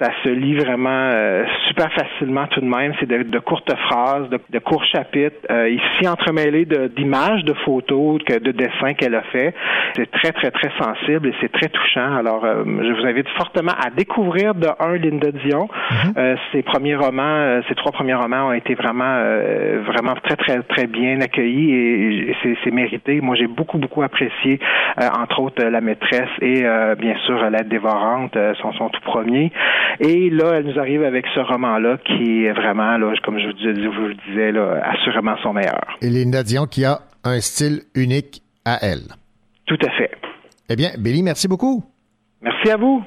ça 0.00 0.10
se 0.24 0.28
lit 0.30 0.54
vraiment 0.54 1.10
euh, 1.12 1.44
super 1.68 1.92
facilement 1.92 2.46
tout 2.46 2.60
de 2.60 2.66
même. 2.66 2.94
C'est 3.00 3.06
de, 3.06 3.22
de 3.22 3.38
courtes 3.38 3.72
phrases, 3.88 4.28
de, 4.30 4.38
de 4.50 4.58
courts 4.58 4.84
chapitres, 4.84 5.36
euh, 5.50 5.68
ici 5.68 6.08
entremêlés 6.08 6.66
d'images, 6.96 7.44
de, 7.44 7.54
photos, 7.64 8.22
que, 8.24 8.38
de 8.38 8.52
dessins 8.52 8.94
qu'elle 8.94 9.14
a 9.14 9.22
fait. 9.22 9.54
C'est 9.94 10.10
très, 10.10 10.32
très, 10.32 10.50
très 10.50 10.70
sensible 10.78 11.28
et 11.28 11.34
c'est 11.40 11.52
très 11.52 11.68
touchant. 11.68 12.16
Alors, 12.16 12.44
euh, 12.44 12.64
je 12.64 12.92
vous 12.92 13.06
invite 13.06 13.28
fortement 13.36 13.72
à 13.72 13.90
découvrir 13.90 14.54
de 14.54 14.68
un 14.78 14.96
Linda 14.96 15.30
Dion. 15.32 15.68
Euh, 16.16 16.36
ses 16.52 16.62
premiers 16.62 16.96
romans, 16.96 17.22
euh, 17.22 17.60
ses 17.68 17.74
trois 17.74 17.92
premiers 17.92 18.14
romans 18.14 18.48
ont 18.48 18.52
été 18.52 18.74
vraiment, 18.74 19.04
euh, 19.04 19.82
vraiment 19.86 20.14
très, 20.22 20.36
très, 20.36 20.62
très 20.62 20.86
bien 20.86 21.20
accueillis 21.20 21.72
et, 21.72 22.30
et 22.30 22.36
c'est, 22.64 22.70
mérité. 22.70 23.20
Moi, 23.20 23.34
j'ai 23.34 23.48
beaucoup, 23.48 23.78
beaucoup 23.78 24.02
apprécié, 24.02 24.60
euh, 25.00 25.08
entre 25.18 25.40
autres, 25.40 25.62
La 25.64 25.80
Maîtresse 25.80 26.30
et 26.40 26.64
euh, 26.64 26.94
bien 26.94 27.16
sûr 27.26 27.50
L'aide 27.50 27.68
dévorante, 27.68 28.36
euh, 28.36 28.54
son, 28.62 28.72
son 28.74 28.88
tout 28.90 29.00
premier. 29.00 29.50
Et 29.98 30.30
là, 30.30 30.52
elle 30.54 30.66
nous 30.66 30.78
arrive 30.78 31.02
avec 31.02 31.24
ce 31.34 31.40
roman-là 31.40 31.98
qui 32.06 32.44
est 32.44 32.52
vraiment, 32.52 32.96
là, 32.98 33.12
comme 33.24 33.38
je 33.38 33.46
vous, 33.46 33.52
dis- 33.52 33.82
je 33.82 33.88
vous 33.88 34.06
le 34.08 34.14
disais, 34.28 34.52
là, 34.52 34.80
assurément 34.84 35.36
son 35.42 35.52
meilleur. 35.52 35.84
Et 36.02 36.08
Linda 36.08 36.42
Dion 36.42 36.66
qui 36.66 36.84
a 36.84 37.00
un 37.24 37.40
style 37.40 37.80
unique 37.94 38.42
à 38.64 38.78
elle. 38.82 39.02
Tout 39.66 39.78
à 39.84 39.90
fait. 39.98 40.10
Eh 40.68 40.76
bien, 40.76 40.90
Billy, 40.98 41.22
merci 41.22 41.48
beaucoup. 41.48 41.84
Merci 42.42 42.70
à 42.70 42.76
vous. 42.76 43.02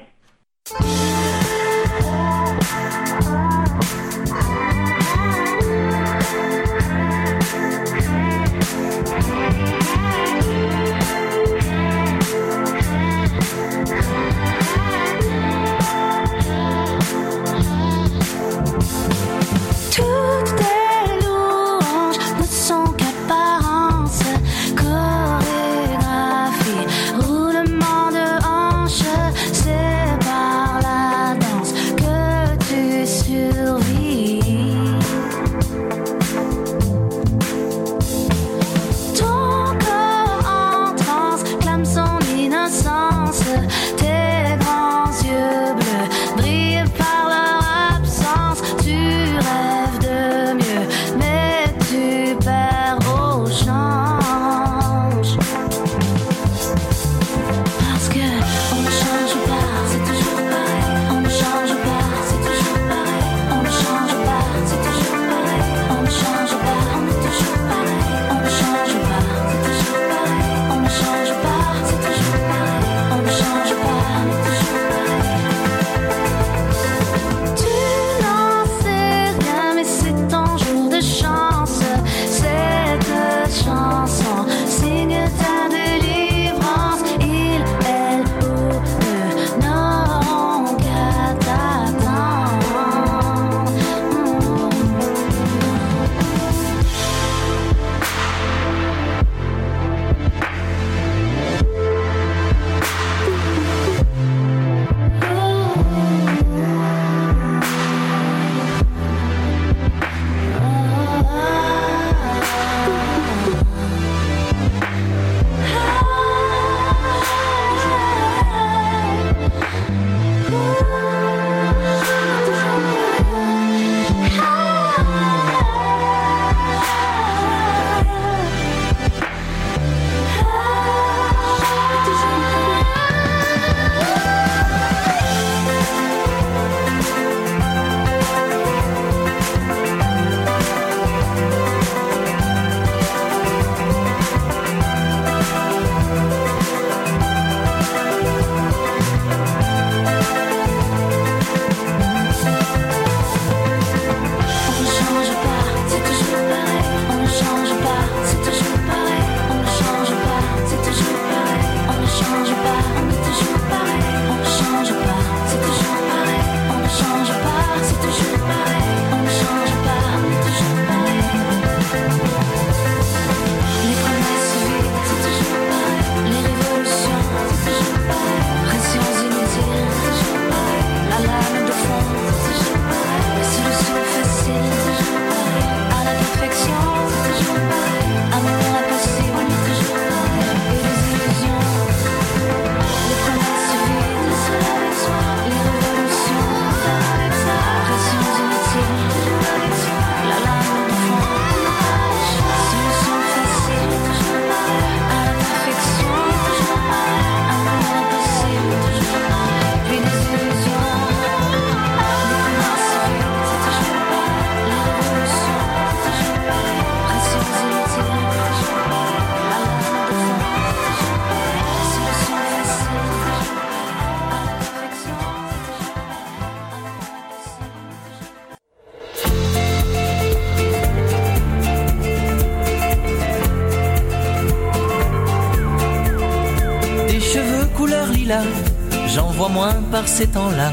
Ces 240.14 240.28
temps-là. 240.28 240.70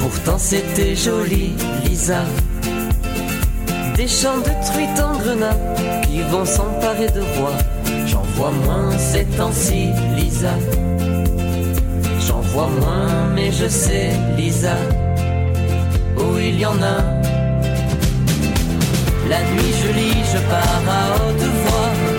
Pourtant 0.00 0.38
c'était 0.38 0.96
joli, 0.96 1.52
Lisa. 1.84 2.22
Des 3.94 4.08
champs 4.08 4.38
de 4.38 4.54
truites 4.68 5.00
en 5.08 5.18
grenat 5.18 5.58
qui 6.06 6.22
vont 6.22 6.46
s'emparer 6.46 7.10
de 7.10 7.20
rois. 7.20 7.58
J'en 8.06 8.22
vois 8.36 8.52
moins 8.64 8.90
ces 8.96 9.26
temps-ci, 9.36 9.90
Lisa. 10.16 10.54
J'en 12.26 12.40
vois 12.52 12.70
moins, 12.80 13.26
mais 13.34 13.52
je 13.52 13.68
sais, 13.68 14.12
Lisa, 14.38 14.76
où 16.16 16.38
il 16.38 16.58
y 16.58 16.64
en 16.64 16.80
a. 16.82 16.98
La 19.28 19.40
nuit 19.50 19.74
je 19.82 19.92
lis, 19.92 20.24
je 20.32 20.40
pars 20.48 20.82
à 20.88 21.02
haute 21.16 21.48
voix 21.64 22.13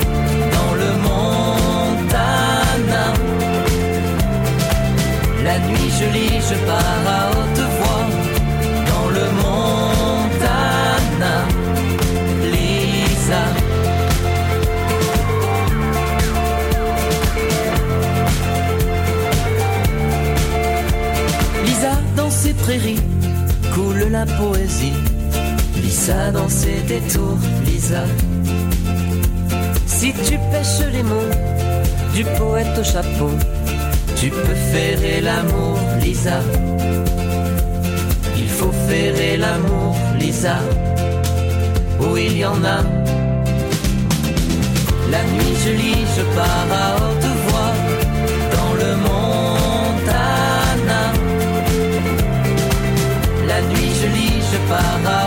La 5.45 5.59
nuit 5.59 5.91
je 5.99 6.05
lis, 6.15 6.41
je 6.49 6.55
pars 6.65 7.05
à 7.17 7.29
haute 7.29 7.63
voix 7.77 8.05
dans 8.89 9.09
le 9.17 9.25
Montana. 9.41 11.35
Lisa. 12.51 13.43
Lisa 21.63 21.93
dans 22.17 22.31
ses 22.31 22.53
prairies 22.53 23.03
coule 23.75 24.07
la 24.09 24.25
poésie. 24.25 24.93
Lisa 25.75 26.31
dans 26.31 26.49
ses 26.49 26.81
détours, 26.87 27.37
Lisa. 27.65 28.05
Si 29.85 30.11
tu 30.27 30.39
pêches 30.51 30.87
les 30.91 31.03
mots 31.03 31.31
du 32.15 32.23
poète 32.39 32.75
au 32.79 32.83
chapeau, 32.83 33.29
tu 34.15 34.29
peux 34.29 34.55
ferrer 34.73 35.21
l'amour, 35.21 35.77
Lisa. 36.01 36.39
Il 38.37 38.47
faut 38.47 38.71
ferrer 38.87 39.37
l'amour, 39.37 39.95
Lisa. 40.19 40.57
Où 41.99 42.17
il 42.17 42.37
y 42.37 42.45
en 42.45 42.63
a. 42.63 42.79
La 45.11 45.23
nuit 45.31 45.55
je 45.63 45.71
lis, 45.71 46.05
je 46.17 46.23
pars 46.35 46.69
à 46.83 46.95
haute 46.95 47.29
voix 47.45 47.73
dans 48.55 48.73
le 48.81 48.91
Montana. 49.05 51.03
La 53.47 53.61
nuit 53.69 53.91
je 54.01 54.07
lis, 54.07 54.41
je 54.51 54.57
pars 54.69 55.05
à 55.05 55.24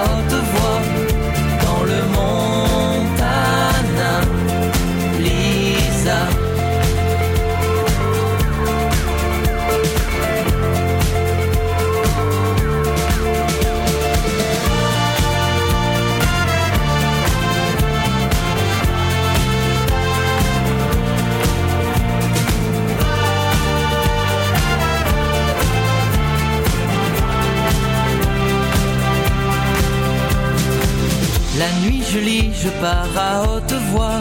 je 32.19 32.25
lis, 32.25 32.51
je 32.65 32.71
pars 32.81 33.17
à 33.17 33.43
haute 33.43 33.75
voix 33.91 34.21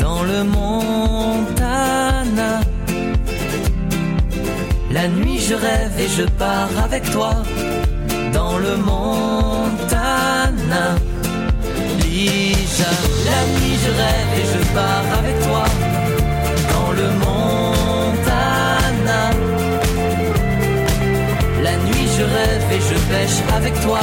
dans 0.00 0.22
le 0.22 0.44
Montana. 0.44 1.80
La 4.90 5.08
nuit 5.08 5.38
je 5.38 5.54
rêve 5.54 5.98
et 5.98 6.08
je 6.08 6.24
pars 6.42 6.70
avec 6.84 7.10
toi 7.10 7.32
dans 8.32 8.58
le 8.58 8.76
Montana. 8.76 10.16
Lisa, 12.00 12.90
la 13.30 13.40
nuit 13.52 13.76
je 13.84 13.90
rêve 14.02 14.32
et 14.40 14.46
je 14.54 14.60
pars 14.74 15.08
avec 15.20 15.36
toi 15.46 15.64
dans 16.72 16.90
le 17.00 17.08
Montana. 17.24 19.22
La 21.66 21.74
nuit 21.86 22.08
je 22.16 22.24
rêve 22.36 22.66
et 22.76 22.82
je 22.90 22.96
pêche 23.10 23.40
avec 23.56 23.74
toi 23.80 24.02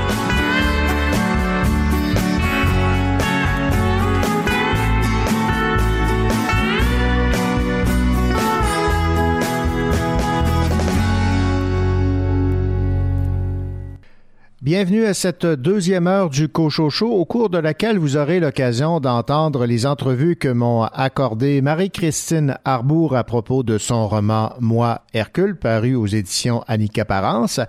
Bienvenue 14.73 15.03
à 15.03 15.13
cette 15.13 15.45
deuxième 15.45 16.07
heure 16.07 16.29
du 16.29 16.47
Cochocho, 16.47 17.05
au 17.05 17.25
cours 17.25 17.49
de 17.49 17.57
laquelle 17.57 17.97
vous 17.97 18.15
aurez 18.15 18.39
l'occasion 18.39 19.01
d'entendre 19.01 19.65
les 19.65 19.85
entrevues 19.85 20.37
que 20.37 20.47
m'ont 20.47 20.83
accordées 20.83 21.61
Marie-Christine 21.61 22.57
Arbour 22.63 23.17
à 23.17 23.25
propos 23.25 23.63
de 23.63 23.77
son 23.77 24.07
roman 24.07 24.53
Moi, 24.61 25.01
Hercule, 25.13 25.57
paru 25.57 25.95
aux 25.95 26.07
éditions 26.07 26.63
Annika 26.69 27.03
Parence. 27.03 27.59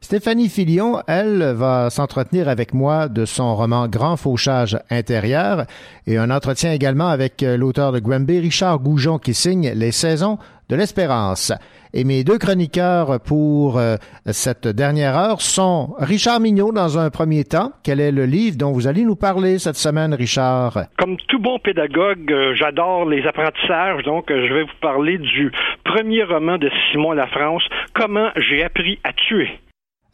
Stéphanie 0.00 0.48
Filion, 0.48 1.00
elle, 1.06 1.44
va 1.56 1.90
s'entretenir 1.90 2.48
avec 2.48 2.74
moi 2.74 3.08
de 3.08 3.24
son 3.24 3.54
roman 3.54 3.86
Grand 3.86 4.16
Fauchage 4.16 4.80
intérieur 4.90 5.64
et 6.08 6.18
un 6.18 6.28
entretien 6.28 6.72
également 6.72 7.08
avec 7.08 7.40
l'auteur 7.40 7.92
de 7.92 8.00
Granby, 8.00 8.40
Richard 8.40 8.80
Goujon, 8.80 9.18
qui 9.20 9.32
signe 9.32 9.70
Les 9.76 9.92
Saisons 9.92 10.38
de 10.68 10.74
l'Espérance. 10.74 11.52
Et 11.94 12.04
mes 12.04 12.22
deux 12.22 12.38
chroniqueurs 12.38 13.20
pour 13.20 13.78
euh, 13.78 13.96
cette 14.26 14.68
dernière 14.68 15.16
heure 15.16 15.40
sont 15.40 15.94
Richard 15.98 16.40
Mignot 16.40 16.72
dans 16.72 16.98
un 16.98 17.10
premier 17.10 17.44
temps. 17.44 17.72
Quel 17.82 18.00
est 18.00 18.12
le 18.12 18.26
livre 18.26 18.58
dont 18.58 18.72
vous 18.72 18.86
allez 18.86 19.04
nous 19.04 19.16
parler 19.16 19.58
cette 19.58 19.76
semaine, 19.76 20.12
Richard? 20.12 20.86
Comme 20.98 21.16
tout 21.28 21.38
bon 21.38 21.58
pédagogue, 21.58 22.30
euh, 22.30 22.54
j'adore 22.54 23.06
les 23.06 23.26
apprentissages, 23.26 24.02
donc 24.04 24.30
euh, 24.30 24.46
je 24.48 24.54
vais 24.54 24.62
vous 24.64 24.78
parler 24.82 25.18
du 25.18 25.50
premier 25.84 26.24
roman 26.24 26.58
de 26.58 26.70
Simon 26.92 27.12
Lafrance, 27.12 27.62
Comment 27.94 28.30
j'ai 28.36 28.62
appris 28.62 28.98
à 29.02 29.12
tuer. 29.12 29.48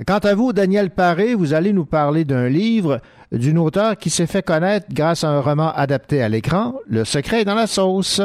Quant 0.06 0.18
à 0.18 0.34
vous, 0.34 0.52
Daniel 0.52 0.90
Paré, 0.90 1.34
vous 1.34 1.54
allez 1.54 1.72
nous 1.72 1.84
parler 1.84 2.24
d'un 2.24 2.48
livre 2.48 3.00
d'une 3.30 3.58
auteure 3.58 3.96
qui 3.96 4.10
s'est 4.10 4.26
fait 4.26 4.42
connaître 4.42 4.86
grâce 4.90 5.24
à 5.24 5.28
un 5.28 5.40
roman 5.40 5.72
adapté 5.72 6.22
à 6.22 6.28
l'écran, 6.28 6.74
Le 6.88 7.04
secret 7.04 7.42
est 7.42 7.44
dans 7.44 7.54
la 7.54 7.66
sauce. 7.66 8.20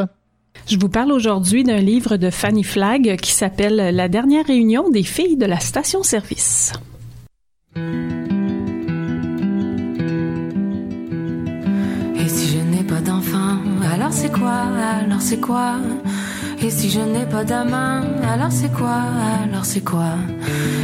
Je 0.67 0.77
vous 0.77 0.89
parle 0.89 1.11
aujourd'hui 1.11 1.63
d'un 1.63 1.79
livre 1.79 2.17
de 2.17 2.29
Fanny 2.29 2.63
Flagg 2.63 3.17
qui 3.21 3.31
s'appelle 3.31 3.95
La 3.95 4.07
dernière 4.07 4.45
réunion 4.45 4.89
des 4.89 5.03
filles 5.03 5.37
de 5.37 5.45
la 5.45 5.59
station-service. 5.59 6.73
Et 7.75 7.79
si 12.27 12.53
je 12.53 12.59
n'ai 12.59 12.83
pas 12.83 13.01
d'enfant, 13.01 13.57
alors 13.93 14.13
c'est 14.13 14.31
quoi? 14.31 14.65
Alors 15.05 15.21
c'est 15.21 15.39
quoi? 15.39 15.75
Et 16.61 16.69
si 16.69 16.89
je 16.89 16.99
n'ai 16.99 17.25
pas 17.25 17.45
d'amant, 17.45 18.01
alors 18.21 18.51
c'est 18.51 18.71
quoi? 18.71 19.01
Alors 19.43 19.65
c'est 19.65 19.83
quoi? 19.83 20.15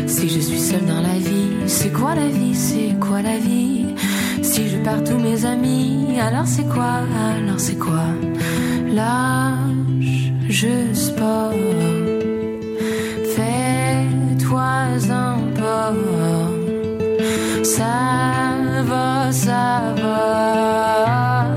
Si 0.08 0.30
je 0.30 0.40
suis 0.40 0.60
seule 0.60 0.86
dans 0.86 1.02
la 1.02 1.20
vie, 1.20 1.68
c'est 1.68 1.92
quoi 1.92 2.16
la 2.16 2.28
vie? 2.28 2.56
C'est 2.56 2.98
quoi 3.00 3.22
la 3.22 3.38
vie? 3.38 3.86
Si 4.52 4.70
je 4.70 4.78
perds 4.78 5.04
tous 5.04 5.18
mes 5.18 5.44
amis, 5.44 6.20
alors 6.20 6.46
c'est 6.46 6.70
quoi? 6.76 7.02
Alors 7.36 7.60
c'est 7.60 7.80
quoi? 7.80 8.06
Lâche 8.94 10.32
juste 10.48 11.16
pas. 11.18 11.50
Fais-toi 13.36 14.72
un 15.10 15.38
pas. 15.60 15.94
Ça 17.64 17.96
va 18.84 19.32
ça 19.32 19.94
va. 20.02 21.48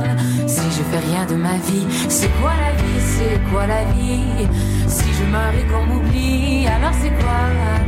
Si 0.46 0.66
je 0.76 0.82
fais 0.90 1.02
rien 1.10 1.24
de 1.26 1.36
ma 1.36 1.56
vie, 1.68 1.86
c'est 2.08 2.32
quoi 2.40 2.54
la 2.64 2.72
vie, 2.82 3.00
c'est 3.14 3.38
quoi 3.50 3.66
la 3.66 3.84
vie? 3.92 4.48
Si 4.88 5.04
je 5.18 5.24
et 5.60 5.66
qu'on 5.70 5.84
m'oublie, 5.90 6.66
alors 6.66 6.94
c'est 7.00 7.14
quoi? 7.20 7.87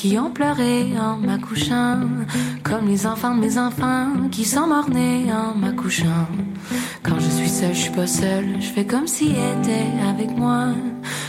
qui 0.00 0.18
ont 0.18 0.30
pleuré 0.30 0.98
en 0.98 1.18
m'accouchant, 1.18 2.00
comme 2.62 2.88
les 2.88 3.06
enfants 3.06 3.34
de 3.34 3.40
mes 3.40 3.58
enfants 3.58 4.06
qui 4.32 4.46
sont 4.46 4.66
morts-nés 4.66 5.26
en 5.30 5.54
m'accouchant. 5.54 6.26
Quand 7.02 7.18
je 7.18 7.28
suis 7.28 7.50
seule, 7.50 7.74
je 7.74 7.80
suis 7.80 7.90
pas 7.90 8.06
seule, 8.06 8.62
je 8.62 8.68
fais 8.68 8.86
comme 8.86 9.06
s'il 9.06 9.32
était 9.32 9.90
avec 10.08 10.30
moi. 10.30 10.68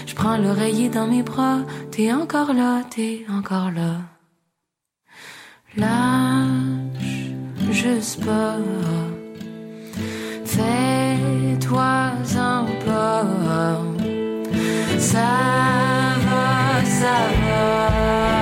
Je 0.06 0.16
prends 0.16 0.38
l'oreiller 0.38 0.88
dans 0.88 1.06
mes 1.06 1.22
bras, 1.22 1.60
t'es 1.92 2.14
encore 2.14 2.54
là, 2.54 2.84
t'es 2.90 3.26
encore 3.30 3.72
là. 3.72 3.98
Lâche 5.76 7.34
juste 7.72 8.24
pas, 8.24 8.56
fais-toi-en 10.46 11.58
pas. 12.86 13.26
Ça 14.98 15.30
va, 16.26 16.86
ça 16.86 17.18
va. 17.44 18.41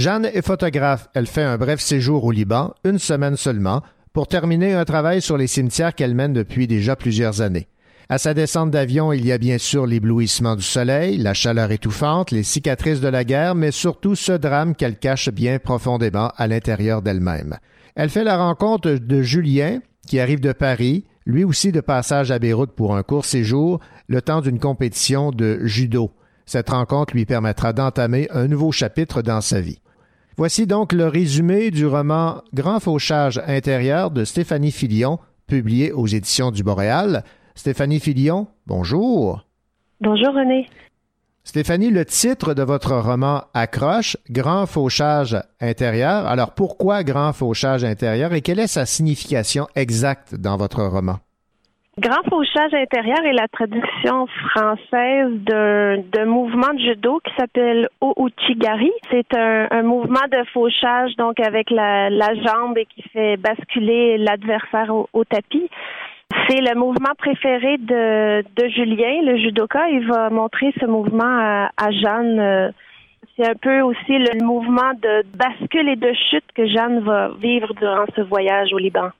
Jeanne 0.00 0.24
est 0.24 0.40
photographe. 0.40 1.10
Elle 1.12 1.26
fait 1.26 1.42
un 1.42 1.58
bref 1.58 1.78
séjour 1.78 2.24
au 2.24 2.30
Liban, 2.30 2.72
une 2.84 2.98
semaine 2.98 3.36
seulement, 3.36 3.82
pour 4.14 4.28
terminer 4.28 4.72
un 4.72 4.86
travail 4.86 5.20
sur 5.20 5.36
les 5.36 5.46
cimetières 5.46 5.94
qu'elle 5.94 6.14
mène 6.14 6.32
depuis 6.32 6.66
déjà 6.66 6.96
plusieurs 6.96 7.42
années. 7.42 7.68
À 8.08 8.16
sa 8.16 8.32
descente 8.32 8.70
d'avion, 8.70 9.12
il 9.12 9.26
y 9.26 9.30
a 9.30 9.36
bien 9.36 9.58
sûr 9.58 9.86
l'éblouissement 9.86 10.56
du 10.56 10.62
soleil, 10.62 11.18
la 11.18 11.34
chaleur 11.34 11.70
étouffante, 11.70 12.30
les 12.30 12.44
cicatrices 12.44 13.02
de 13.02 13.08
la 13.08 13.24
guerre, 13.24 13.54
mais 13.54 13.72
surtout 13.72 14.14
ce 14.14 14.32
drame 14.32 14.74
qu'elle 14.74 14.96
cache 14.96 15.28
bien 15.28 15.58
profondément 15.58 16.32
à 16.34 16.46
l'intérieur 16.46 17.02
d'elle-même. 17.02 17.58
Elle 17.94 18.08
fait 18.08 18.24
la 18.24 18.38
rencontre 18.38 18.92
de 18.92 19.20
Julien, 19.20 19.80
qui 20.06 20.18
arrive 20.18 20.40
de 20.40 20.52
Paris, 20.52 21.04
lui 21.26 21.44
aussi 21.44 21.72
de 21.72 21.80
passage 21.82 22.30
à 22.30 22.38
Beyrouth 22.38 22.72
pour 22.72 22.96
un 22.96 23.02
court 23.02 23.26
séjour, 23.26 23.80
le 24.08 24.22
temps 24.22 24.40
d'une 24.40 24.60
compétition 24.60 25.30
de 25.30 25.60
judo. 25.64 26.10
Cette 26.46 26.70
rencontre 26.70 27.12
lui 27.12 27.26
permettra 27.26 27.74
d'entamer 27.74 28.28
un 28.30 28.48
nouveau 28.48 28.72
chapitre 28.72 29.20
dans 29.20 29.42
sa 29.42 29.60
vie. 29.60 29.78
Voici 30.40 30.66
donc 30.66 30.94
le 30.94 31.06
résumé 31.06 31.70
du 31.70 31.86
roman 31.86 32.40
Grand 32.54 32.80
fauchage 32.80 33.42
intérieur 33.46 34.10
de 34.10 34.24
Stéphanie 34.24 34.70
Filion, 34.70 35.18
publié 35.46 35.92
aux 35.92 36.06
éditions 36.06 36.50
du 36.50 36.62
Boréal. 36.62 37.24
Stéphanie 37.54 38.00
Filion, 38.00 38.46
bonjour. 38.66 39.44
Bonjour 40.00 40.32
René. 40.32 40.66
Stéphanie, 41.44 41.90
le 41.90 42.06
titre 42.06 42.54
de 42.54 42.62
votre 42.62 42.96
roman 42.96 43.42
accroche 43.52 44.16
Grand 44.30 44.64
fauchage 44.64 45.36
intérieur. 45.60 46.26
Alors 46.26 46.54
pourquoi 46.54 47.04
Grand 47.04 47.34
fauchage 47.34 47.84
intérieur 47.84 48.32
et 48.32 48.40
quelle 48.40 48.60
est 48.60 48.66
sa 48.66 48.86
signification 48.86 49.66
exacte 49.76 50.36
dans 50.36 50.56
votre 50.56 50.82
roman? 50.82 51.18
Grand 52.00 52.22
fauchage 52.30 52.72
intérieur 52.72 53.18
est 53.26 53.34
la 53.34 53.46
traduction 53.48 54.26
française 54.26 55.30
d'un 55.44 56.24
mouvement 56.24 56.72
de 56.72 56.78
judo 56.78 57.20
qui 57.22 57.30
s'appelle 57.36 57.88
Ouchigari. 58.00 58.90
C'est 59.10 59.34
un, 59.36 59.68
un 59.70 59.82
mouvement 59.82 60.26
de 60.32 60.42
fauchage 60.54 61.14
donc 61.16 61.38
avec 61.40 61.70
la, 61.70 62.08
la 62.08 62.32
jambe 62.36 62.78
et 62.78 62.86
qui 62.86 63.02
fait 63.12 63.36
basculer 63.36 64.16
l'adversaire 64.16 64.94
au, 64.94 65.10
au 65.12 65.24
tapis. 65.24 65.68
C'est 66.48 66.62
le 66.62 66.74
mouvement 66.74 67.12
préféré 67.18 67.76
de, 67.76 68.42
de 68.56 68.68
Julien, 68.70 69.20
le 69.22 69.36
judoka. 69.36 69.90
Il 69.90 70.08
va 70.08 70.30
montrer 70.30 70.72
ce 70.80 70.86
mouvement 70.86 71.24
à, 71.24 71.70
à 71.76 71.90
Jeanne. 71.90 72.40
euh, 72.40 72.70
C'est 73.36 73.46
un 73.46 73.54
peu 73.60 73.80
aussi 73.82 74.16
le 74.16 74.42
mouvement 74.42 74.94
de 75.02 75.22
bascule 75.36 75.88
et 75.90 75.96
de 75.96 76.12
chute 76.30 76.46
que 76.54 76.66
Jeanne 76.66 77.00
va 77.00 77.32
vivre 77.38 77.74
durant 77.74 78.06
ce 78.16 78.22
voyage 78.22 78.72
au 78.72 78.78
Liban. 78.78 79.10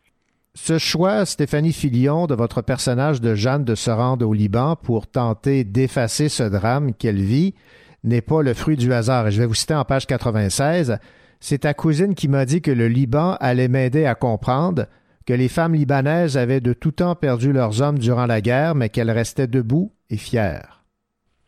Ce 0.54 0.78
choix, 0.78 1.24
Stéphanie 1.26 1.72
Filion, 1.72 2.26
de 2.26 2.34
votre 2.34 2.60
personnage 2.60 3.20
de 3.20 3.36
Jeanne 3.36 3.64
de 3.64 3.76
se 3.76 3.90
rendre 3.90 4.26
au 4.26 4.32
Liban 4.32 4.74
pour 4.74 5.06
tenter 5.06 5.62
d'effacer 5.62 6.28
ce 6.28 6.42
drame 6.42 6.92
qu'elle 6.92 7.20
vit, 7.20 7.54
n'est 8.02 8.20
pas 8.20 8.42
le 8.42 8.52
fruit 8.52 8.76
du 8.76 8.92
hasard. 8.92 9.28
Et 9.28 9.30
je 9.30 9.40
vais 9.40 9.46
vous 9.46 9.54
citer 9.54 9.74
en 9.74 9.84
page 9.84 10.06
96. 10.06 10.98
C'est 11.38 11.58
ta 11.58 11.72
cousine 11.72 12.16
qui 12.16 12.26
m'a 12.26 12.46
dit 12.46 12.62
que 12.62 12.72
le 12.72 12.88
Liban 12.88 13.36
allait 13.40 13.68
m'aider 13.68 14.06
à 14.06 14.16
comprendre 14.16 14.86
que 15.24 15.32
les 15.32 15.48
femmes 15.48 15.74
libanaises 15.74 16.36
avaient 16.36 16.60
de 16.60 16.72
tout 16.72 16.90
temps 16.90 17.14
perdu 17.14 17.52
leurs 17.52 17.80
hommes 17.80 17.98
durant 17.98 18.26
la 18.26 18.40
guerre, 18.40 18.74
mais 18.74 18.88
qu'elles 18.88 19.10
restaient 19.10 19.46
debout 19.46 19.92
et 20.10 20.16
fières. 20.16 20.82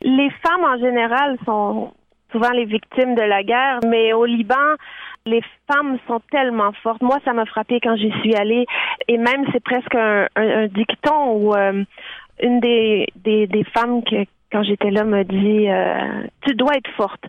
Les 0.03 0.31
femmes 0.47 0.65
en 0.65 0.79
général 0.79 1.37
sont 1.45 1.93
souvent 2.31 2.51
les 2.51 2.67
victimes 2.67 3.17
de 3.17 3.23
la 3.23 3.43
guerre, 3.43 3.81
mais 3.89 4.13
au 4.13 4.25
Liban, 4.25 4.77
les 5.27 5.43
femmes 5.71 5.99
sont 6.07 6.21
tellement 6.31 6.73
fortes. 6.83 7.03
Moi, 7.03 7.19
ça 7.25 7.33
m'a 7.33 7.47
frappé 7.47 7.81
quand 7.81 7.97
j'y 7.97 8.11
suis 8.21 8.35
allée, 8.35 8.67
et 9.09 9.19
même 9.19 9.45
c'est 9.53 9.63
presque 9.63 9.95
un, 9.95 10.27
un- 10.37 10.63
un 10.65 10.67
dicton 10.67 11.33
où 11.37 11.55
euh, 11.55 11.85
une 12.43 12.61
des, 12.61 13.07
des, 13.17 13.47
femmes 13.75 14.03
que 14.05 14.25
quand 14.51 14.63
j'étais 14.65 14.91
là 14.91 15.05
me 15.05 15.23
dit 15.25 15.69
euh, 15.71 16.27
tu 16.47 16.55
dois 16.55 16.77
être 16.77 16.91
forte. 16.97 17.23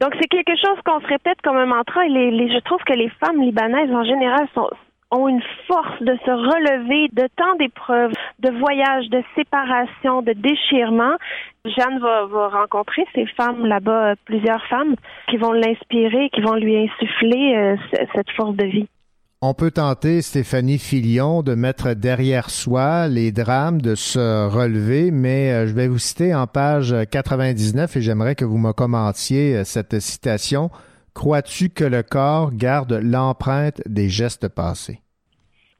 Donc 0.00 0.14
c'est 0.20 0.28
quelque 0.28 0.56
chose 0.56 0.78
qu'on 0.84 1.00
se 1.00 1.06
répète 1.06 1.40
comme 1.42 1.56
un 1.56 1.66
mantra. 1.66 2.06
Et 2.06 2.08
les- 2.10 2.52
je 2.52 2.58
trouve 2.60 2.82
que 2.84 2.92
les 2.92 3.08
femmes 3.20 3.40
libanaises 3.40 3.92
en 3.92 4.04
général 4.04 4.46
sont 4.54 4.68
ont 5.10 5.28
une 5.28 5.42
force 5.66 6.00
de 6.00 6.16
se 6.24 6.30
relever 6.30 7.08
de 7.12 7.28
tant 7.36 7.54
d'épreuves, 7.58 8.12
de 8.40 8.50
voyages, 8.50 9.08
de 9.08 9.22
séparation, 9.34 10.22
de 10.22 10.32
déchirement. 10.32 11.16
Jeanne 11.64 11.98
va, 11.98 12.48
rencontrer 12.48 13.06
ces 13.14 13.26
femmes 13.26 13.66
là-bas, 13.66 14.10
euh, 14.10 14.14
plusieurs 14.24 14.64
femmes, 14.66 14.94
qui 15.30 15.36
vont 15.36 15.52
l'inspirer, 15.52 16.30
qui 16.32 16.40
vont 16.40 16.54
lui 16.54 16.76
insuffler 16.76 17.56
euh, 17.56 17.76
cette 18.14 18.30
force 18.36 18.56
de 18.56 18.64
vie. 18.64 18.88
On 19.40 19.54
peut 19.54 19.70
tenter, 19.70 20.20
Stéphanie 20.20 20.78
Filion, 20.78 21.42
de 21.42 21.54
mettre 21.54 21.94
derrière 21.94 22.50
soi 22.50 23.06
les 23.06 23.30
drames, 23.30 23.80
de 23.80 23.94
se 23.94 24.48
relever, 24.48 25.10
mais 25.10 25.52
euh, 25.52 25.66
je 25.66 25.74
vais 25.74 25.88
vous 25.88 25.98
citer 25.98 26.34
en 26.34 26.46
page 26.46 26.94
99 27.10 27.96
et 27.96 28.00
j'aimerais 28.02 28.34
que 28.34 28.44
vous 28.44 28.58
me 28.58 28.72
commentiez 28.72 29.64
cette 29.64 30.00
citation 30.00 30.70
crois-tu 31.18 31.68
que 31.68 31.82
le 31.82 32.04
corps 32.04 32.50
garde 32.52 32.92
l'empreinte 33.02 33.82
des 33.86 34.08
gestes 34.08 34.48
passés? 34.48 35.00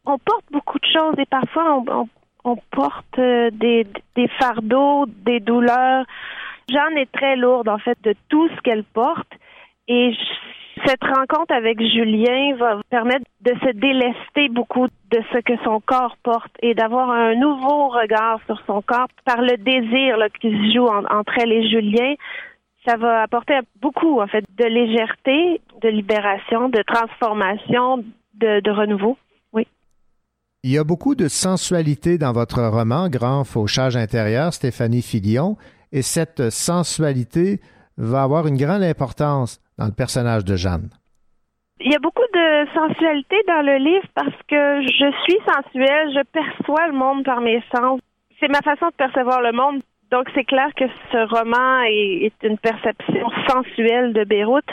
On 0.04 0.18
porte 0.18 0.44
beaucoup 0.50 0.78
de 0.80 0.86
choses 0.92 1.14
et 1.16 1.26
parfois 1.26 1.80
on, 2.44 2.56
porte 2.72 3.18
euh, 3.20 3.48
des, 3.52 3.86
fardeaux, 4.40 5.06
des 5.06 5.38
douleurs. 5.38 6.04
Jeanne 6.68 6.98
est 6.98 7.12
très 7.12 7.36
lourde 7.36 7.68
en 7.68 7.78
fait 7.78 7.96
de 8.02 8.14
tout 8.28 8.48
ce 8.48 8.60
qu'elle 8.62 8.82
porte 8.82 9.32
et 9.86 10.10
cette 10.84 11.04
rencontre 11.04 11.54
avec 11.54 11.80
Julien 11.80 12.56
va 12.56 12.80
permettre 12.90 13.26
de 13.42 13.52
se 13.62 13.70
délester 13.76 14.48
beaucoup 14.48 14.88
de 14.88 15.20
ce 15.32 15.38
que 15.38 15.56
son 15.62 15.78
corps 15.80 16.16
porte 16.24 16.52
et 16.62 16.74
d'avoir 16.74 17.10
un 17.10 17.36
nouveau 17.36 17.88
regard 17.90 18.40
sur 18.46 18.60
son 18.66 18.82
corps 18.82 19.08
par 19.24 19.40
le 19.40 19.56
désir 19.56 20.16
qui 20.40 20.50
se 20.50 20.74
joue 20.74 20.86
en- 20.86 21.04
entre 21.16 21.34
elle 21.40 21.52
et 21.52 21.68
Julien. 21.68 22.14
Ça 22.86 22.96
va 22.96 23.22
apporter 23.22 23.58
beaucoup 23.80 24.20
en 24.20 24.26
fait 24.26 24.44
de 24.56 24.64
légèreté, 24.64 25.60
de 25.82 25.88
libération, 25.88 26.68
de 26.68 26.82
transformation, 26.82 27.98
de, 28.34 28.60
de 28.60 28.70
renouveau. 28.70 29.18
Oui. 29.52 29.66
Il 30.62 30.70
y 30.70 30.78
a 30.78 30.84
beaucoup 30.84 31.14
de 31.14 31.28
sensualité 31.28 32.18
dans 32.18 32.32
votre 32.32 32.62
roman 32.62 33.08
Grand 33.08 33.44
Fauchage 33.44 33.96
intérieur, 33.96 34.52
Stéphanie 34.52 35.02
Filion, 35.02 35.56
et 35.92 36.02
cette 36.02 36.50
sensualité 36.50 37.60
va 37.96 38.22
avoir 38.22 38.46
une 38.46 38.56
grande 38.56 38.82
importance 38.82 39.60
dans 39.76 39.86
le 39.86 39.92
personnage 39.92 40.44
de 40.44 40.56
Jeanne. 40.56 40.90
Il 41.80 41.92
y 41.92 41.94
a 41.94 42.00
beaucoup 42.00 42.26
de 42.34 42.66
sensualité 42.74 43.36
dans 43.46 43.62
le 43.62 43.78
livre 43.78 44.08
parce 44.14 44.34
que 44.48 44.82
je 44.82 45.12
suis 45.22 45.38
sensuelle, 45.46 46.10
je 46.12 46.22
perçois 46.32 46.88
le 46.88 46.94
monde 46.94 47.24
par 47.24 47.40
mes 47.40 47.62
sens. 47.74 48.00
C'est 48.40 48.48
ma 48.48 48.60
façon 48.62 48.86
de 48.86 48.96
percevoir 48.96 49.42
le 49.42 49.52
monde. 49.52 49.80
Donc 50.10 50.26
c'est 50.34 50.44
clair 50.44 50.68
que 50.74 50.84
ce 51.12 51.18
roman 51.36 51.82
est, 51.82 52.26
est 52.26 52.42
une 52.46 52.58
perception 52.58 53.28
sensuelle 53.48 54.12
de 54.12 54.24
Beyrouth. 54.24 54.64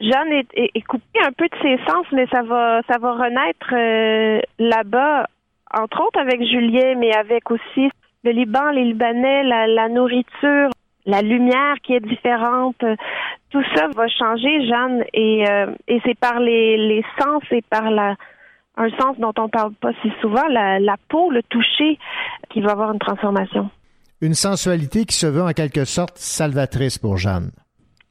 Jeanne 0.00 0.32
est, 0.32 0.48
est- 0.54 0.86
coupée 0.86 1.20
un 1.24 1.32
peu 1.32 1.46
de 1.48 1.56
ses 1.62 1.76
sens, 1.88 2.06
mais 2.12 2.26
ça 2.32 2.42
va 2.42 2.80
ça 2.90 2.98
va 2.98 3.12
renaître 3.12 3.72
euh, 3.72 4.40
là-bas, 4.58 5.26
entre 5.74 6.00
autres 6.04 6.20
avec 6.20 6.42
Julien, 6.44 6.94
mais 6.96 7.14
avec 7.14 7.50
aussi 7.50 7.90
le 8.24 8.30
Liban, 8.32 8.70
les 8.70 8.84
Libanais, 8.84 9.42
la, 9.44 9.66
la 9.66 9.88
nourriture, 9.88 10.70
la 11.06 11.22
lumière 11.22 11.74
qui 11.82 11.94
est 11.94 12.00
différente. 12.00 12.76
Tout 13.50 13.62
ça 13.74 13.88
va 13.94 14.06
changer, 14.08 14.66
Jeanne, 14.66 15.04
et, 15.14 15.48
euh, 15.48 15.66
et 15.88 16.00
c'est 16.04 16.18
par 16.18 16.38
les, 16.40 16.76
les 16.76 17.04
sens 17.20 17.42
et 17.50 17.62
par 17.62 17.90
la 17.90 18.14
un 18.76 18.90
sens 18.90 19.18
dont 19.18 19.32
on 19.38 19.48
parle 19.48 19.72
pas 19.74 19.90
si 20.02 20.12
souvent, 20.20 20.46
la, 20.48 20.78
la 20.78 20.94
peau, 21.08 21.30
le 21.30 21.42
toucher, 21.42 21.98
qui 22.50 22.60
va 22.60 22.70
avoir 22.72 22.92
une 22.92 23.00
transformation. 23.00 23.70
Une 24.20 24.34
sensualité 24.34 25.04
qui 25.04 25.16
se 25.16 25.26
veut 25.26 25.42
en 25.42 25.52
quelque 25.52 25.84
sorte 25.84 26.18
salvatrice 26.18 26.98
pour 26.98 27.16
Jeanne. 27.16 27.52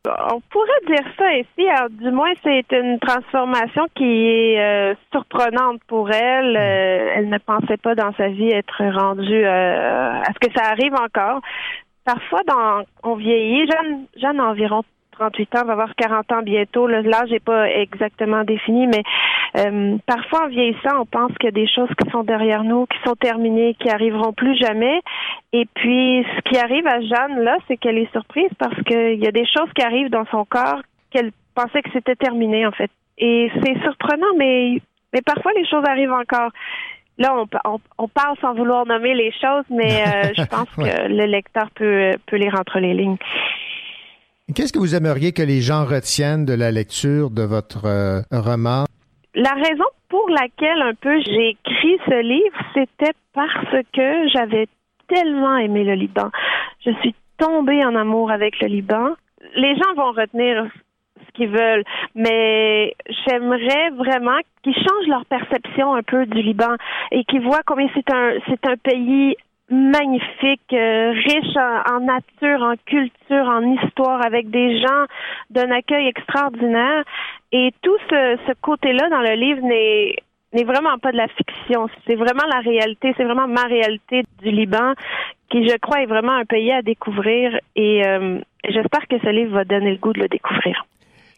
On 0.06 0.40
pourrait 0.50 0.86
dire 0.88 1.06
ça 1.18 1.34
ici. 1.34 1.68
Alors, 1.68 1.90
du 1.90 2.12
moins, 2.12 2.32
c'est 2.42 2.66
une 2.72 2.98
transformation 3.00 3.84
qui 3.94 4.06
est 4.06 4.60
euh, 4.60 4.96
surprenante 5.12 5.82
pour 5.88 6.10
elle. 6.10 6.56
Euh, 6.56 7.14
elle 7.16 7.30
ne 7.30 7.38
pensait 7.40 7.78
pas 7.78 7.94
dans 7.94 8.14
sa 8.14 8.30
vie 8.30 8.48
être 8.48 8.84
rendue 8.86 9.46
euh, 9.46 10.22
à 10.22 10.32
ce 10.34 10.48
que 10.48 10.54
ça 10.56 10.70
arrive 10.70 10.94
encore. 10.94 11.42
Parfois, 12.06 12.42
dans, 12.48 12.84
on 13.04 13.16
vieillit. 13.16 13.68
Jeanne, 13.70 14.06
Jeanne 14.16 14.40
a 14.40 14.46
environ 14.46 14.84
38 15.18 15.56
ans, 15.56 15.66
va 15.66 15.74
avoir 15.74 15.96
40 15.96 16.32
ans 16.32 16.42
bientôt. 16.44 16.88
L'âge 16.88 17.32
n'est 17.32 17.40
pas 17.40 17.70
exactement 17.70 18.44
défini, 18.44 18.88
mais 18.88 19.04
euh, 19.58 19.98
parfois, 20.06 20.46
en 20.46 20.48
vieillissant, 20.50 21.02
on 21.02 21.06
pense 21.06 21.32
qu'il 21.40 21.46
y 21.46 21.48
a 21.48 21.52
des 21.52 21.68
choses 21.68 21.90
qui 22.02 22.10
sont 22.12 22.24
derrière 22.24 22.64
nous, 22.64 22.86
qui 22.86 22.98
sont 23.06 23.16
terminées, 23.16 23.76
qui 23.80 23.90
arriveront 23.90 24.34
plus 24.34 24.56
jamais. 24.58 25.02
Et 25.54 25.66
puis, 25.76 26.26
ce 26.36 26.42
qui 26.50 26.58
arrive 26.60 26.86
à 26.88 27.02
Jeanne, 27.02 27.40
là, 27.44 27.58
c'est 27.68 27.78
qu'elle 27.78 27.98
est 27.98 28.12
surprise 28.12 28.50
parce 28.60 28.80
qu'il 28.84 29.16
y 29.24 29.28
a 29.28 29.32
des 29.32 29.46
choses 29.46 29.72
qui 29.76 29.84
arrivent 29.84 30.10
dans 30.12 30.26
son 30.32 30.46
corps 30.46 30.82
qu'elle 31.12 31.32
pensait 31.56 31.82
que 31.82 31.90
c'était 31.94 32.16
terminé, 32.16 32.66
en 32.68 32.72
fait. 32.72 32.92
Et 33.18 33.50
c'est 33.64 33.82
surprenant, 33.82 34.34
mais, 34.38 34.80
mais 35.14 35.22
parfois, 35.26 35.52
les 35.56 35.66
choses 35.66 35.84
arrivent 35.88 36.12
encore. 36.14 36.52
Là, 37.18 37.34
on, 37.36 37.48
on, 37.66 37.80
on 37.98 38.08
parle 38.08 38.38
sans 38.42 38.54
vouloir 38.54 38.86
nommer 38.86 39.16
les 39.16 39.32
choses, 39.32 39.66
mais 39.72 40.04
euh, 40.06 40.34
je 40.38 40.44
pense 40.52 40.68
Ouais. 40.78 40.92
que 40.92 41.08
le 41.08 41.26
lecteur 41.26 41.70
peut, 41.74 42.12
peut 42.28 42.36
lire 42.36 42.54
entre 42.60 42.78
les 42.80 42.94
lignes. 42.94 43.18
Qu'est-ce 44.56 44.72
que 44.72 44.80
vous 44.80 44.96
aimeriez 44.96 45.34
que 45.34 45.42
les 45.42 45.60
gens 45.60 45.84
retiennent 45.84 46.46
de 46.46 46.54
la 46.54 46.72
lecture 46.72 47.32
de 47.32 47.44
votre 47.44 47.86
euh, 47.86 48.22
roman? 48.32 48.86
La 49.36 49.54
raison 49.54 49.84
pour 50.08 50.30
laquelle 50.30 50.82
un 50.82 50.94
peu 50.94 51.20
j'ai 51.20 51.50
écrit 51.50 51.98
ce 52.06 52.22
livre, 52.22 52.58
c'était 52.74 53.12
parce 53.34 53.84
que 53.92 54.30
j'avais 54.30 54.68
tellement 55.10 55.58
aimé 55.58 55.84
le 55.84 55.96
Liban. 55.96 56.32
Je 56.86 56.92
suis 57.02 57.14
tombée 57.38 57.84
en 57.84 57.94
amour 57.96 58.32
avec 58.32 58.62
le 58.62 58.68
Liban. 58.68 59.16
Les 59.58 59.76
gens 59.76 59.94
vont 59.98 60.14
retenir 60.14 60.66
ce 61.26 61.32
qu'ils 61.34 61.50
veulent, 61.50 61.84
mais 62.16 62.96
j'aimerais 63.28 63.90
vraiment 63.98 64.40
qu'ils 64.64 64.76
changent 64.76 65.10
leur 65.10 65.26
perception 65.26 65.94
un 65.94 66.04
peu 66.04 66.26
du 66.26 66.42
Liban 66.42 66.74
et 67.12 67.26
qu'ils 67.26 67.42
voient 67.42 67.64
combien 67.66 67.90
c'est 67.94 68.10
un 68.14 68.32
c'est 68.48 68.66
un 68.66 68.78
pays 68.78 69.36
magnifique, 69.70 70.74
euh, 70.74 71.12
riche 71.12 71.58
en, 71.58 72.00
nature, 72.00 72.62
en 72.62 72.76
culture, 72.86 73.46
en 73.46 73.62
histoire, 73.74 74.26
avec 74.26 74.50
des 74.50 74.80
gens 74.80 75.06
d'un 75.50 75.72
accueil 75.72 76.08
extraordinaire. 76.08 77.04
Et 77.52 77.74
tout 77.82 77.98
ce, 78.10 78.38
ce 78.48 78.54
côté-là 78.62 79.10
dans 79.10 79.22
le 79.22 79.36
livre 79.36 79.62
n'est 79.62 80.16
n'est 80.54 80.64
vraiment 80.64 80.98
pas 80.98 81.12
de 81.12 81.18
la 81.18 81.28
fiction. 81.28 81.88
C'est 82.06 82.16
vraiment 82.16 82.46
la 82.50 82.60
réalité. 82.60 83.14
C'est 83.18 83.24
vraiment 83.24 83.48
ma 83.48 83.64
réalité 83.64 84.24
du 84.42 84.52
Liban, 84.52 84.94
qui, 85.52 85.68
je 85.68 85.78
crois, 85.78 86.02
est 86.02 86.06
vraiment 86.06 86.34
un 86.34 86.46
pays 86.46 86.72
à 86.72 86.82
découvrir. 86.82 87.60
Et 87.76 88.06
euh, 88.06 88.40
j'espère 88.68 89.08
que 89.10 89.20
ce 89.20 89.30
livre 89.30 89.54
va 89.54 89.66
donner 89.66 89.92
le 89.92 89.98
goût 89.98 90.14
de 90.14 90.22
le 90.22 90.28
découvrir. 90.28 90.86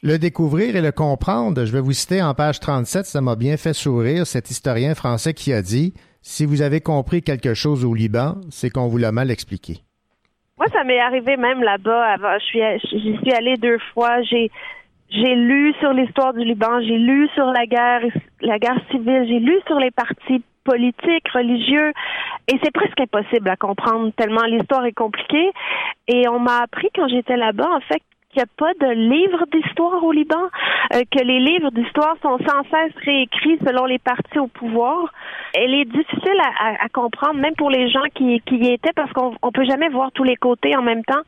Le 0.01 0.17
découvrir 0.17 0.75
et 0.75 0.81
le 0.81 0.93
comprendre, 0.93 1.65
je 1.65 1.73
vais 1.73 1.81
vous 1.81 1.91
citer 1.91 2.21
en 2.21 2.33
page 2.33 2.61
37, 2.61 3.05
ça 3.05 3.19
m'a 3.19 3.35
bien 3.35 3.57
fait 3.57 3.73
sourire, 3.73 4.25
cet 4.25 4.49
historien 4.49 4.95
français 4.95 5.33
qui 5.33 5.51
a 5.51 5.61
dit 5.61 5.93
Si 6.21 6.45
vous 6.45 6.61
avez 6.61 6.81
compris 6.81 7.21
quelque 7.21 7.53
chose 7.53 7.85
au 7.85 7.93
Liban, 7.93 8.35
c'est 8.49 8.69
qu'on 8.69 8.87
vous 8.87 8.97
l'a 8.97 9.11
mal 9.11 9.31
expliqué. 9.31 9.77
Moi, 10.57 10.67
ça 10.73 10.83
m'est 10.83 10.99
arrivé 10.99 11.37
même 11.37 11.63
là-bas. 11.63 12.17
Je 12.39 12.43
suis, 12.43 12.61
j'y 12.91 13.17
suis 13.17 13.31
allée 13.31 13.55
deux 13.55 13.79
fois. 13.93 14.21
J'ai, 14.23 14.51
j'ai 15.09 15.35
lu 15.35 15.73
sur 15.79 15.93
l'histoire 15.93 16.33
du 16.33 16.43
Liban. 16.43 16.81
J'ai 16.81 16.97
lu 16.97 17.29
sur 17.33 17.45
la 17.45 17.65
guerre, 17.65 18.01
la 18.41 18.59
guerre 18.59 18.79
civile. 18.91 19.25
J'ai 19.27 19.39
lu 19.39 19.57
sur 19.67 19.79
les 19.79 19.91
partis 19.91 20.43
politiques, 20.65 21.29
religieux. 21.33 21.93
Et 22.49 22.59
c'est 22.61 22.71
presque 22.71 22.99
impossible 22.99 23.49
à 23.49 23.55
comprendre 23.55 24.11
tellement 24.17 24.43
l'histoire 24.43 24.85
est 24.85 24.91
compliquée. 24.91 25.51
Et 26.07 26.27
on 26.27 26.39
m'a 26.39 26.57
appris 26.63 26.89
quand 26.93 27.07
j'étais 27.07 27.37
là-bas, 27.37 27.69
en 27.71 27.79
fait, 27.79 28.01
qu'il 28.39 28.65
n'y 28.65 28.71
a 28.71 28.73
pas 28.73 28.85
de 28.85 28.91
livre 28.93 29.45
d'histoire 29.51 30.03
au 30.03 30.11
Liban, 30.11 30.49
euh, 30.93 31.01
que 31.11 31.23
les 31.23 31.39
livres 31.39 31.71
d'histoire 31.71 32.15
sont 32.21 32.37
sans 32.39 32.63
cesse 32.63 32.93
réécrits 33.03 33.59
selon 33.65 33.85
les 33.85 33.99
partis 33.99 34.39
au 34.39 34.47
pouvoir. 34.47 35.11
Elle 35.53 35.73
est 35.73 35.85
difficile 35.85 36.39
à, 36.59 36.83
à- 36.85 36.89
comprendre, 36.89 37.39
même 37.39 37.55
pour 37.55 37.69
les 37.69 37.89
gens 37.89 38.03
qui, 38.15 38.41
y 38.51 38.71
étaient, 38.71 38.93
parce 38.95 39.11
qu'on 39.13 39.35
on 39.41 39.51
peut 39.51 39.65
jamais 39.65 39.89
voir 39.89 40.11
tous 40.13 40.23
les 40.23 40.35
côtés 40.35 40.75
en 40.75 40.81
même 40.81 41.03
temps. 41.03 41.21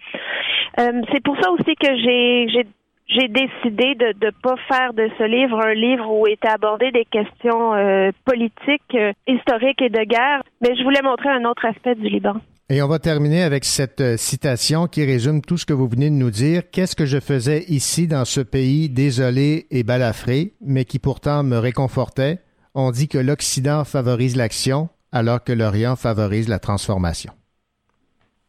Euh, 0.80 1.02
c'est 1.12 1.24
pour 1.24 1.36
ça 1.42 1.52
aussi 1.52 1.76
que 1.76 1.96
j'ai 1.98 2.66
j'ai 3.08 3.28
décidé 3.28 3.94
de 3.96 4.26
ne 4.26 4.32
pas 4.42 4.56
faire 4.70 4.94
de 4.94 5.10
ce 5.18 5.24
livre 5.24 5.60
un 5.60 5.74
livre 5.74 6.10
où 6.10 6.28
étaient 6.28 6.48
abordées 6.48 6.92
des 6.92 7.04
questions 7.04 7.74
euh, 7.74 8.12
politiques, 8.24 8.98
historiques 9.28 9.82
et 9.82 9.90
de 9.90 10.04
guerre, 10.06 10.44
mais 10.62 10.78
je 10.78 10.84
voulais 10.84 11.02
montrer 11.02 11.28
un 11.28 11.44
autre 11.44 11.66
aspect 11.66 11.96
du 11.96 12.08
Liban. 12.08 12.36
Et 12.74 12.82
on 12.82 12.88
va 12.88 13.00
terminer 13.00 13.44
avec 13.44 13.66
cette 13.66 14.00
euh, 14.00 14.16
citation 14.16 14.88
qui 14.88 15.04
résume 15.04 15.42
tout 15.42 15.58
ce 15.58 15.66
que 15.66 15.74
vous 15.74 15.90
venez 15.90 16.10
de 16.10 16.16
nous 16.16 16.30
dire. 16.32 16.62
Qu'est-ce 16.72 16.96
que 16.96 17.06
je 17.06 17.20
faisais 17.20 17.66
ici 17.68 18.08
dans 18.08 18.24
ce 18.24 18.40
pays 18.40 18.88
désolé 18.88 19.68
et 19.72 19.84
balafré, 19.84 20.54
mais 20.62 20.86
qui 20.86 20.98
pourtant 20.98 21.44
me 21.44 21.58
réconfortait? 21.58 22.40
On 22.74 22.92
dit 22.92 23.10
que 23.10 23.18
l'Occident 23.18 23.84
favorise 23.84 24.38
l'action, 24.38 24.88
alors 25.12 25.44
que 25.44 25.52
l'Orient 25.52 25.98
favorise 25.98 26.48
la 26.48 26.60
transformation. 26.60 27.34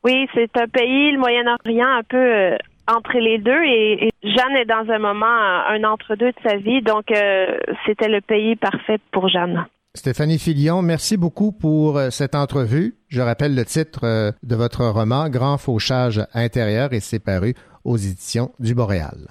Oui, 0.04 0.28
c'est 0.34 0.56
un 0.56 0.68
pays, 0.68 1.10
le 1.10 1.18
Moyen-Orient, 1.18 1.88
un 1.88 2.04
peu 2.08 2.16
euh, 2.16 2.56
entre 2.86 3.18
les 3.18 3.38
deux. 3.38 3.64
Et, 3.64 4.10
Jeanne 4.22 4.54
est 4.56 4.66
dans 4.66 4.88
un 4.88 5.00
moment, 5.00 5.26
un, 5.26 5.82
un 5.82 5.82
entre-deux 5.82 6.30
de 6.30 6.48
sa 6.48 6.58
vie. 6.58 6.80
Donc, 6.80 7.10
euh, 7.10 7.58
c'était 7.86 8.08
le 8.08 8.20
pays 8.20 8.54
parfait 8.54 8.98
pour 9.10 9.28
Jeanne. 9.28 9.66
Stéphanie 9.94 10.38
Filion, 10.38 10.80
merci 10.80 11.18
beaucoup 11.18 11.52
pour 11.52 11.98
euh, 11.98 12.08
cette 12.08 12.34
entrevue. 12.34 12.94
Je 13.08 13.20
rappelle 13.20 13.54
le 13.54 13.66
titre 13.66 14.04
euh, 14.04 14.32
de 14.42 14.56
votre 14.56 14.86
roman, 14.86 15.28
Grand 15.28 15.58
fauchage 15.58 16.26
intérieur, 16.32 16.94
et 16.94 17.00
c'est 17.00 17.18
paru 17.18 17.54
aux 17.84 17.98
éditions 17.98 18.52
du 18.58 18.74
Boréal. 18.74 19.28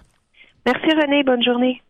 Merci 0.68 0.86
René, 0.86 1.24
bonne 1.24 1.42
journée. 1.42 1.82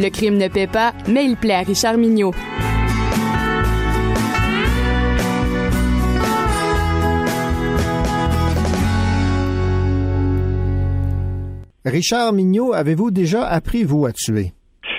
Le 0.00 0.08
crime 0.08 0.38
ne 0.38 0.48
paie 0.48 0.66
pas, 0.66 0.94
mais 1.08 1.26
il 1.26 1.36
plaît 1.36 1.52
à 1.52 1.60
Richard 1.60 1.98
Mignot. 1.98 2.32
Richard 11.84 12.32
Mignot, 12.32 12.72
avez-vous 12.72 13.10
déjà 13.10 13.46
appris, 13.46 13.84
vous, 13.84 14.06
à 14.06 14.12
tuer? 14.12 14.54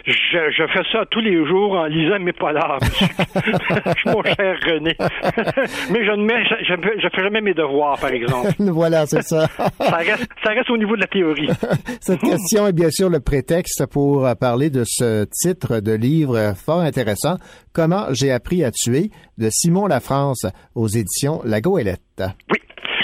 Je, 0.05 0.51
je, 0.57 0.63
fais 0.67 0.83
ça 0.91 1.05
tous 1.11 1.19
les 1.19 1.45
jours 1.45 1.73
en 1.73 1.85
lisant 1.85 2.19
mes 2.19 2.33
polars, 2.33 2.79
mon 4.05 4.23
cher 4.23 4.57
René. 4.65 4.95
Mais 5.91 6.05
je 6.05 6.11
ne 6.11 6.25
mets, 6.25 6.43
je, 6.45 6.73
je, 7.01 7.07
fais 7.09 7.23
jamais 7.23 7.41
mes 7.41 7.53
devoirs, 7.53 7.99
par 7.99 8.09
exemple. 8.09 8.49
voilà, 8.59 9.05
c'est 9.05 9.21
ça. 9.21 9.47
ça, 9.47 9.95
reste, 9.97 10.27
ça 10.43 10.51
reste 10.51 10.69
au 10.69 10.77
niveau 10.77 10.95
de 10.95 11.01
la 11.01 11.07
théorie. 11.07 11.49
Cette 11.99 12.21
question 12.21 12.67
est 12.67 12.73
bien 12.73 12.89
sûr 12.89 13.09
le 13.09 13.19
prétexte 13.19 13.85
pour 13.87 14.27
parler 14.39 14.69
de 14.69 14.83
ce 14.85 15.25
titre 15.25 15.79
de 15.79 15.93
livre 15.93 16.53
fort 16.55 16.81
intéressant, 16.81 17.37
Comment 17.73 18.07
j'ai 18.11 18.31
appris 18.31 18.65
à 18.65 18.71
tuer, 18.71 19.11
de 19.37 19.49
Simon 19.49 19.87
Lafrance, 19.87 20.45
aux 20.75 20.87
éditions 20.87 21.41
La 21.45 21.61
Goélette. 21.61 22.23
Oui. 22.51 22.57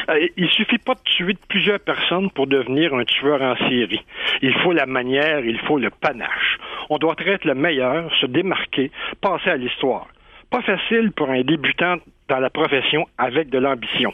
Euh, 0.10 0.28
il 0.38 0.50
suffit 0.50 0.78
pas 0.78 0.94
de 0.94 1.02
tuer 1.04 1.36
plusieurs 1.50 1.80
personnes 1.80 2.30
pour 2.32 2.48
devenir 2.48 2.94
un 2.94 3.04
tueur 3.04 3.42
en 3.42 3.56
série. 3.70 4.04
Il 4.42 4.54
faut 4.60 4.72
la 4.72 4.86
manière, 4.86 5.40
il 5.40 5.60
faut 5.60 5.78
le 5.78 5.90
panache. 5.90 6.58
On 6.90 6.98
doit 6.98 7.16
être 7.26 7.46
le 7.46 7.56
meilleur, 7.56 8.14
se 8.22 8.26
démarquer, 8.26 8.92
passer 9.22 9.50
à 9.50 9.58
l'histoire. 9.58 10.08
Pas 10.50 10.62
facile 10.62 11.12
pour 11.12 11.30
un 11.30 11.42
débutant 11.42 11.98
dans 12.30 12.40
la 12.40 12.50
profession 12.50 13.06
avec 13.18 13.50
de 13.50 13.58
l'ambition. 13.58 14.14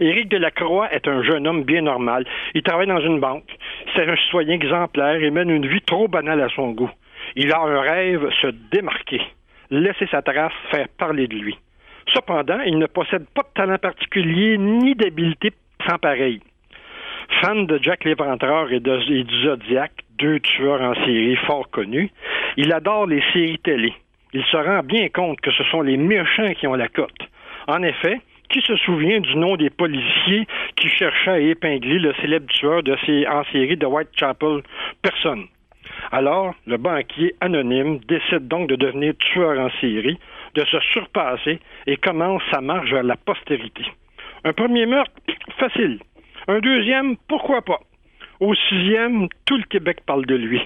Éric 0.00 0.28
Delacroix 0.28 0.92
est 0.92 1.08
un 1.08 1.22
jeune 1.22 1.46
homme 1.46 1.64
bien 1.64 1.82
normal. 1.82 2.24
Il 2.54 2.62
travaille 2.62 2.86
dans 2.86 3.00
une 3.00 3.20
banque. 3.20 3.50
C'est 3.94 4.08
un 4.08 4.16
citoyen 4.16 4.54
exemplaire 4.54 5.22
et 5.22 5.30
mène 5.30 5.50
une 5.50 5.66
vie 5.66 5.82
trop 5.82 6.08
banale 6.08 6.40
à 6.40 6.48
son 6.48 6.70
goût. 6.70 6.90
Il 7.36 7.52
a 7.52 7.60
un 7.60 7.80
rêve, 7.80 8.28
se 8.40 8.48
démarquer, 8.72 9.20
laisser 9.70 10.06
sa 10.10 10.22
trace, 10.22 10.52
faire 10.70 10.88
parler 10.96 11.26
de 11.26 11.34
lui. 11.34 11.58
Cependant, 12.14 12.60
il 12.60 12.78
ne 12.78 12.86
possède 12.86 13.26
pas 13.34 13.42
de 13.42 13.54
talent 13.54 13.78
particulier 13.78 14.58
ni 14.58 14.94
d'habileté 14.94 15.52
sans 15.86 15.98
pareil. 15.98 16.40
Fan 17.40 17.66
de 17.66 17.78
Jack 17.82 18.04
l'Éventreur 18.04 18.72
et, 18.72 18.80
de, 18.80 19.22
du 19.22 19.42
Zodiac, 19.42 19.92
deux 20.18 20.40
tueurs 20.40 20.80
en 20.80 20.94
série 20.94 21.36
fort 21.46 21.70
connus, 21.70 22.10
il 22.56 22.72
adore 22.72 23.06
les 23.06 23.22
séries 23.32 23.58
télé. 23.58 23.92
Il 24.32 24.44
se 24.44 24.56
rend 24.56 24.82
bien 24.82 25.08
compte 25.08 25.40
que 25.40 25.50
ce 25.50 25.64
sont 25.64 25.82
les 25.82 25.96
méchants 25.96 26.52
qui 26.58 26.66
ont 26.66 26.74
la 26.74 26.88
cote. 26.88 27.28
En 27.66 27.82
effet, 27.82 28.20
qui 28.50 28.62
se 28.62 28.76
souvient 28.76 29.20
du 29.20 29.36
nom 29.36 29.56
des 29.56 29.70
policiers 29.70 30.46
qui 30.76 30.88
cherchaient 30.88 31.30
à 31.30 31.38
épingler 31.38 31.98
le 31.98 32.14
célèbre 32.14 32.46
tueur 32.46 32.82
de 32.82 32.94
en 33.28 33.44
série 33.52 33.76
de 33.76 33.86
Whitechapel? 33.86 34.62
Personne. 35.02 35.46
Alors, 36.12 36.54
le 36.66 36.76
banquier 36.76 37.34
anonyme 37.40 37.98
décide 38.08 38.48
donc 38.48 38.68
de 38.68 38.76
devenir 38.76 39.14
tueur 39.18 39.58
en 39.58 39.70
série, 39.80 40.18
de 40.58 40.64
se 40.64 40.80
surpasser 40.92 41.60
et 41.86 41.96
commence 41.96 42.42
sa 42.50 42.60
marche 42.60 42.90
vers 42.90 43.04
la 43.04 43.16
postérité. 43.16 43.84
Un 44.44 44.52
premier 44.52 44.86
meurtre, 44.86 45.12
facile. 45.58 46.00
Un 46.48 46.58
deuxième, 46.58 47.16
pourquoi 47.28 47.62
pas. 47.62 47.80
Au 48.40 48.54
sixième, 48.54 49.28
tout 49.44 49.56
le 49.56 49.64
Québec 49.64 49.98
parle 50.06 50.26
de 50.26 50.34
lui. 50.34 50.60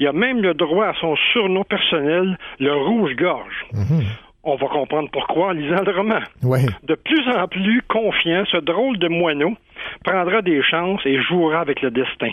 Il 0.00 0.06
a 0.06 0.12
même 0.12 0.42
le 0.42 0.54
droit 0.54 0.86
à 0.86 0.94
son 0.94 1.16
surnom 1.32 1.64
personnel, 1.64 2.38
le 2.58 2.74
rouge-gorge. 2.74 3.66
Mhm. 3.72 4.04
On 4.48 4.54
va 4.54 4.68
comprendre 4.68 5.08
pourquoi 5.10 5.48
en 5.48 5.50
lisant 5.50 5.82
le 5.84 5.90
roman. 5.90 6.20
Ouais. 6.44 6.66
De 6.84 6.94
plus 6.94 7.28
en 7.28 7.48
plus 7.48 7.82
confiant, 7.88 8.44
ce 8.46 8.58
drôle 8.58 8.96
de 8.96 9.08
moineau 9.08 9.56
prendra 10.04 10.40
des 10.40 10.62
chances 10.62 11.04
et 11.04 11.20
jouera 11.20 11.58
avec 11.58 11.82
le 11.82 11.90
destin. 11.90 12.30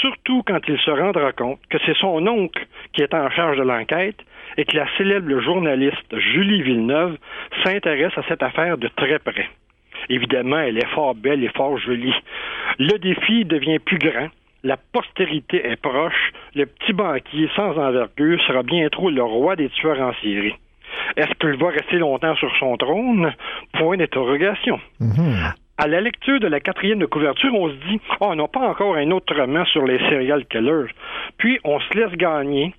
Surtout 0.00 0.42
quand 0.44 0.58
il 0.66 0.76
se 0.80 0.90
rendra 0.90 1.30
compte 1.30 1.60
que 1.70 1.78
c'est 1.86 1.96
son 1.98 2.26
oncle 2.26 2.66
qui 2.92 3.02
est 3.02 3.14
en 3.14 3.30
charge 3.30 3.58
de 3.58 3.62
l'enquête 3.62 4.16
et 4.56 4.64
que 4.64 4.76
la 4.76 4.86
célèbre 4.98 5.38
journaliste 5.38 6.18
Julie 6.18 6.62
Villeneuve 6.62 7.16
s'intéresse 7.62 8.16
à 8.16 8.24
cette 8.26 8.42
affaire 8.42 8.76
de 8.76 8.88
très 8.88 9.20
près. 9.20 9.48
Évidemment, 10.08 10.58
elle 10.58 10.78
est 10.78 10.94
fort 10.94 11.14
belle 11.14 11.44
et 11.44 11.50
fort 11.50 11.78
jolie. 11.78 12.14
Le 12.80 12.98
défi 12.98 13.44
devient 13.44 13.78
plus 13.78 13.98
grand. 13.98 14.26
La 14.64 14.76
postérité 14.76 15.64
est 15.64 15.80
proche. 15.80 16.32
Le 16.56 16.66
petit 16.66 16.92
banquier 16.92 17.48
sans 17.54 17.78
envergure 17.78 18.42
sera 18.48 18.64
bientôt 18.64 19.10
le 19.10 19.22
roi 19.22 19.54
des 19.54 19.68
tueurs 19.68 20.00
en 20.00 20.12
série. 20.22 20.56
Est-ce 21.16 21.32
qu'il 21.40 21.58
va 21.58 21.68
rester 21.68 21.98
longtemps 21.98 22.34
sur 22.36 22.50
son 22.58 22.76
trône? 22.76 23.32
Point 23.72 23.96
d'interrogation. 23.96 24.80
À 25.78 25.88
la 25.88 26.00
lecture 26.00 26.38
de 26.38 26.46
la 26.46 26.60
quatrième 26.60 26.98
de 26.98 27.06
couverture, 27.06 27.52
on 27.54 27.68
se 27.68 27.74
dit 27.88 28.00
Oh, 28.20 28.28
on 28.30 28.36
n'a 28.36 28.48
pas 28.48 28.60
encore 28.60 28.96
un 28.96 29.10
autre 29.10 29.34
roman 29.34 29.64
sur 29.66 29.84
les 29.84 29.98
serial 29.98 30.44
killers. 30.46 30.92
Puis 31.38 31.58
on 31.64 31.80
se 31.80 31.98
laisse 31.98 32.12
gagner. 32.12 32.74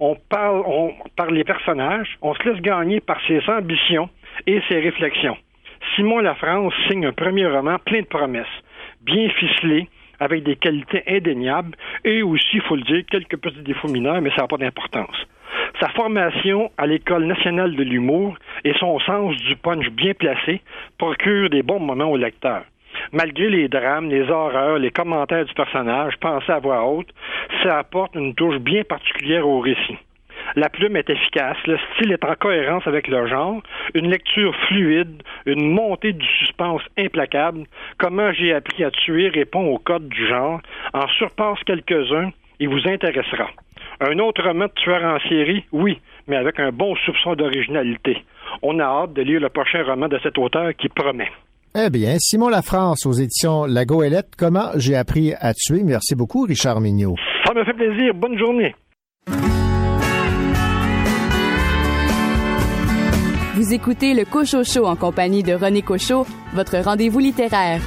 On 0.00 0.16
parle 0.28 0.62
on, 0.66 0.92
par 1.16 1.30
les 1.30 1.44
personnages, 1.44 2.18
on 2.20 2.34
se 2.34 2.42
laisse 2.42 2.60
gagner 2.60 3.00
par 3.00 3.18
ses 3.26 3.40
ambitions 3.48 4.08
et 4.46 4.60
ses 4.68 4.80
réflexions. 4.80 5.36
Simon 5.94 6.18
Lafrance 6.18 6.74
signe 6.88 7.06
un 7.06 7.12
premier 7.12 7.46
roman 7.46 7.78
plein 7.78 8.00
de 8.00 8.06
promesses, 8.06 8.46
bien 9.02 9.28
ficelé, 9.30 9.88
avec 10.20 10.42
des 10.44 10.56
qualités 10.56 11.02
indéniables 11.08 11.76
et 12.04 12.22
aussi, 12.22 12.54
il 12.54 12.62
faut 12.62 12.76
le 12.76 12.82
dire, 12.82 13.02
quelques 13.10 13.36
petits 13.36 13.62
défauts 13.62 13.88
mineurs, 13.88 14.20
mais 14.20 14.30
ça 14.30 14.42
n'a 14.42 14.48
pas 14.48 14.56
d'importance. 14.56 15.16
Sa 15.80 15.88
formation 15.90 16.70
à 16.78 16.86
l'École 16.86 17.26
nationale 17.26 17.74
de 17.74 17.82
l'humour 17.82 18.36
et 18.64 18.74
son 18.74 18.98
sens 19.00 19.36
du 19.36 19.56
punch 19.56 19.88
bien 19.90 20.14
placé 20.14 20.60
procurent 20.98 21.50
des 21.50 21.62
bons 21.62 21.80
moments 21.80 22.10
au 22.10 22.16
lecteur. 22.16 22.62
Malgré 23.12 23.50
les 23.50 23.68
drames, 23.68 24.08
les 24.08 24.30
horreurs, 24.30 24.78
les 24.78 24.90
commentaires 24.90 25.44
du 25.44 25.54
personnage 25.54 26.16
pensés 26.18 26.52
à 26.52 26.60
voix 26.60 26.84
haute, 26.86 27.12
ça 27.62 27.78
apporte 27.78 28.14
une 28.14 28.34
touche 28.34 28.58
bien 28.58 28.84
particulière 28.84 29.46
au 29.46 29.60
récit. 29.60 29.98
La 30.56 30.68
plume 30.68 30.96
est 30.96 31.10
efficace, 31.10 31.56
le 31.66 31.78
style 31.78 32.12
est 32.12 32.24
en 32.24 32.34
cohérence 32.34 32.86
avec 32.86 33.08
le 33.08 33.26
genre, 33.26 33.62
une 33.94 34.10
lecture 34.10 34.54
fluide, 34.66 35.22
une 35.46 35.70
montée 35.70 36.12
du 36.12 36.26
suspense 36.38 36.82
implacable. 36.98 37.64
Comment 37.98 38.32
j'ai 38.32 38.52
appris 38.54 38.84
à 38.84 38.90
tuer 38.90 39.28
répond 39.28 39.66
au 39.66 39.78
code 39.78 40.08
du 40.08 40.26
genre, 40.28 40.60
en 40.92 41.08
surpasse 41.08 41.62
quelques-uns 41.64 42.30
et 42.60 42.66
vous 42.66 42.86
intéressera. 42.86 43.50
Un 44.00 44.18
autre 44.18 44.42
roman 44.42 44.66
de 44.66 44.72
tueur 44.72 45.02
en 45.04 45.18
série, 45.28 45.64
oui, 45.72 46.00
mais 46.26 46.36
avec 46.36 46.58
un 46.58 46.70
bon 46.70 46.94
soupçon 46.96 47.34
d'originalité. 47.34 48.24
On 48.62 48.78
a 48.78 48.84
hâte 48.84 49.12
de 49.14 49.22
lire 49.22 49.40
le 49.40 49.48
prochain 49.48 49.82
roman 49.84 50.08
de 50.08 50.18
cet 50.22 50.38
auteur 50.38 50.70
qui 50.76 50.88
promet. 50.88 51.28
Eh 51.76 51.90
bien, 51.90 52.16
Simon 52.18 52.48
Lafrance 52.50 53.04
aux 53.04 53.12
éditions 53.12 53.64
La 53.66 53.84
Goélette, 53.84 54.36
Comment 54.38 54.70
j'ai 54.76 54.94
appris 54.94 55.32
à 55.40 55.54
tuer? 55.54 55.82
Merci 55.84 56.14
beaucoup, 56.14 56.42
Richard 56.42 56.80
Mignot. 56.80 57.16
Ça 57.44 57.52
me 57.52 57.64
fait 57.64 57.72
plaisir. 57.72 58.14
Bonne 58.14 58.38
journée. 58.38 58.74
Vous 63.56 63.72
écoutez 63.72 64.14
le 64.14 64.24
Cocho 64.24 64.64
Show 64.64 64.84
en 64.84 64.96
compagnie 64.96 65.42
de 65.42 65.52
René 65.52 65.82
Cocho, 65.82 66.26
votre 66.54 66.76
rendez-vous 66.78 67.20
littéraire. 67.20 67.80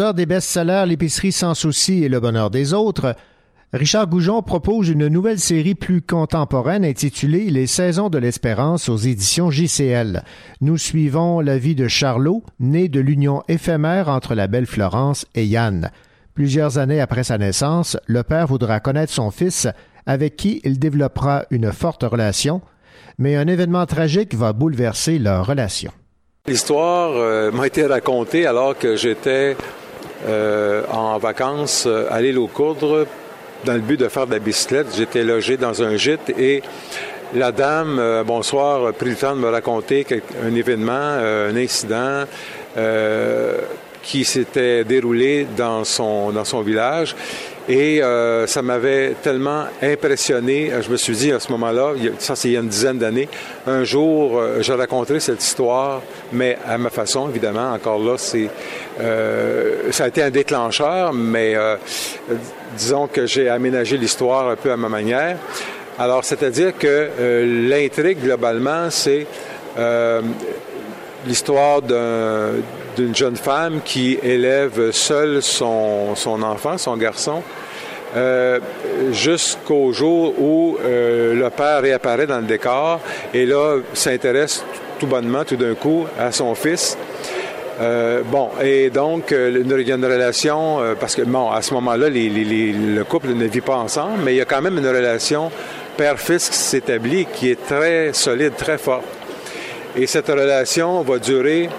Auteur 0.00 0.14
des 0.14 0.24
best-sellers 0.24 0.84
L'épicerie 0.86 1.30
sans 1.30 1.52
souci 1.52 2.04
et 2.04 2.08
Le 2.08 2.20
bonheur 2.20 2.48
des 2.48 2.72
autres, 2.72 3.14
Richard 3.74 4.06
Goujon 4.06 4.40
propose 4.40 4.88
une 4.88 5.08
nouvelle 5.08 5.38
série 5.38 5.74
plus 5.74 6.00
contemporaine 6.00 6.86
intitulée 6.86 7.50
Les 7.50 7.66
saisons 7.66 8.08
de 8.08 8.16
l'espérance 8.16 8.88
aux 8.88 8.96
éditions 8.96 9.50
JCL. 9.50 10.22
Nous 10.62 10.78
suivons 10.78 11.40
la 11.40 11.58
vie 11.58 11.74
de 11.74 11.86
Charlot, 11.86 12.42
né 12.60 12.88
de 12.88 12.98
l'union 12.98 13.42
éphémère 13.46 14.08
entre 14.08 14.34
la 14.34 14.46
belle 14.46 14.64
Florence 14.64 15.26
et 15.34 15.44
Yann. 15.44 15.90
Plusieurs 16.32 16.78
années 16.78 17.02
après 17.02 17.24
sa 17.24 17.36
naissance, 17.36 17.98
le 18.06 18.22
père 18.22 18.46
voudra 18.46 18.80
connaître 18.80 19.12
son 19.12 19.30
fils, 19.30 19.68
avec 20.06 20.34
qui 20.34 20.62
il 20.64 20.78
développera 20.78 21.44
une 21.50 21.72
forte 21.72 22.04
relation, 22.04 22.62
mais 23.18 23.36
un 23.36 23.46
événement 23.46 23.84
tragique 23.84 24.34
va 24.34 24.54
bouleverser 24.54 25.18
leur 25.18 25.44
relation. 25.44 25.92
L'histoire 26.46 27.10
euh, 27.16 27.50
m'a 27.52 27.66
été 27.66 27.84
racontée 27.84 28.46
alors 28.46 28.78
que 28.78 28.96
j'étais 28.96 29.58
euh, 30.26 30.82
en 30.90 31.18
vacances 31.18 31.84
euh, 31.86 32.06
à 32.10 32.20
l'île 32.20 32.38
aux 32.38 32.46
Coudres 32.46 33.06
dans 33.64 33.74
le 33.74 33.80
but 33.80 33.98
de 33.98 34.08
faire 34.08 34.26
de 34.26 34.32
la 34.32 34.38
bicyclette. 34.38 34.88
J'étais 34.96 35.22
logé 35.22 35.56
dans 35.56 35.82
un 35.82 35.96
gîte 35.96 36.30
et 36.38 36.62
la 37.34 37.52
dame, 37.52 37.98
euh, 37.98 38.24
bonsoir, 38.24 38.86
a 38.86 38.92
pris 38.92 39.10
le 39.10 39.16
temps 39.16 39.36
de 39.36 39.40
me 39.40 39.48
raconter 39.48 40.04
un 40.44 40.54
événement, 40.54 40.92
euh, 40.94 41.52
un 41.52 41.56
incident 41.56 42.24
euh, 42.76 43.58
qui 44.10 44.24
s'était 44.24 44.82
déroulé 44.82 45.46
dans 45.56 45.84
son, 45.84 46.32
dans 46.32 46.44
son 46.44 46.62
village. 46.62 47.14
Et 47.68 48.02
euh, 48.02 48.48
ça 48.48 48.60
m'avait 48.60 49.14
tellement 49.22 49.66
impressionné. 49.80 50.72
Je 50.82 50.90
me 50.90 50.96
suis 50.96 51.14
dit 51.14 51.30
à 51.30 51.38
ce 51.38 51.52
moment-là, 51.52 51.92
ça 52.18 52.34
c'est 52.34 52.48
il 52.48 52.54
y 52.54 52.56
a 52.56 52.60
une 52.60 52.66
dizaine 52.66 52.98
d'années, 52.98 53.28
un 53.68 53.84
jour, 53.84 54.36
euh, 54.40 54.62
je 54.62 54.72
raconterai 54.72 55.20
cette 55.20 55.44
histoire, 55.44 56.02
mais 56.32 56.58
à 56.66 56.76
ma 56.76 56.90
façon, 56.90 57.28
évidemment. 57.28 57.72
Encore 57.72 58.00
là, 58.02 58.16
c'est 58.18 58.48
euh, 59.00 59.92
ça 59.92 60.04
a 60.04 60.08
été 60.08 60.24
un 60.24 60.30
déclencheur, 60.30 61.12
mais 61.12 61.54
disons 62.76 63.06
que 63.06 63.26
j'ai 63.26 63.48
aménagé 63.48 63.96
l'histoire 63.96 64.48
un 64.48 64.56
peu 64.56 64.72
à 64.72 64.76
ma 64.76 64.88
manière. 64.88 65.36
Alors, 66.00 66.24
c'est-à-dire 66.24 66.76
que 66.76 67.10
l'intrigue, 67.68 68.18
globalement, 68.24 68.90
c'est 68.90 69.26
l'histoire 71.26 71.82
d'un- 71.82 72.54
d'une 72.96 73.14
jeune 73.14 73.36
femme 73.36 73.80
qui 73.84 74.18
élève 74.22 74.90
seule 74.90 75.42
son, 75.42 76.14
son 76.14 76.42
enfant, 76.42 76.78
son 76.78 76.96
garçon, 76.96 77.42
euh, 78.16 78.58
jusqu'au 79.12 79.92
jour 79.92 80.34
où 80.36 80.76
euh, 80.84 81.34
le 81.34 81.48
père 81.50 81.80
réapparaît 81.80 82.26
dans 82.26 82.40
le 82.40 82.46
décor 82.46 82.98
et 83.32 83.46
là 83.46 83.76
s'intéresse 83.94 84.64
tout 84.98 85.06
bonnement, 85.06 85.44
tout 85.44 85.56
d'un 85.56 85.74
coup, 85.74 86.06
à 86.18 86.32
son 86.32 86.54
fils. 86.54 86.98
Euh, 87.80 88.22
bon, 88.24 88.50
et 88.62 88.90
donc, 88.90 89.30
il 89.30 89.88
y 89.88 89.92
a 89.92 89.94
une 89.94 90.04
relation, 90.04 90.80
parce 90.98 91.14
que, 91.14 91.22
bon, 91.22 91.50
à 91.50 91.62
ce 91.62 91.72
moment-là, 91.74 92.08
le 92.10 93.02
couple 93.04 93.28
ne 93.28 93.46
vit 93.46 93.62
pas 93.62 93.76
ensemble, 93.76 94.18
mais 94.22 94.34
il 94.34 94.36
y 94.36 94.40
a 94.42 94.44
quand 94.44 94.60
même 94.60 94.76
une 94.76 94.86
relation 94.86 95.50
père-fils 95.96 96.50
qui 96.50 96.58
s'établit, 96.58 97.26
qui 97.32 97.50
est 97.50 97.66
très 97.66 98.12
solide, 98.12 98.52
très 98.56 98.76
forte. 98.76 99.04
Et 99.96 100.06
cette 100.06 100.28
relation 100.28 101.00
va 101.00 101.18
durer 101.18 101.70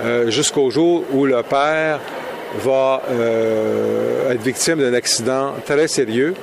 euh, 0.00 0.30
jusqu'au 0.30 0.70
jour 0.70 1.04
où 1.12 1.26
le 1.26 1.42
père 1.42 1.98
va 2.60 3.02
euh, 3.10 4.32
être 4.32 4.42
victime 4.42 4.78
d'un 4.78 4.94
accident 4.94 5.54
très 5.66 5.88
sérieux. 5.88 6.34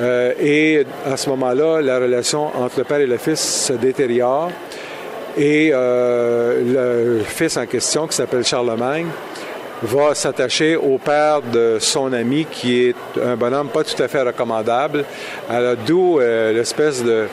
Euh, 0.00 0.32
et 0.40 0.86
à 1.06 1.16
ce 1.16 1.28
moment-là, 1.30 1.82
la 1.82 1.98
relation 1.98 2.46
entre 2.56 2.78
le 2.78 2.84
père 2.84 3.00
et 3.00 3.06
le 3.06 3.18
fils 3.18 3.40
se 3.40 3.74
détériore. 3.74 4.50
Et 5.36 5.70
le 5.70 7.20
fils 7.24 7.56
en 7.56 7.64
question, 7.64 8.08
qui 8.08 8.16
s'appelle 8.16 8.44
Charlemagne, 8.44 9.06
va 9.82 10.14
s'attacher 10.14 10.74
au 10.74 10.98
père 10.98 11.40
de 11.40 11.76
son 11.78 12.12
ami, 12.12 12.46
qui 12.50 12.88
est 12.88 12.96
un 13.24 13.36
bonhomme 13.36 13.68
pas 13.68 13.84
tout 13.84 14.02
à 14.02 14.08
fait 14.08 14.22
recommandable. 14.22 15.04
Alors, 15.48 15.76
d'où 15.86 16.18
l'espèce 16.18 17.04
de 17.04 17.26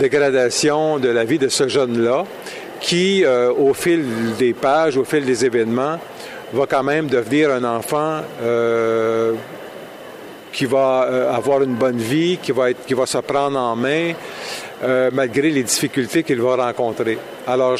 dégradation 0.00 0.98
de 0.98 1.08
la 1.08 1.24
vie 1.24 1.38
de 1.38 1.48
ce 1.48 1.68
jeune-là, 1.68 2.24
qui, 2.80 3.24
euh, 3.24 3.52
au 3.52 3.74
fil 3.74 4.04
des 4.38 4.54
pages, 4.54 4.96
au 4.96 5.04
fil 5.04 5.24
des 5.24 5.44
événements, 5.44 5.98
va 6.52 6.66
quand 6.66 6.82
même 6.82 7.08
devenir 7.08 7.50
un 7.50 7.64
enfant 7.64 8.20
euh, 8.42 9.34
qui 10.52 10.66
va 10.66 11.04
euh, 11.04 11.32
avoir 11.32 11.62
une 11.62 11.74
bonne 11.74 11.98
vie, 11.98 12.38
qui 12.42 12.52
va, 12.52 12.70
être, 12.70 12.84
qui 12.86 12.94
va 12.94 13.06
se 13.06 13.18
prendre 13.18 13.58
en 13.58 13.76
main, 13.76 14.12
euh, 14.82 15.10
malgré 15.12 15.50
les 15.50 15.62
difficultés 15.62 16.22
qu'il 16.22 16.40
va 16.40 16.56
rencontrer. 16.56 17.18
Alors, 17.48 17.78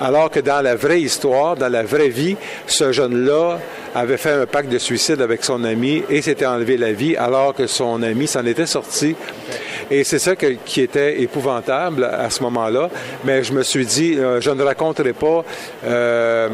alors 0.00 0.30
que 0.30 0.40
dans 0.40 0.62
la 0.62 0.76
vraie 0.76 1.00
histoire, 1.00 1.56
dans 1.56 1.68
la 1.68 1.82
vraie 1.82 2.08
vie, 2.08 2.36
ce 2.66 2.92
jeune-là 2.92 3.58
avait 3.94 4.16
fait 4.16 4.30
un 4.30 4.46
pacte 4.46 4.70
de 4.70 4.78
suicide 4.78 5.20
avec 5.20 5.44
son 5.44 5.64
ami 5.64 6.02
et 6.08 6.22
s'était 6.22 6.46
enlevé 6.46 6.76
la 6.76 6.92
vie, 6.92 7.16
alors 7.16 7.54
que 7.54 7.66
son 7.66 8.02
ami 8.02 8.26
s'en 8.26 8.46
était 8.46 8.66
sorti. 8.66 9.14
Et 9.90 10.04
c'est 10.04 10.18
ça 10.18 10.34
qui 10.36 10.80
était 10.80 11.20
épouvantable 11.20 12.04
à 12.04 12.30
ce 12.30 12.42
moment-là. 12.44 12.88
Mais 13.24 13.42
je 13.42 13.52
me 13.52 13.62
suis 13.62 13.84
dit, 13.84 14.14
euh, 14.16 14.40
je 14.40 14.50
ne 14.50 14.62
raconterai 14.62 15.12
pas 15.12 15.44
euh, 15.84 16.48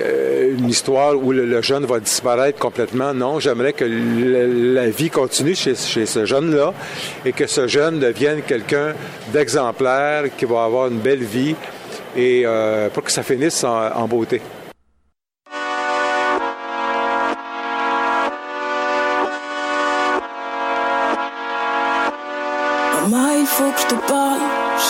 euh, 0.00 0.54
une 0.56 0.68
histoire 0.68 1.14
où 1.16 1.32
le, 1.32 1.60
jeune 1.60 1.84
va 1.84 2.00
disparaître 2.00 2.58
complètement. 2.58 3.12
Non, 3.12 3.40
j'aimerais 3.40 3.74
que 3.74 3.84
la 3.84 4.88
vie 4.88 5.10
continue 5.10 5.54
chez 5.54 5.74
ce 5.74 6.24
jeune-là 6.24 6.72
et 7.26 7.32
que 7.32 7.46
ce 7.46 7.66
jeune 7.66 7.98
devienne 7.98 8.40
quelqu'un 8.40 8.94
d'exemplaire, 9.32 10.24
qui 10.36 10.46
va 10.46 10.64
avoir 10.64 10.88
une 10.88 10.98
belle 10.98 11.24
vie 11.24 11.56
et 12.18 12.42
euh, 12.44 12.88
pour 12.90 13.04
que 13.04 13.12
ça 13.12 13.22
finisse 13.22 13.62
en, 13.62 14.08
beauté. 14.08 14.42
Maman, 22.94 23.28
il 23.38 23.46
faut 23.46 23.70
que 23.70 23.80
je 23.80 23.86
te 23.86 23.94
parle. 23.94 24.40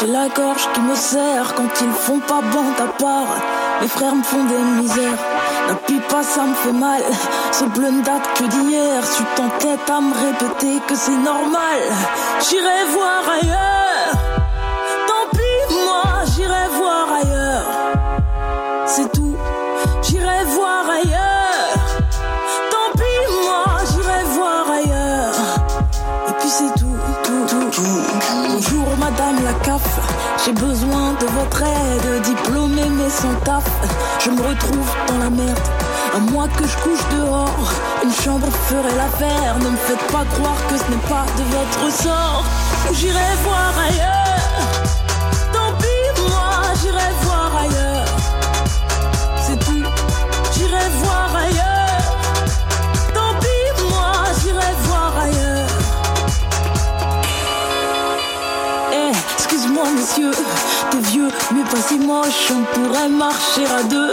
J'ai 0.01 0.07
la 0.07 0.29
gorge 0.29 0.69
qui 0.73 0.81
me 0.81 0.95
serre 0.95 1.55
quand 1.55 1.69
ils 1.83 1.93
font 1.93 2.21
pas 2.21 2.41
bon 2.41 2.65
à 2.79 2.89
part. 2.99 3.37
Mes 3.83 3.89
frères 3.89 4.15
me 4.15 4.23
font 4.23 4.45
des 4.45 4.81
misères. 4.81 5.19
N'appuie 5.69 6.01
pas, 6.09 6.23
ça 6.23 6.45
me 6.45 6.55
fait 6.55 6.73
mal. 6.73 7.03
Ce 7.53 7.65
bleu 7.65 7.91
ne 7.91 8.03
date 8.03 8.27
que 8.39 8.45
d'hier. 8.45 9.03
Tu 9.15 9.23
t'entêtes 9.37 9.91
à 9.91 10.01
me 10.01 10.15
répéter 10.15 10.81
que 10.87 10.95
c'est 10.95 11.21
normal. 11.33 11.81
J'irai 12.41 12.85
voir 12.91 13.23
ailleurs. 13.39 14.38
C'est 18.99 19.13
tout. 19.13 19.37
J'irai 20.03 20.45
voir 20.57 20.91
ailleurs. 20.91 21.79
Tant 22.73 22.91
pis, 22.99 23.21
moi, 23.45 23.65
j'irai 23.89 24.25
voir 24.35 24.65
ailleurs. 24.79 25.35
Et 26.29 26.33
puis 26.41 26.49
c'est 26.49 26.75
tout, 26.81 26.99
tout, 27.23 27.47
tout, 27.47 27.71
tout. 27.71 28.01
Bonjour 28.49 28.89
madame 28.99 29.37
la 29.45 29.53
CAF, 29.65 29.87
j'ai 30.45 30.53
besoin 30.53 31.13
de 31.13 31.27
votre 31.27 31.63
aide. 31.63 32.23
Diplômé 32.23 32.83
mais 32.99 33.09
sans 33.09 33.35
taf, 33.45 33.71
je 34.19 34.31
me 34.31 34.41
retrouve 34.43 34.91
dans 35.07 35.19
la 35.19 35.31
merde. 35.31 35.61
À 36.17 36.19
moi 36.33 36.49
que 36.57 36.67
je 36.67 36.77
couche 36.79 37.07
dehors, 37.17 37.71
une 38.03 38.13
chambre 38.13 38.49
ferait 38.67 38.97
l'affaire. 38.97 39.59
Ne 39.61 39.71
me 39.71 39.77
faites 39.77 40.07
pas 40.11 40.25
croire 40.35 40.59
que 40.69 40.77
ce 40.77 40.91
n'est 40.91 41.09
pas 41.09 41.25
de 41.39 41.45
votre 41.55 42.03
sort. 42.03 42.45
J'irai 42.95 43.31
voir 43.45 43.73
ailleurs. 43.87 44.73
Tant 45.53 45.73
pis, 45.79 46.21
moi, 46.21 46.51
j'irai 46.83 47.13
voir 47.23 47.38
pas 61.65 61.81
si 61.81 61.99
moche. 61.99 62.51
On 62.51 62.63
pourrait 62.75 63.09
marcher 63.09 63.67
à 63.67 63.83
deux. 63.85 64.13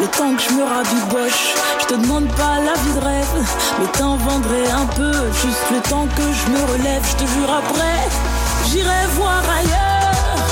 Le 0.00 0.06
temps 0.08 0.34
que 0.34 0.42
je 0.42 0.50
me 0.54 0.62
rabiboche, 0.62 1.54
je 1.80 1.86
te 1.86 1.94
demande 1.94 2.28
pas 2.34 2.56
la 2.64 2.74
vie 2.74 2.94
de 2.94 3.04
rêve, 3.04 3.46
mais 3.78 3.86
t'en 3.98 4.16
vendrais 4.16 4.70
un 4.70 4.86
peu. 4.94 5.12
Juste 5.42 5.66
le 5.72 5.80
temps 5.88 6.06
que 6.16 6.22
je 6.22 6.50
me 6.50 6.60
relève, 6.72 7.02
je 7.10 7.16
te 7.16 7.26
jure 7.30 7.52
après, 7.62 8.08
j'irai 8.68 9.06
voir 9.14 9.42
ailleurs. 9.58 10.46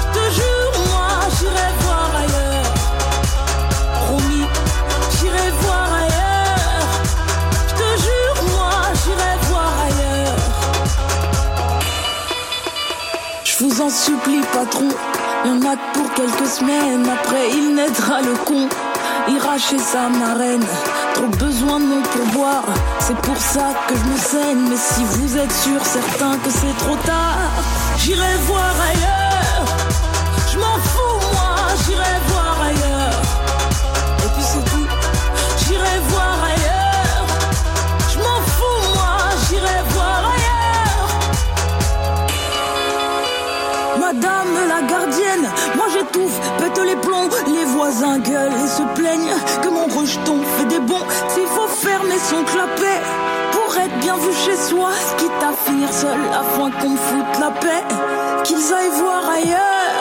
Je 0.00 0.18
te 0.18 0.24
jure, 0.34 0.72
moi, 0.90 1.10
j'irai 1.38 1.70
voir 1.80 2.10
ailleurs. 2.22 2.72
Promis, 4.06 4.46
j'irai 5.18 5.50
voir 5.62 5.88
ailleurs. 6.02 6.88
Je 7.68 7.74
te 7.74 7.88
jure, 8.02 8.38
moi, 8.52 8.74
j'irai 9.02 9.34
voir 9.50 9.72
ailleurs. 9.86 10.42
Je 13.44 13.64
vous 13.64 13.80
en 13.82 13.90
supplie, 13.90 14.42
patron. 14.52 14.88
A 15.48 15.76
que 15.76 15.98
pour 15.98 16.12
quelques 16.12 16.46
semaines. 16.46 17.08
Après, 17.08 17.48
il 17.50 17.74
naîtra 17.74 18.20
le 18.20 18.34
con. 18.44 18.68
Ira 19.28 19.56
chez 19.56 19.78
sa 19.78 20.10
marraine. 20.10 20.64
Trop 21.14 21.28
besoin 21.38 21.80
de 21.80 21.86
mon 21.86 22.02
pourboire. 22.02 22.66
C'est 23.00 23.16
pour 23.16 23.38
ça 23.38 23.72
que 23.86 23.94
je 23.96 24.04
me 24.04 24.18
saigne. 24.18 24.68
Mais 24.68 24.76
si 24.76 25.02
vous 25.04 25.38
êtes 25.38 25.52
sûr, 25.52 25.82
certain 25.86 26.36
que 26.44 26.50
c'est 26.50 26.76
trop 26.84 26.96
tard, 26.96 27.38
j'irai 27.96 28.36
voir 28.46 28.74
ailleurs. 28.90 29.17
Se 47.90 48.82
plaignent 48.94 49.34
que 49.62 49.68
mon 49.68 49.86
rejeton 49.86 50.38
fait 50.56 50.66
des 50.66 50.80
bons. 50.80 51.06
S'il 51.28 51.46
faut 51.46 51.68
fermer 51.68 52.18
son 52.18 52.44
clapet 52.44 53.00
pour 53.52 53.76
être 53.76 53.98
bien 54.00 54.16
vu 54.16 54.32
chez 54.44 54.56
soi, 54.56 54.90
quitte 55.16 55.30
à 55.42 55.52
finir 55.64 55.90
seul 55.92 56.18
afin 56.32 56.70
qu'on 56.70 56.96
foute 56.96 57.40
la 57.40 57.50
paix, 57.50 57.84
qu'ils 58.44 58.56
aillent 58.56 58.98
voir 58.98 59.22
ailleurs. 59.30 59.97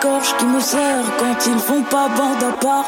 Qui 0.00 0.46
me 0.46 0.60
serre 0.60 1.04
quand 1.18 1.46
ils 1.46 1.58
font 1.58 1.82
pas 1.82 2.08
bande 2.08 2.42
à 2.42 2.52
part. 2.52 2.86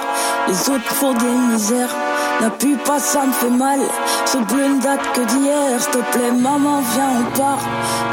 Les 0.48 0.70
autres 0.70 0.94
font 0.94 1.12
des 1.12 1.26
misères. 1.26 1.94
N'appuie 2.40 2.76
pas, 2.76 2.98
ça 2.98 3.24
me 3.26 3.32
fait 3.32 3.50
mal. 3.50 3.80
Ce 4.24 4.38
bleu 4.38 4.66
ne 4.66 4.80
date 4.80 5.12
que 5.12 5.20
d'hier. 5.20 5.80
S'il 5.80 5.90
te 5.90 5.98
plaît, 6.12 6.32
maman, 6.32 6.80
viens, 6.94 7.10
on 7.20 7.38
part. 7.38 7.60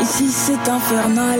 Ici, 0.02 0.30
c'est 0.30 0.70
infernal. 0.70 1.40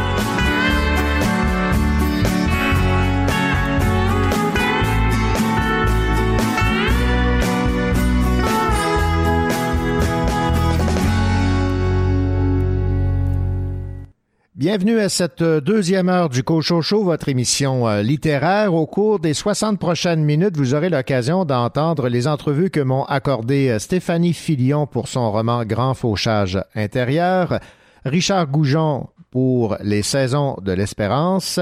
Bienvenue 14.61 14.99
à 14.99 15.09
cette 15.09 15.41
deuxième 15.41 16.07
heure 16.07 16.29
du 16.29 16.43
Cochocho, 16.43 17.03
votre 17.03 17.29
émission 17.29 17.87
euh, 17.87 18.03
littéraire. 18.03 18.75
Au 18.75 18.85
cours 18.85 19.17
des 19.17 19.33
60 19.33 19.79
prochaines 19.79 20.23
minutes, 20.23 20.55
vous 20.55 20.75
aurez 20.75 20.89
l'occasion 20.89 21.45
d'entendre 21.45 22.09
les 22.09 22.27
entrevues 22.27 22.69
que 22.69 22.79
m'ont 22.79 23.05
accordées 23.05 23.69
euh, 23.69 23.79
Stéphanie 23.79 24.33
Filion 24.33 24.85
pour 24.85 25.07
son 25.07 25.31
roman 25.31 25.65
Grand 25.65 25.95
Fauchage 25.95 26.63
intérieur, 26.75 27.59
Richard 28.05 28.45
Goujon 28.49 29.07
pour 29.31 29.77
Les 29.81 30.03
Saisons 30.03 30.57
de 30.61 30.73
l'Espérance 30.73 31.59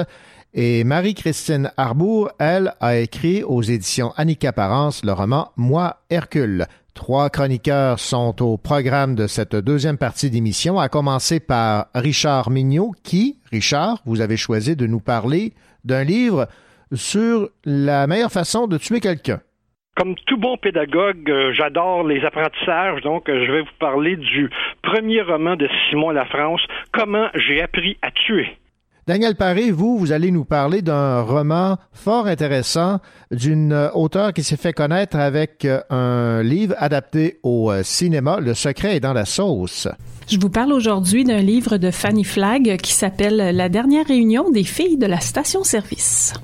et 0.54 0.84
Marie-Christine 0.84 1.72
Arbour, 1.78 2.32
elle, 2.38 2.74
a 2.82 2.98
écrit 2.98 3.44
aux 3.44 3.62
éditions 3.62 4.12
Annika 4.18 4.52
Parence 4.52 5.06
le 5.06 5.14
roman 5.14 5.54
Moi, 5.56 5.96
Hercule. 6.10 6.68
Trois 7.00 7.30
chroniqueurs 7.30 7.98
sont 7.98 8.36
au 8.42 8.58
programme 8.58 9.16
de 9.16 9.26
cette 9.26 9.56
deuxième 9.56 9.98
partie 9.98 10.30
d'émission, 10.30 10.80
à 10.80 10.90
commencer 10.90 11.40
par 11.40 11.86
Richard 11.96 12.50
Mignot, 12.50 12.92
qui, 13.06 13.38
Richard, 13.54 14.00
vous 14.06 14.20
avez 14.20 14.36
choisi 14.36 14.76
de 14.76 14.86
nous 14.86 15.00
parler 15.00 15.54
d'un 15.86 16.04
livre 16.04 16.48
sur 16.92 17.48
la 17.64 18.06
meilleure 18.06 18.34
façon 18.34 18.68
de 18.68 18.78
tuer 18.78 19.00
quelqu'un. 19.00 19.40
Comme 19.96 20.16
tout 20.28 20.36
bon 20.36 20.58
pédagogue, 20.58 21.32
euh, 21.32 21.54
j'adore 21.54 22.04
les 22.04 22.22
apprentissages, 22.26 23.02
donc 23.02 23.30
euh, 23.30 23.46
je 23.46 23.52
vais 23.54 23.62
vous 23.62 23.78
parler 23.80 24.18
du 24.18 24.50
premier 24.84 25.22
roman 25.22 25.56
de 25.56 25.70
Simon 25.90 26.10
Lafrance, 26.10 26.62
Comment 26.92 27.30
j'ai 27.34 27.62
appris 27.62 27.98
à 28.02 28.12
tuer. 28.12 28.58
Daniel 29.10 29.34
Paré, 29.34 29.72
vous, 29.72 29.98
vous 29.98 30.12
allez 30.12 30.30
nous 30.30 30.46
parler 30.46 30.84
d'un 30.84 31.22
roman 31.22 31.78
fort 31.94 32.28
intéressant 32.28 33.00
d'une 33.32 33.74
euh, 33.74 33.90
auteure 33.96 34.34
qui 34.34 34.44
s'est 34.44 34.56
fait 34.56 34.72
connaître 34.72 35.18
avec 35.18 35.66
euh, 35.66 35.82
un 35.90 36.44
livre 36.44 36.76
adapté 36.78 37.40
au 37.42 37.72
euh, 37.72 37.82
cinéma, 37.82 38.40
Le 38.40 38.54
secret 38.54 38.98
est 38.98 39.00
dans 39.00 39.14
la 39.14 39.26
sauce. 39.26 39.88
Je 40.28 40.38
vous 40.40 40.52
parle 40.52 40.74
aujourd'hui 40.74 41.24
d'un 41.24 41.42
livre 41.42 41.78
de 41.78 41.90
Fanny 41.90 42.24
Flagg 42.24 42.78
qui 42.84 42.94
s'appelle 42.94 43.38
La 43.56 43.68
dernière 43.68 44.06
réunion 44.06 44.52
des 44.52 44.64
filles 44.64 45.00
de 45.00 45.08
la 45.08 45.20
station-service. 45.20 46.36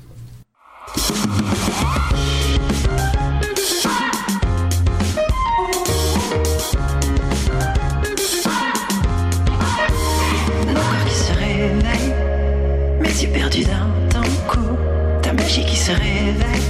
Mes 13.25 13.31
yeux 13.31 13.33
perdus 13.33 13.63
dans 13.63 14.21
ton 14.21 14.27
cou, 14.47 14.77
ta 15.21 15.33
magie 15.33 15.65
qui 15.65 15.75
se 15.75 15.91
réveille. 15.91 16.65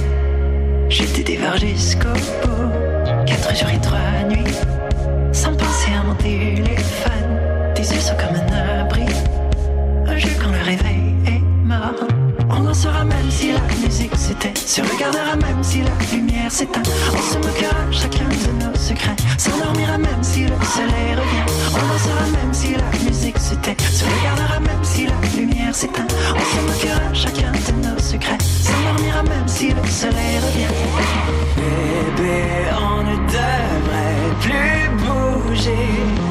Je 0.88 1.02
te 1.04 1.22
dévore 1.22 1.56
jusqu'au 1.56 2.12
bout, 2.42 3.24
quatre 3.26 3.54
jours 3.56 3.70
et 3.70 3.80
trois 3.80 4.22
nuits, 4.28 4.54
sans 5.32 5.54
penser 5.54 5.92
à 5.92 6.02
mon 6.04 6.14
téléphone. 6.14 7.72
Tes 7.74 7.82
yeux 7.82 8.00
sont 8.00 8.16
comme 8.16 8.36
un 8.36 8.80
abri, 8.80 9.06
un 10.06 10.16
jeu 10.16 10.30
quand 10.40 10.50
le 10.50 10.64
réveil 10.64 11.14
est 11.26 11.42
mort. 11.64 11.94
On 12.50 12.60
même 12.60 12.74
si 12.74 12.86
la 12.86 13.04
musique 13.04 13.15
s'éteint, 14.66 14.84
se 14.84 14.92
regardera 14.92 15.36
même 15.36 15.62
si 15.62 15.82
la 15.82 16.16
lumière 16.16 16.50
s'éteint. 16.50 16.82
On 17.12 17.22
se 17.22 17.38
moquera 17.38 17.90
chacun 17.90 18.28
de 18.28 18.64
nos 18.64 18.76
secrets, 18.76 19.16
s'endormira 19.38 19.98
même 19.98 20.22
si 20.22 20.42
le 20.42 20.56
soleil 20.64 21.14
revient. 21.14 21.46
On 21.74 21.92
dansera 21.92 22.26
même 22.32 22.52
si 22.52 22.74
la 22.74 23.04
musique 23.04 23.38
s'éteint, 23.38 23.74
se 23.92 24.04
regardera 24.04 24.60
même 24.60 24.82
si 24.82 25.06
la 25.06 25.14
lumière 25.36 25.74
s'éteint. 25.74 26.06
On 26.34 26.40
se 26.40 26.60
moquera 26.66 27.14
chacun 27.14 27.52
de 27.52 27.88
nos 27.88 27.98
secrets, 27.98 28.38
s'endormira 28.62 29.22
même 29.22 29.48
si 29.48 29.68
le 29.68 29.86
soleil 29.88 30.38
revient. 30.46 30.72
Bébé, 31.56 32.42
on 32.78 33.02
ne 33.02 33.16
devrait 33.26 34.34
plus 34.40 34.90
bouger 35.04 35.88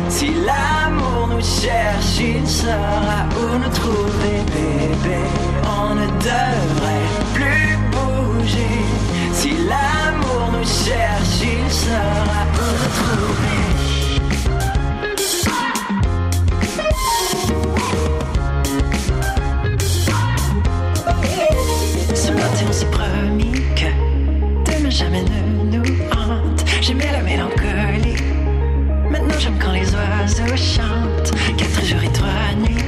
si 0.09 0.27
l'amour 0.45 1.27
nous 1.29 1.41
cherche, 1.41 2.19
il 2.19 2.47
saura 2.47 3.27
où 3.37 3.57
nous 3.57 3.69
trouver, 3.69 4.37
bébé. 4.53 5.19
On 5.63 5.95
ne 5.95 6.05
devrait 6.05 7.04
l'amour 10.65 10.71
nous 10.71 10.85
cherche, 10.85 11.41
il. 11.43 11.69
Ce 22.15 22.31
matin, 22.31 22.65
on 22.67 22.73
s'est 22.73 22.85
promis 22.87 23.61
que 23.75 23.89
demain 24.71 24.89
jamais 24.89 25.23
ne 25.23 25.77
nous 25.77 25.83
hante. 26.11 26.65
J'aimais 26.81 27.11
la 27.11 27.21
mélancolie. 27.21 28.15
Maintenant, 29.09 29.39
j'aime 29.39 29.57
quand 29.59 29.71
les 29.71 29.93
oiseaux 29.93 30.55
chantent. 30.55 31.31
Quatre 31.57 31.85
jours 31.85 32.03
et 32.03 32.11
trois 32.11 32.53
nuits, 32.57 32.83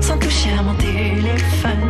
sans 0.00 0.18
toucher 0.18 0.50
à 0.58 0.62
mon 0.62 0.74
téléphone. 0.74 1.83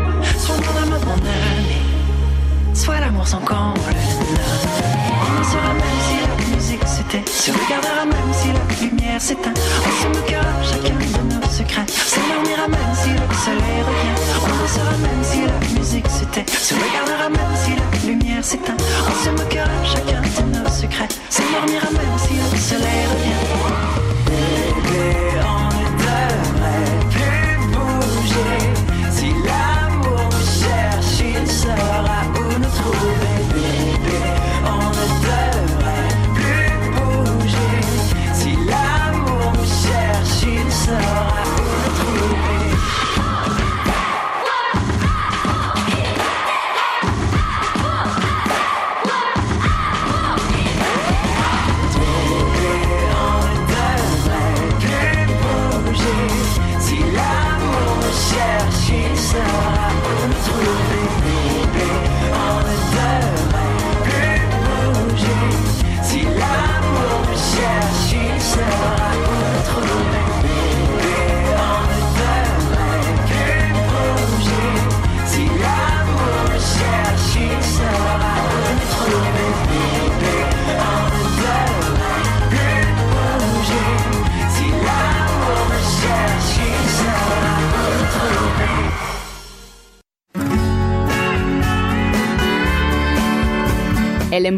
Soit 2.85 3.01
l'amour 3.01 3.27
sans 3.27 3.40
comble. 3.40 3.81
On 3.81 5.39
ne 5.39 5.44
saura 5.44 5.73
même 5.73 6.01
si 6.06 6.16
la 6.20 6.55
musique 6.55 6.86
s'éteint, 6.86 7.24
se 7.27 7.51
regardera 7.51 8.05
même 8.05 8.32
si 8.32 8.48
la 8.48 8.86
lumière 8.86 9.20
s'éteint. 9.20 9.55
On 9.55 10.02
se 10.02 10.06
moquera 10.09 10.52
chacun 10.62 10.94
de 10.94 11.35
nos 11.35 11.48
secrets, 11.48 11.86
s'endormira 11.89 12.69
même 12.69 12.94
si 12.94 13.09
le 13.09 13.35
soleil 13.44 13.81
revient. 13.89 14.19
On 14.44 14.62
ne 14.62 14.69
saura 14.69 14.97
même 15.01 15.23
si 15.23 15.40
la 15.47 15.78
musique 15.78 16.09
s'éteint, 16.09 16.44
se 16.47 16.74
regardera 16.74 17.31
même 17.31 17.56
si 17.56 17.70
la 17.70 18.06
lumière 18.06 18.44
s'éteint. 18.44 18.77
On 19.09 19.24
se 19.24 19.31
moquera 19.31 19.70
chacun 19.86 20.20
de 20.20 20.59
nos 20.59 20.69
secrets, 20.69 21.09
s'endormira 21.31 21.90
même 21.90 22.19
si 22.19 22.35
le 22.35 22.59
soleil 22.59 23.06
revient. 23.06 23.84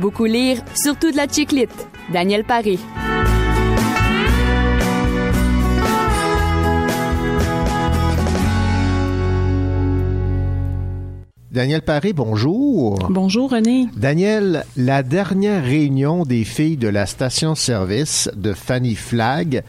Beaucoup 0.01 0.27
lire, 0.27 0.59
surtout 0.75 1.11
de 1.11 1.17
la 1.17 1.27
chiclite. 1.27 1.71
Daniel 2.13 2.45
Paré. 2.45 2.79
Daniel 11.51 11.81
Paré, 11.81 12.13
bonjour. 12.13 13.09
Bonjour 13.09 13.51
René. 13.51 13.87
Daniel, 13.97 14.65
la 14.77 15.03
dernière 15.03 15.65
réunion 15.65 16.25
des 16.25 16.45
filles 16.45 16.77
de 16.77 16.89
la 16.89 17.07
station-service 17.07 18.29
de 18.37 18.53
Fanny 18.53 18.97
Flagg, 18.97 19.63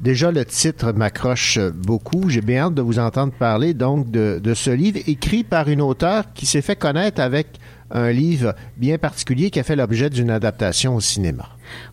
déjà 0.00 0.30
le 0.30 0.46
titre 0.46 0.92
m'accroche 0.92 1.58
beaucoup. 1.58 2.30
J'ai 2.30 2.40
bien 2.40 2.66
hâte 2.66 2.74
de 2.74 2.80
vous 2.80 2.98
entendre 2.98 3.34
parler 3.34 3.74
donc 3.74 4.10
de, 4.10 4.40
de 4.42 4.54
ce 4.54 4.70
livre 4.70 5.00
écrit 5.06 5.44
par 5.44 5.68
une 5.68 5.82
auteure 5.82 6.32
qui 6.32 6.46
s'est 6.46 6.62
fait 6.62 6.76
connaître 6.76 7.20
avec 7.20 7.58
un 7.90 8.10
livre 8.10 8.54
bien 8.76 8.98
particulier 8.98 9.50
qui 9.50 9.60
a 9.60 9.62
fait 9.62 9.76
l'objet 9.76 10.10
d'une 10.10 10.30
adaptation 10.30 10.96
au 10.96 11.00
cinéma. 11.00 11.48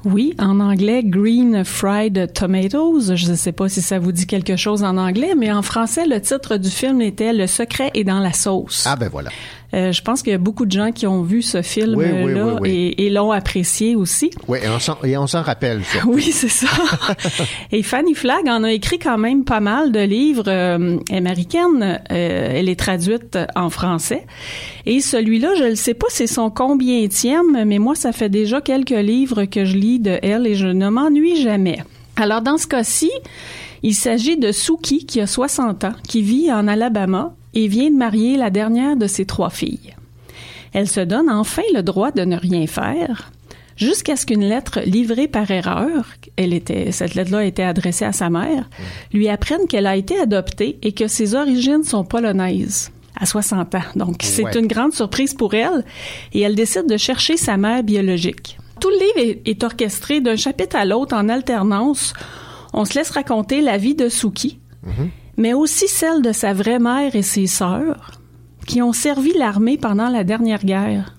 Oui, 0.05 0.33
en 0.37 0.59
anglais, 0.59 1.01
Green 1.03 1.63
Fried 1.63 2.33
Tomatoes. 2.33 3.15
Je 3.15 3.31
ne 3.31 3.35
sais 3.35 3.51
pas 3.51 3.69
si 3.69 3.81
ça 3.81 3.99
vous 3.99 4.11
dit 4.11 4.27
quelque 4.27 4.55
chose 4.55 4.83
en 4.83 4.97
anglais, 4.97 5.33
mais 5.37 5.51
en 5.51 5.61
français, 5.61 6.05
le 6.05 6.19
titre 6.21 6.57
du 6.57 6.69
film 6.69 7.01
était 7.01 7.33
Le 7.33 7.47
secret 7.47 7.91
est 7.93 8.03
dans 8.03 8.19
la 8.19 8.33
sauce. 8.33 8.85
Ah 8.87 8.95
ben 8.95 9.09
voilà. 9.09 9.29
Euh, 9.73 9.91
je 9.91 10.01
pense 10.01 10.21
qu'il 10.21 10.31
y 10.31 10.35
a 10.35 10.37
beaucoup 10.37 10.65
de 10.65 10.71
gens 10.71 10.91
qui 10.91 11.07
ont 11.07 11.21
vu 11.21 11.41
ce 11.41 11.61
film-là 11.61 11.97
Oui, 11.97 12.23
oui, 12.25 12.41
oui, 12.41 12.57
oui. 12.61 12.69
et, 12.69 13.05
et 13.05 13.09
l'ont 13.09 13.31
apprécié 13.31 13.95
aussi. 13.95 14.29
Oui, 14.47 14.59
et 14.63 14.67
on 14.69 14.79
s'en- 14.79 14.97
et 15.03 15.15
on 15.17 15.27
s'en 15.27 15.41
rappelle. 15.41 15.81
ça. 15.85 15.99
Oui, 16.05 16.23
c'est 16.23 16.49
ça. 16.49 16.67
Et 17.71 17.83
Fanny 17.83 18.13
Flagg 18.13 18.47
en 18.47 18.63
a 18.63 18.71
écrit 18.71 18.99
quand 18.99 19.17
même 19.17 19.45
pas 19.45 19.59
mal 19.61 19.91
de 19.91 19.99
livres 20.01 20.43
euh, 20.47 20.97
américaines. 21.11 22.01
Euh, 22.11 22.51
elle 22.53 22.67
est 22.69 22.79
traduite 22.79 23.37
en 23.55 23.69
français. 23.69 24.25
Et 24.85 24.99
celui-là, 24.99 25.53
je 25.57 25.63
ne 25.65 25.75
sais 25.75 25.93
pas 25.93 26.07
c'est 26.09 26.27
son 26.27 26.49
combienième, 26.49 27.63
mais 27.65 27.79
moi, 27.79 27.95
ça 27.95 28.11
fait 28.11 28.29
déjà 28.29 28.59
quelques 28.61 28.89
livres 28.89 29.45
que 29.45 29.63
je 29.65 29.77
lis 29.77 29.99
de 29.99 30.19
elle 30.21 30.47
et 30.47 30.55
je 30.55 30.67
ne 30.67 30.89
m'ennuie 30.89 31.41
jamais. 31.41 31.79
Alors, 32.17 32.41
dans 32.41 32.57
ce 32.57 32.67
cas-ci, 32.67 33.09
il 33.83 33.95
s'agit 33.95 34.37
de 34.37 34.51
Suki, 34.51 35.05
qui 35.05 35.21
a 35.21 35.27
60 35.27 35.85
ans, 35.85 35.93
qui 36.07 36.21
vit 36.21 36.51
en 36.51 36.67
Alabama 36.67 37.33
et 37.53 37.67
vient 37.67 37.89
de 37.91 37.95
marier 37.97 38.37
la 38.37 38.49
dernière 38.49 38.95
de 38.95 39.07
ses 39.07 39.25
trois 39.25 39.49
filles. 39.49 39.95
Elle 40.73 40.87
se 40.87 41.01
donne 41.01 41.29
enfin 41.29 41.63
le 41.73 41.81
droit 41.83 42.11
de 42.11 42.21
ne 42.23 42.37
rien 42.37 42.65
faire, 42.67 43.31
jusqu'à 43.75 44.15
ce 44.15 44.25
qu'une 44.25 44.45
lettre 44.47 44.79
livrée 44.85 45.27
par 45.27 45.49
erreur, 45.51 46.05
elle 46.37 46.53
était, 46.53 46.91
cette 46.91 47.15
lettre-là 47.15 47.45
était 47.45 47.63
adressée 47.63 48.05
à 48.05 48.13
sa 48.13 48.29
mère, 48.29 48.69
lui 49.11 49.27
apprenne 49.27 49.67
qu'elle 49.67 49.87
a 49.87 49.97
été 49.97 50.17
adoptée 50.19 50.77
et 50.81 50.93
que 50.93 51.07
ses 51.07 51.35
origines 51.35 51.83
sont 51.83 52.05
polonaises 52.05 52.91
à 53.19 53.25
60 53.25 53.75
ans. 53.75 53.79
Donc, 53.95 54.17
c'est 54.21 54.43
Ouais. 54.45 54.57
une 54.59 54.67
grande 54.67 54.93
surprise 54.93 55.33
pour 55.33 55.53
elle 55.53 55.83
et 56.33 56.41
elle 56.41 56.55
décide 56.55 56.87
de 56.87 56.97
chercher 56.97 57.35
sa 57.37 57.57
mère 57.57 57.83
biologique. 57.83 58.57
Tout 58.79 58.89
le 58.89 58.95
livre 59.21 59.39
est, 59.45 59.47
est 59.49 59.63
orchestré 59.63 60.21
d'un 60.21 60.37
chapitre 60.37 60.75
à 60.77 60.85
l'autre 60.85 61.15
en 61.15 61.27
alternance. 61.29 62.13
On 62.73 62.85
se 62.85 62.95
laisse 62.97 63.09
raconter 63.11 63.61
la 63.61 63.77
vie 63.77 63.93
de 63.95 64.07
Suki, 64.09 64.57
mais 65.41 65.53
aussi 65.53 65.87
celle 65.87 66.21
de 66.21 66.31
sa 66.31 66.53
vraie 66.53 66.77
mère 66.77 67.15
et 67.15 67.23
ses 67.23 67.47
sœurs, 67.47 68.11
qui 68.67 68.79
ont 68.83 68.93
servi 68.93 69.33
l'armée 69.33 69.75
pendant 69.75 70.07
la 70.07 70.23
dernière 70.23 70.63
guerre. 70.63 71.15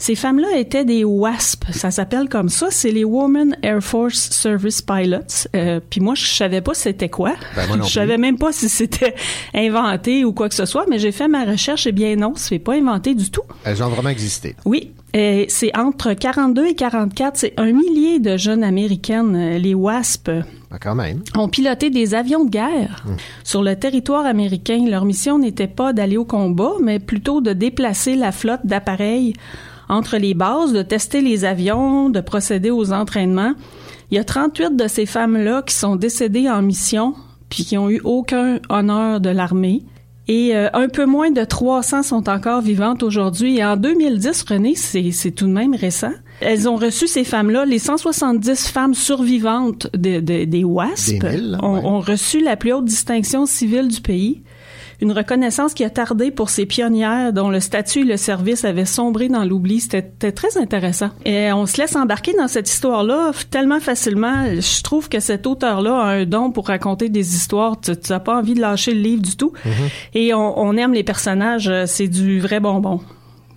Ces 0.00 0.16
femmes-là 0.16 0.58
étaient 0.58 0.84
des 0.84 1.04
WASP, 1.04 1.66
ça 1.70 1.92
s'appelle 1.92 2.28
comme 2.28 2.48
ça, 2.48 2.66
c'est 2.70 2.90
les 2.90 3.04
Women 3.04 3.56
Air 3.62 3.80
Force 3.80 4.30
Service 4.30 4.82
Pilots. 4.82 5.46
Euh, 5.54 5.80
Puis 5.88 6.00
moi, 6.00 6.14
je 6.16 6.26
savais 6.26 6.60
pas 6.60 6.74
c'était 6.74 7.08
quoi. 7.08 7.34
Ben, 7.54 7.68
moi 7.68 7.76
non 7.76 7.84
je 7.84 7.92
savais 7.92 8.18
même 8.18 8.36
pas 8.36 8.50
si 8.52 8.68
c'était 8.68 9.14
inventé 9.54 10.24
ou 10.24 10.32
quoi 10.32 10.48
que 10.48 10.54
ce 10.56 10.66
soit, 10.66 10.84
mais 10.90 10.98
j'ai 10.98 11.12
fait 11.12 11.28
ma 11.28 11.44
recherche 11.44 11.86
et 11.86 11.92
bien 11.92 12.16
non, 12.16 12.32
c'est 12.34 12.58
pas 12.58 12.74
inventé 12.74 13.14
du 13.14 13.30
tout. 13.30 13.44
Elles 13.64 13.82
ont 13.82 13.88
vraiment 13.88 14.10
existé. 14.10 14.56
Oui, 14.64 14.92
et 15.14 15.46
c'est 15.48 15.74
entre 15.78 16.12
42 16.12 16.66
et 16.66 16.74
44, 16.74 17.36
c'est 17.36 17.54
un 17.58 17.72
millier 17.72 18.18
de 18.18 18.36
jeunes 18.36 18.64
américaines, 18.64 19.36
euh, 19.36 19.58
les 19.58 19.74
WASP, 19.74 20.30
Ah, 20.70 20.78
quand 20.80 20.94
même. 20.94 21.22
ont 21.36 21.48
piloté 21.48 21.90
des 21.90 22.14
avions 22.14 22.44
de 22.44 22.50
guerre 22.50 23.04
sur 23.44 23.62
le 23.62 23.76
territoire 23.76 24.26
américain. 24.26 24.84
Leur 24.88 25.04
mission 25.04 25.38
n'était 25.38 25.68
pas 25.68 25.92
d'aller 25.92 26.16
au 26.16 26.24
combat, 26.24 26.72
mais 26.82 26.98
plutôt 26.98 27.40
de 27.40 27.52
déplacer 27.52 28.16
la 28.16 28.32
flotte 28.32 28.64
d'appareils 28.64 29.34
entre 29.88 30.16
les 30.16 30.34
bases, 30.34 30.72
de 30.72 30.82
tester 30.82 31.20
les 31.20 31.44
avions, 31.44 32.10
de 32.10 32.20
procéder 32.20 32.70
aux 32.70 32.92
entraînements. 32.92 33.54
Il 34.10 34.16
y 34.16 34.18
a 34.18 34.24
38 34.24 34.76
de 34.76 34.88
ces 34.88 35.06
femmes-là 35.06 35.62
qui 35.62 35.74
sont 35.74 35.96
décédées 35.96 36.48
en 36.50 36.62
mission, 36.62 37.14
puis 37.48 37.64
qui 37.64 37.78
ont 37.78 37.90
eu 37.90 38.00
aucun 38.04 38.58
honneur 38.68 39.20
de 39.20 39.30
l'armée. 39.30 39.84
Et 40.28 40.56
euh, 40.56 40.68
un 40.72 40.88
peu 40.88 41.06
moins 41.06 41.30
de 41.30 41.44
300 41.44 42.02
sont 42.02 42.28
encore 42.28 42.60
vivantes 42.60 43.02
aujourd'hui. 43.04 43.58
Et 43.58 43.64
en 43.64 43.76
2010, 43.76 44.44
René, 44.48 44.74
c'est 44.74 45.12
c'est 45.12 45.30
tout 45.30 45.46
de 45.46 45.52
même 45.52 45.74
récent. 45.74 46.10
Elles 46.40 46.68
ont 46.68 46.76
reçu 46.76 47.06
ces 47.06 47.22
femmes-là, 47.24 47.64
les 47.64 47.78
170 47.78 48.68
femmes 48.68 48.94
survivantes 48.94 49.88
de- 49.96 50.20
de- 50.20 50.44
des 50.44 50.64
WASP, 50.64 51.18
Des 51.20 51.30
mille, 51.30 51.58
ont, 51.62 51.74
ouais. 51.74 51.84
ont 51.84 52.00
reçu 52.00 52.40
la 52.40 52.56
plus 52.56 52.72
haute 52.72 52.84
distinction 52.84 53.46
civile 53.46 53.88
du 53.88 54.00
pays. 54.00 54.42
Une 55.00 55.12
reconnaissance 55.12 55.74
qui 55.74 55.84
a 55.84 55.90
tardé 55.90 56.30
pour 56.30 56.50
ces 56.50 56.66
pionnières 56.66 57.32
dont 57.32 57.50
le 57.50 57.60
statut 57.60 58.00
et 58.00 58.04
le 58.04 58.16
service 58.16 58.64
avaient 58.64 58.84
sombré 58.84 59.28
dans 59.28 59.44
l'oubli. 59.44 59.80
C'était 59.80 60.32
très 60.32 60.56
intéressant. 60.58 61.10
Et 61.24 61.52
on 61.52 61.66
se 61.66 61.78
laisse 61.78 61.96
embarquer 61.96 62.34
dans 62.34 62.48
cette 62.48 62.70
histoire-là 62.70 63.32
tellement 63.50 63.80
facilement. 63.80 64.44
Je 64.46 64.82
trouve 64.82 65.08
que 65.08 65.20
cet 65.20 65.46
auteur-là 65.46 65.98
a 65.98 66.06
un 66.06 66.24
don 66.24 66.50
pour 66.50 66.68
raconter 66.68 67.08
des 67.08 67.34
histoires. 67.34 67.80
Tu 67.80 67.92
n'as 68.08 68.20
pas 68.20 68.38
envie 68.38 68.54
de 68.54 68.60
lâcher 68.60 68.92
le 68.92 69.00
livre 69.00 69.22
du 69.22 69.36
tout. 69.36 69.52
Et 70.14 70.34
on, 70.34 70.58
on 70.58 70.76
aime 70.76 70.92
les 70.92 71.04
personnages. 71.04 71.70
C'est 71.86 72.08
du 72.08 72.40
vrai 72.40 72.60
bonbon. 72.60 73.00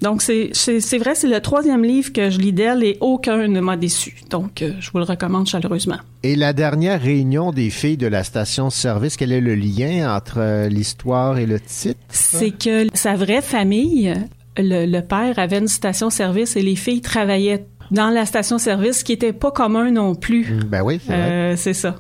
Donc, 0.02 0.22
c'est, 0.22 0.52
vrai, 0.98 1.16
c'est 1.16 1.28
le 1.28 1.40
troisième 1.42 1.84
livre 1.84 2.14
que 2.14 2.30
je 2.30 2.38
lis 2.38 2.54
d'elle 2.54 2.84
et 2.84 2.98
aucun 3.02 3.48
ne 3.48 3.60
m'a 3.60 3.76
déçu. 3.76 4.16
Donc, 4.30 4.62
euh, 4.62 4.72
je 4.80 4.92
vous 4.92 5.00
le 5.00 5.04
recommande 5.04 5.48
chaleureusement. 5.48 5.98
Et 6.24 6.36
la 6.36 6.54
dernière 6.54 7.02
réunion 7.02 7.52
des 7.52 7.70
filles 7.70 7.98
de 7.98 8.08
la 8.08 8.24
station-service, 8.24 9.18
quel 9.18 9.32
est 9.32 9.42
le 9.42 9.56
lien 9.56 10.16
entre 10.16 10.40
euh, 10.40 10.70
l'histoire 10.70 11.38
et 11.38 11.46
le 11.46 11.60
titre? 11.60 12.00
C'est 12.10 12.52
que 12.52 12.88
sa 12.94 13.16
vraie 13.16 13.42
famille, 13.42 14.14
le, 14.58 14.86
le 14.86 15.02
père 15.02 15.38
avait 15.38 15.60
une 15.60 15.68
station-service 15.68 16.56
et 16.56 16.62
les 16.62 16.76
filles 16.76 17.02
travaillaient 17.02 17.66
dans 17.92 18.10
la 18.10 18.26
station-service, 18.26 19.00
ce 19.00 19.04
qui 19.04 19.14
n'était 19.14 19.34
pas 19.34 19.52
commun 19.52 19.92
non 19.92 20.16
plus. 20.16 20.46
Mm, 20.46 20.64
ben 20.66 20.82
oui, 20.84 21.00
c'est 21.04 21.12
euh, 21.12 21.74
ça. 21.74 21.96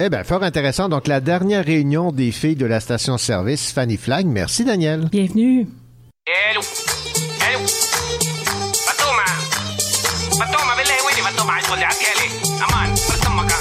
Eh 0.00 0.08
bien, 0.08 0.22
fort 0.22 0.44
intéressant. 0.44 0.88
Donc, 0.88 1.08
la 1.08 1.20
dernière 1.20 1.64
réunion 1.64 2.12
des 2.12 2.30
filles 2.30 2.56
de 2.56 2.66
la 2.66 2.78
station-service, 2.80 3.72
Fanny 3.72 3.96
Flag. 3.96 4.26
Merci, 4.26 4.64
Daniel. 4.64 5.08
Bienvenue. 5.10 5.66
Hello. 6.26 6.60
ألو 7.48 7.66
فاطمة 8.86 9.24
فاطمة 10.38 10.76
بالله 10.76 10.94
ويني 11.06 11.22
فاطمة 11.22 11.52
عايز 11.52 11.66
تقول 11.66 11.78
لي 11.78 11.84
عدي 11.84 11.98
لي 12.18 12.64
أمان 12.64 12.94
برد 13.08 13.26
أمك 13.26 13.52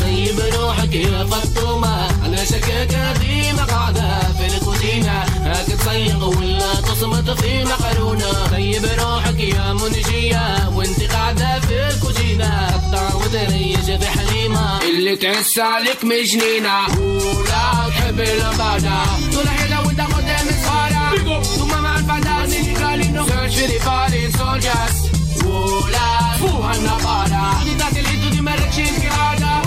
طيب 0.00 0.40
روحك 0.54 0.94
يا 0.94 1.24
فطومة. 1.24 2.10
أنا 2.26 2.44
شكاكة 2.44 3.12
ديما 3.12 3.64
قاعدة 3.64 4.20
في 4.38 4.46
الكوزينة. 4.46 5.22
هاك 5.22 5.66
تصيغ 5.66 6.28
ولا 6.28 6.74
تصمت 6.74 7.30
في 7.30 7.64
مقرونة. 7.64 8.46
طيب 8.50 8.84
روحك 8.84 9.40
يا 9.40 9.72
منجية. 9.72 10.68
وأنت 10.68 11.12
قاعدة 11.12 11.60
في 11.60 11.88
الكوزينة. 11.88 12.66
قطع 12.66 13.14
وتريش 13.14 13.86
في 14.00 14.06
حليمة. 14.06 14.80
اللي 14.82 15.16
تعس 15.16 15.58
عليك 15.58 16.04
مجنينة. 16.04 16.86
ولا 17.00 17.88
تحب 17.88 18.20
البادة 18.20 18.96
طول 19.34 19.48
حيلة 19.48 19.86
وانت 19.86 20.00
قدام 20.00 20.48
الصارة 20.48 21.42
ثم 21.42 21.73
Padani, 22.04 22.74
Galino, 22.74 23.22
search 23.26 23.56
for 23.60 23.66
the 23.66 23.78
fallen 23.80 24.30
soldiers. 24.32 24.96
Wola, 25.44 26.06
fuhanna 26.40 26.96
bada. 27.04 27.42
Adita 27.60 27.88
delitu 27.92 28.28
di 28.30 28.40
merda 28.40 28.68
cinque 28.70 29.08
ada. 29.08 29.62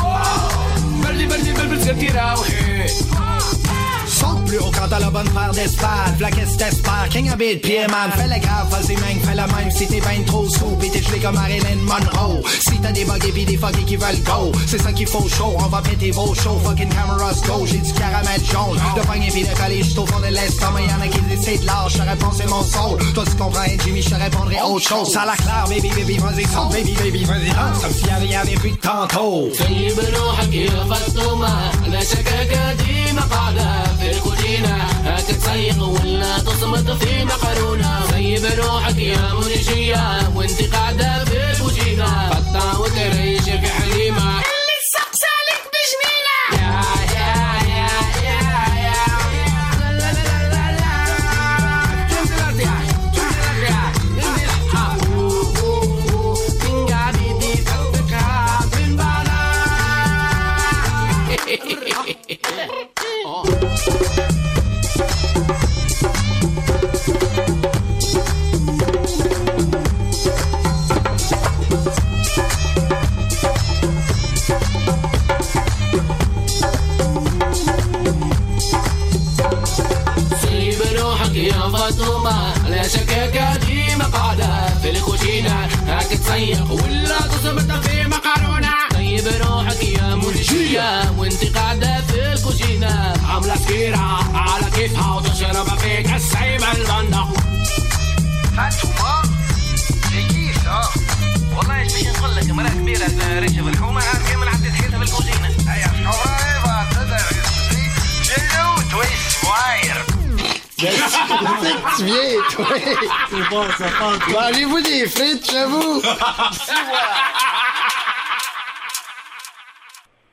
Belli, 1.01 1.25
belli, 1.25 1.51
belli, 1.51 1.67
belli, 1.67 1.77
belli, 1.77 1.85
belli, 1.85 1.85
belli, 1.85 1.85
belli, 1.85 1.85
belli, 1.85 1.85
belli, 1.85 1.85
belli, 1.85 1.85
belli, 1.85 1.85
belli, 1.87 2.13
belli, 2.13 3.86
Saute 4.19 4.45
plus 4.45 4.57
haut 4.57 4.71
quand 4.73 4.87
t'as 4.89 4.99
la 4.99 5.09
bonne 5.09 5.29
paire 5.29 5.51
d'espace. 5.51 6.11
V'là 6.17 6.31
qu'est-ce 6.31 6.57
t'espères? 6.57 7.07
King 7.11 7.29
habite 7.29 7.61
pied, 7.61 7.85
man. 7.87 8.11
Fais 8.15 8.27
le 8.27 8.39
grave, 8.39 8.67
vas-y, 8.71 8.95
man. 8.95 9.19
Fais 9.23 9.35
la 9.35 9.47
même 9.47 9.71
si 9.71 9.87
t'es 9.87 10.01
ben 10.01 10.23
trop 10.25 10.47
sous. 10.49 10.75
Pis 10.79 10.89
t'es 10.89 11.01
gelé 11.01 11.19
comme 11.19 11.35
Marilyn 11.35 11.81
Monroe. 11.83 12.41
Si 12.59 12.79
t'as 12.81 12.91
des 12.91 13.05
bugs 13.05 13.27
et 13.27 13.31
pis 13.31 13.45
des 13.45 13.57
fuckers 13.57 13.85
qui 13.85 13.95
veulent 13.95 14.23
go. 14.23 14.51
C'est 14.65 14.81
ça 14.81 14.91
qu'il 14.91 15.07
faut 15.07 15.27
show. 15.27 15.53
On 15.57 15.67
va 15.67 15.81
péter 15.81 16.11
vos 16.11 16.33
shows. 16.33 16.59
Fucking 16.65 16.89
cameras 16.89 17.41
go. 17.47 17.65
J'ai 17.65 17.77
du 17.77 17.93
caramel 17.93 18.41
jaune. 18.51 18.79
De 18.95 19.01
pogner 19.05 19.29
pis 19.29 19.43
de 19.43 19.53
coller 19.55 19.83
juste 19.83 19.97
au 19.99 20.05
fond 20.05 20.19
de 20.19 20.33
l'estomac. 20.33 20.81
Y'en 20.81 21.01
a 21.01 21.07
qui 21.07 21.19
de 21.19 21.65
lâche. 21.65 21.93
Je 21.97 22.01
réponds, 22.01 22.31
c'est 22.35 22.49
mon 22.49 22.63
soul. 22.63 22.97
Toi, 23.13 23.23
tu 23.25 23.35
comprends, 23.35 23.63
Jimmy, 23.83 24.01
je 24.01 24.15
répondrai 24.15 24.57
autre 24.61 24.87
chose. 24.87 25.11
Ça 25.11 25.25
la 25.25 25.35
claire, 25.35 25.65
baby, 25.69 25.89
baby, 25.89 26.17
vas-y, 26.17 26.43
saute, 26.43 26.71
baby, 26.71 26.93
baby, 26.93 27.23
vas-y, 27.23 27.49
danse. 27.49 27.81
Comme 27.81 27.93
s'il 27.93 28.07
y 28.07 28.09
avait, 28.09 28.27
y 28.27 28.35
avait 28.35 28.55
plus 28.55 28.71
de 28.71 28.77
tantôt. 28.77 29.49
الكوجينة 34.11 34.75
هتتصيق 35.05 35.83
ولا 35.83 36.39
تصمت 36.39 36.91
في 36.91 37.25
مقرونة؟ 37.25 38.01
سيب 38.11 38.45
روحك 38.59 38.97
يا 38.97 39.33
منشية 39.33 40.29
وانت 40.35 40.61
قاعدة 40.75 41.25
في 41.25 41.51
الكوجينة 41.51 42.29
قطع 42.29 42.77
وتريش 42.79 43.41
في 43.43 43.67
حليب 43.67 44.06
فاطمة 81.91 82.67
لا 82.69 82.87
شكاكة 82.87 83.55
ديما 83.55 84.05
قاعدة 84.05 84.79
في 84.81 84.89
الكوشينة 84.89 85.69
هاك 85.87 86.07
تصيق 86.07 86.71
ولا 86.71 87.19
تصمت 87.21 87.71
في 87.71 88.03
مقارونة 88.03 88.69
طيب 88.91 89.27
روحك 89.27 89.83
يا 89.83 90.15
منجية 90.15 91.11
وانت 91.17 91.57
قاعدة 91.57 92.01
في 92.01 92.33
الكوشينة 92.33 93.13
عاملة 93.29 93.55
سكيرة 93.55 94.19
على 94.37 94.71
كيفها 94.75 95.15
وتشرب 95.15 95.79
فيك 95.79 96.07
البندق 96.75 97.27
فاطمة 98.57 99.21
c'est 100.09 100.27
qui 100.33 100.51
ça 100.63 100.89
والله 101.57 101.79
إيش 101.81 101.93
باش 101.93 102.17
نقول 102.17 102.35
لك 102.35 102.49
مرأة 102.49 102.69
كبيرة 102.69 103.07
ريشة 103.39 103.63
في 103.63 103.69
الحومة. 103.69 104.01
عاد 104.03 104.21
كامل 104.29 104.47
عدت 104.47 104.71
حياتها 104.71 104.97
في 104.97 105.03
الكوزينة 105.03 105.49
هيا 105.67 105.87
شوفها 105.87 106.89
تقدر 106.91 107.25
جلو 108.27 108.89
تويس 108.91 109.43
واير. 109.43 110.16
Tu 110.77 112.05
viens, 112.05 112.15
toi. 112.51 112.65
C'est 113.29 113.49
bon, 113.49 113.63
ça 113.77 113.85
passe. 113.99 114.33
Mangez-vous 114.33 114.81
des 114.81 115.07
frites, 115.07 115.51
j'avoue. 115.51 116.01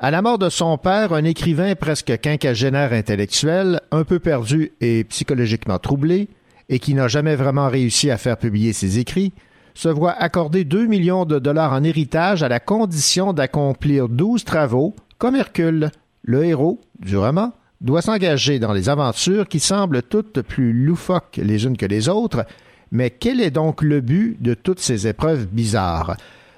À 0.01 0.11
la 0.11 0.21
mort 0.21 0.39
de 0.39 0.51
son 0.51 0.77
père, 0.77 1.15
un 1.15 1.25
écrivain 1.25 1.75
presque 1.75 2.21
quinquagénaire 2.21 2.93
intellectuel, 2.93 3.81
un 3.91 4.05
peu 4.05 4.19
perdu 4.19 4.73
et 4.81 5.05
psychologiquement 5.05 5.79
troublé, 5.79 6.29
et 6.69 6.79
qui 6.79 6.95
n'a 6.95 7.09
jamais 7.09 7.37
vraiment 7.37 7.69
réussi 7.69 8.11
à 8.11 8.19
faire 8.19 8.37
publier 8.37 8.73
ses 8.75 8.99
écrits, 8.99 9.33
se 9.73 9.89
voit 9.89 10.13
accorder 10.13 10.65
2 10.65 10.87
millions 10.87 11.25
de 11.25 11.39
dollars 11.39 11.73
en 11.73 11.83
héritage 11.83 12.43
à 12.43 12.49
la 12.49 12.61
condition 12.61 13.33
d'accomplir 13.33 14.09
12 14.09 14.45
travaux, 14.45 14.95
comme 15.19 15.37
Hercule, 15.37 15.91
le 16.23 16.45
héros 16.45 16.81
du 16.99 17.17
roman, 17.17 17.53
doit 17.85 18.03
s'engager 18.03 18.59
dans 18.59 18.73
les 18.73 18.89
aventures 18.89 19.47
qui 19.47 19.61
semblent 19.61 20.03
toutes 20.03 20.41
plus 20.41 20.73
loufoques 20.73 21.39
les 21.41 21.67
unes 21.67 21.77
que 21.77 21.87
les 21.87 22.09
autres, 22.09 22.47
mais 22.91 23.11
quel 23.11 23.41
est 23.41 23.51
donc 23.51 23.83
le 23.83 24.01
but 24.01 24.41
de 24.41 24.55
toutes 24.55 24.81
ces 24.81 25.07
épreuves 25.07 25.47
bizarres? 25.47 26.17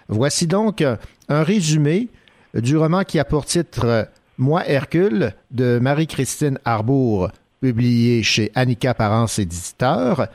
Voici 0.08 0.46
donc 0.46 0.84
un 1.28 1.42
résumé 1.42 2.08
du 2.54 2.76
roman 2.76 3.02
qui 3.02 3.18
a 3.18 3.24
pour 3.24 3.44
titre 3.44 4.08
Moi 4.38 4.62
Hercule 4.68 5.32
de 5.50 5.80
Marie-Christine 5.80 6.60
Arbour, 6.64 7.30
publié 7.60 8.22
chez 8.22 8.52
Annika 8.54 8.94
Parence 8.94 9.40
Éditeur. 9.40 10.28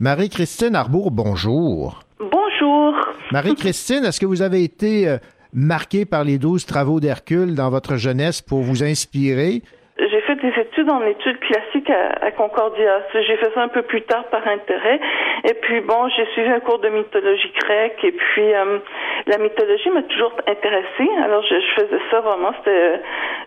Marie-Christine 0.00 0.74
Arbour, 0.74 1.12
bonjour. 1.12 2.02
Bonjour. 2.18 2.94
Marie-Christine, 3.30 4.04
est-ce 4.04 4.18
que 4.18 4.26
vous 4.26 4.42
avez 4.42 4.64
été 4.64 5.08
euh, 5.08 5.18
marquée 5.52 6.04
par 6.04 6.24
les 6.24 6.38
douze 6.38 6.66
travaux 6.66 6.98
d'Hercule 6.98 7.54
dans 7.54 7.70
votre 7.70 7.96
jeunesse 7.96 8.42
pour 8.42 8.62
vous 8.62 8.82
inspirer? 8.82 9.62
J'ai 10.10 10.20
fait 10.22 10.36
des 10.36 10.52
études 10.60 10.90
en 10.90 11.02
études 11.06 11.38
classiques 11.40 11.90
à, 11.90 12.24
à 12.26 12.30
Concordia. 12.32 13.02
J'ai 13.14 13.36
fait 13.36 13.50
ça 13.54 13.62
un 13.62 13.68
peu 13.68 13.82
plus 13.82 14.02
tard 14.02 14.24
par 14.24 14.46
intérêt. 14.48 15.00
Et 15.48 15.54
puis 15.54 15.80
bon, 15.80 16.08
j'ai 16.16 16.26
suivi 16.32 16.48
un 16.50 16.60
cours 16.60 16.78
de 16.80 16.88
mythologie 16.88 17.52
grecque. 17.60 18.02
Et 18.04 18.12
puis 18.12 18.52
euh, 18.54 18.78
la 19.26 19.38
mythologie 19.38 19.90
m'a 19.90 20.02
toujours 20.02 20.32
intéressée. 20.46 21.08
Alors 21.24 21.42
je, 21.42 21.54
je 21.54 21.82
faisais 21.82 22.00
ça 22.10 22.20
vraiment, 22.20 22.52
c'était 22.58 22.70
euh, 22.70 22.96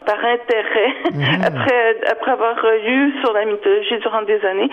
par 0.05 0.23
intérêt. 0.23 0.93
après 1.45 1.97
après 2.09 2.31
avoir 2.31 2.55
lu 2.85 3.13
sur 3.23 3.33
la 3.33 3.45
mythologie 3.45 3.97
durant 3.99 4.21
des 4.23 4.43
années. 4.45 4.69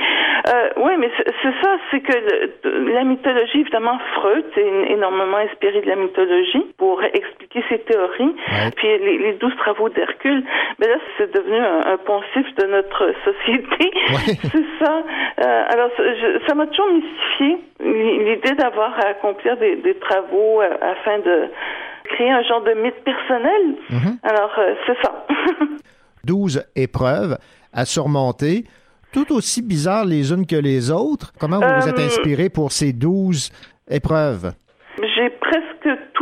Euh, 0.48 0.68
oui, 0.76 0.92
mais 0.98 1.10
c'est 1.42 1.54
ça, 1.62 1.76
c'est 1.90 2.00
que 2.00 2.12
le- 2.12 2.92
la 2.92 3.04
mythologie, 3.04 3.60
évidemment, 3.60 3.98
Freud 4.14 4.44
est 4.56 4.92
énormément 4.92 5.36
inspiré 5.38 5.80
de 5.80 5.88
la 5.88 5.96
mythologie 5.96 6.66
pour 6.78 7.02
expliquer 7.02 7.64
ses 7.68 7.78
théories. 7.80 8.34
Puis 8.76 8.88
les, 8.88 9.18
les 9.18 9.32
douze 9.34 9.54
travaux 9.56 9.88
d'Hercule, 9.88 10.42
mais 10.78 10.88
là, 10.88 10.96
c'est 11.16 11.32
devenu 11.32 11.56
un, 11.58 11.71
un 11.86 11.96
poncif 11.98 12.46
de 12.56 12.66
notre 12.66 13.12
société. 13.24 13.90
c'est 14.52 14.84
ça. 14.84 15.02
Euh, 15.40 15.64
alors, 15.68 15.90
ça- 15.96 16.02
je- 16.14 16.46
ça 16.46 16.54
m'a 16.54 16.66
toujours 16.66 16.92
mystifié 16.92 17.58
l'idée 17.80 18.54
d'avoir 18.54 18.92
à 18.98 19.08
accomplir 19.08 19.56
des, 19.58 19.76
des 19.76 19.94
travaux 19.98 20.60
euh, 20.62 20.68
afin 20.80 21.18
de 21.18 21.48
créer 22.04 22.30
un 22.30 22.42
genre 22.42 22.62
de 22.62 22.72
mythe 22.74 23.02
personnel. 23.04 23.76
Alors, 24.22 24.52
euh, 24.58 24.74
c'est 24.86 24.96
ça. 25.02 25.26
12 26.24 26.64
épreuves. 26.76 27.36
à 27.74 27.84
surmonter, 27.86 28.64
tout 29.14 29.32
aussi 29.32 29.62
bizarres 29.62 30.04
les 30.04 30.30
unes 30.32 30.46
que 30.46 30.56
les 30.56 30.90
autres. 30.90 31.32
Comment 31.40 31.58
vous 31.58 31.80
vous 31.80 31.88
êtes 31.88 31.98
inspiré 31.98 32.50
pour 32.50 32.70
ces 32.70 32.92
12 32.92 33.50
épreuves? 33.90 34.52
J'ai 34.98 35.30
presque 35.30 35.71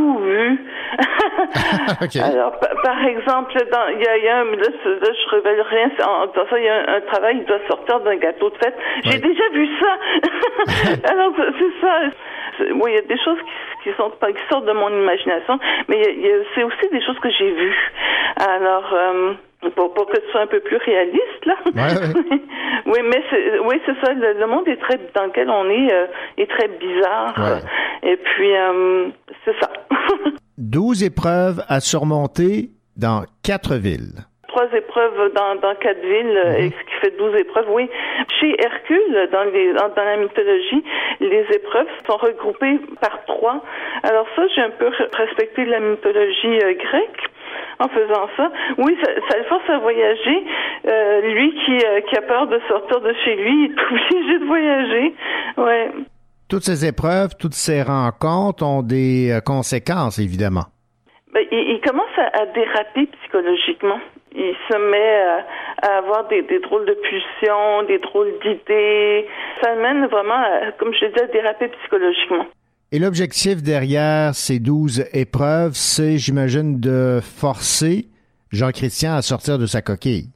tout 0.00 0.18
vu. 0.18 0.58
OK. 2.02 2.16
Alors, 2.16 2.58
pa- 2.58 2.74
par 2.82 3.04
exemple, 3.04 3.52
dans- 3.70 3.88
il 3.88 4.00
y 4.00 4.24
y 4.24 4.28
a 4.28 4.38
un, 4.40 4.44
là, 4.44 4.68
là, 5.02 5.08
je 5.12 5.28
révèle 5.30 5.60
rien, 5.60 5.88
disant 5.88 6.46
ça, 6.48 6.58
il 6.58 6.64
y 6.64 6.68
a 6.68 6.74
un, 6.74 6.94
un 6.96 7.00
travail, 7.02 7.36
il 7.38 7.44
doit 7.44 7.58
sortir 7.68 8.00
d'un 8.00 8.16
gâteau 8.16 8.48
de 8.50 8.56
fête. 8.56 8.76
J'ai 9.04 9.18
déjà 9.18 9.48
vu 9.52 9.68
ça. 9.78 9.92
Alors, 11.12 11.32
c'est- 11.36 11.80
ça. 11.80 12.00
Oui, 12.74 12.90
il 12.92 12.94
y 12.94 12.98
a 12.98 13.02
des 13.02 13.18
choses 13.22 13.38
qui, 13.82 13.90
qui 13.90 13.96
sont 13.96 14.10
qui 14.10 14.42
sortent 14.50 14.66
de 14.66 14.72
mon 14.72 14.90
imagination, 14.90 15.58
mais 15.88 16.02
c'est 16.54 16.62
aussi 16.62 16.88
des 16.92 17.00
choses 17.02 17.18
que 17.20 17.30
j'ai 17.30 17.50
vues. 17.52 17.76
Alors, 18.36 18.92
euh, 18.92 19.32
pour, 19.76 19.92
pour 19.94 20.06
que 20.06 20.16
ce 20.20 20.30
soit 20.30 20.40
un 20.42 20.46
peu 20.46 20.60
plus 20.60 20.76
réaliste, 20.78 21.44
là. 21.44 21.54
oui, 22.86 22.98
mais 23.04 23.22
c'est, 23.30 23.58
oui, 23.60 23.80
c'est 23.86 23.94
ça. 24.04 24.12
Le, 24.14 24.32
le 24.38 24.46
monde 24.46 24.66
est 24.68 24.76
très, 24.80 24.98
dans 25.14 25.24
lequel 25.26 25.50
on 25.50 25.68
est, 25.68 25.92
euh, 25.92 26.06
est 26.38 26.50
très 26.50 26.68
bizarre. 26.68 27.34
Et 28.02 28.16
puis, 28.16 28.56
euh, 28.56 29.08
c'est 29.44 29.54
ça. 29.60 29.70
12 30.58 31.04
épreuves 31.04 31.62
à 31.68 31.80
surmonter 31.80 32.70
dans 32.96 33.24
quatre 33.42 33.74
villes. 33.76 34.24
Trois 34.48 34.66
épreuves 34.74 35.32
dans, 35.34 35.54
dans 35.56 35.74
quatre 35.76 36.00
villes, 36.02 36.36
euh, 36.44 36.56
et 36.58 36.70
ce 36.70 36.84
qui 36.84 36.94
fait 37.02 37.16
douze 37.16 37.34
épreuves, 37.38 37.70
oui. 37.70 37.88
Chez 38.40 38.56
Hercule, 38.60 39.28
dans, 39.30 39.44
les, 39.44 39.72
dans, 39.74 39.88
dans 39.90 40.04
la 40.04 40.16
mythologie, 40.16 40.82
les 41.20 41.46
épreuves 41.54 41.86
sont 42.08 42.16
regroupées 42.16 42.80
par 43.00 43.24
trois. 43.26 43.62
Alors 44.02 44.26
ça, 44.34 44.42
j'ai 44.54 44.62
un 44.62 44.70
peu 44.70 44.88
re- 44.88 45.16
respecté 45.16 45.64
la 45.66 45.78
mythologie 45.80 46.58
euh, 46.64 46.74
grecque 46.74 47.30
en 47.80 47.88
faisant 47.88 48.28
ça. 48.36 48.52
Oui, 48.78 48.96
ça, 49.02 49.10
ça 49.28 49.38
le 49.38 49.44
force 49.44 49.68
à 49.68 49.78
voyager. 49.78 50.44
Euh, 50.86 51.20
lui 51.22 51.52
qui, 51.64 51.84
euh, 51.84 52.00
qui 52.02 52.16
a 52.16 52.22
peur 52.22 52.46
de 52.46 52.60
sortir 52.68 53.00
de 53.00 53.12
chez 53.24 53.36
lui 53.36 53.64
est 53.64 53.80
obligé 53.90 54.38
de 54.38 54.44
voyager. 54.44 55.14
Ouais. 55.56 55.90
Toutes 56.48 56.62
ces 56.62 56.86
épreuves, 56.86 57.30
toutes 57.38 57.54
ces 57.54 57.82
rencontres 57.82 58.64
ont 58.64 58.82
des 58.82 59.30
euh, 59.30 59.40
conséquences, 59.40 60.18
évidemment. 60.18 60.66
Ben, 61.32 61.44
il, 61.50 61.76
il 61.76 61.80
commence 61.80 62.16
à, 62.16 62.42
à 62.42 62.46
déraper 62.46 63.06
psychologiquement. 63.06 64.00
Il 64.32 64.54
se 64.70 64.76
met 64.76 65.20
à, 65.22 65.46
à 65.82 65.98
avoir 65.98 66.28
des, 66.28 66.42
des 66.42 66.60
drôles 66.60 66.86
de 66.86 66.94
pulsions, 66.94 67.82
des 67.88 67.98
drôles 67.98 68.32
d'idées. 68.42 69.26
Ça 69.62 69.74
le 69.74 69.80
mène 69.80 70.06
vraiment, 70.06 70.34
à, 70.34 70.72
comme 70.78 70.92
je 70.94 71.06
l'ai 71.06 71.12
dit, 71.12 71.20
à 71.20 71.26
déraper 71.26 71.68
psychologiquement. 71.68 72.46
Et 72.92 72.98
l'objectif 72.98 73.62
derrière 73.62 74.34
ces 74.34 74.58
12 74.58 75.04
épreuves, 75.12 75.74
c'est, 75.74 76.18
j'imagine, 76.18 76.80
de 76.80 77.20
forcer 77.22 78.06
Jean-Christian 78.50 79.14
à 79.14 79.22
sortir 79.22 79.58
de 79.58 79.66
sa 79.66 79.80
coquille. 79.80 80.26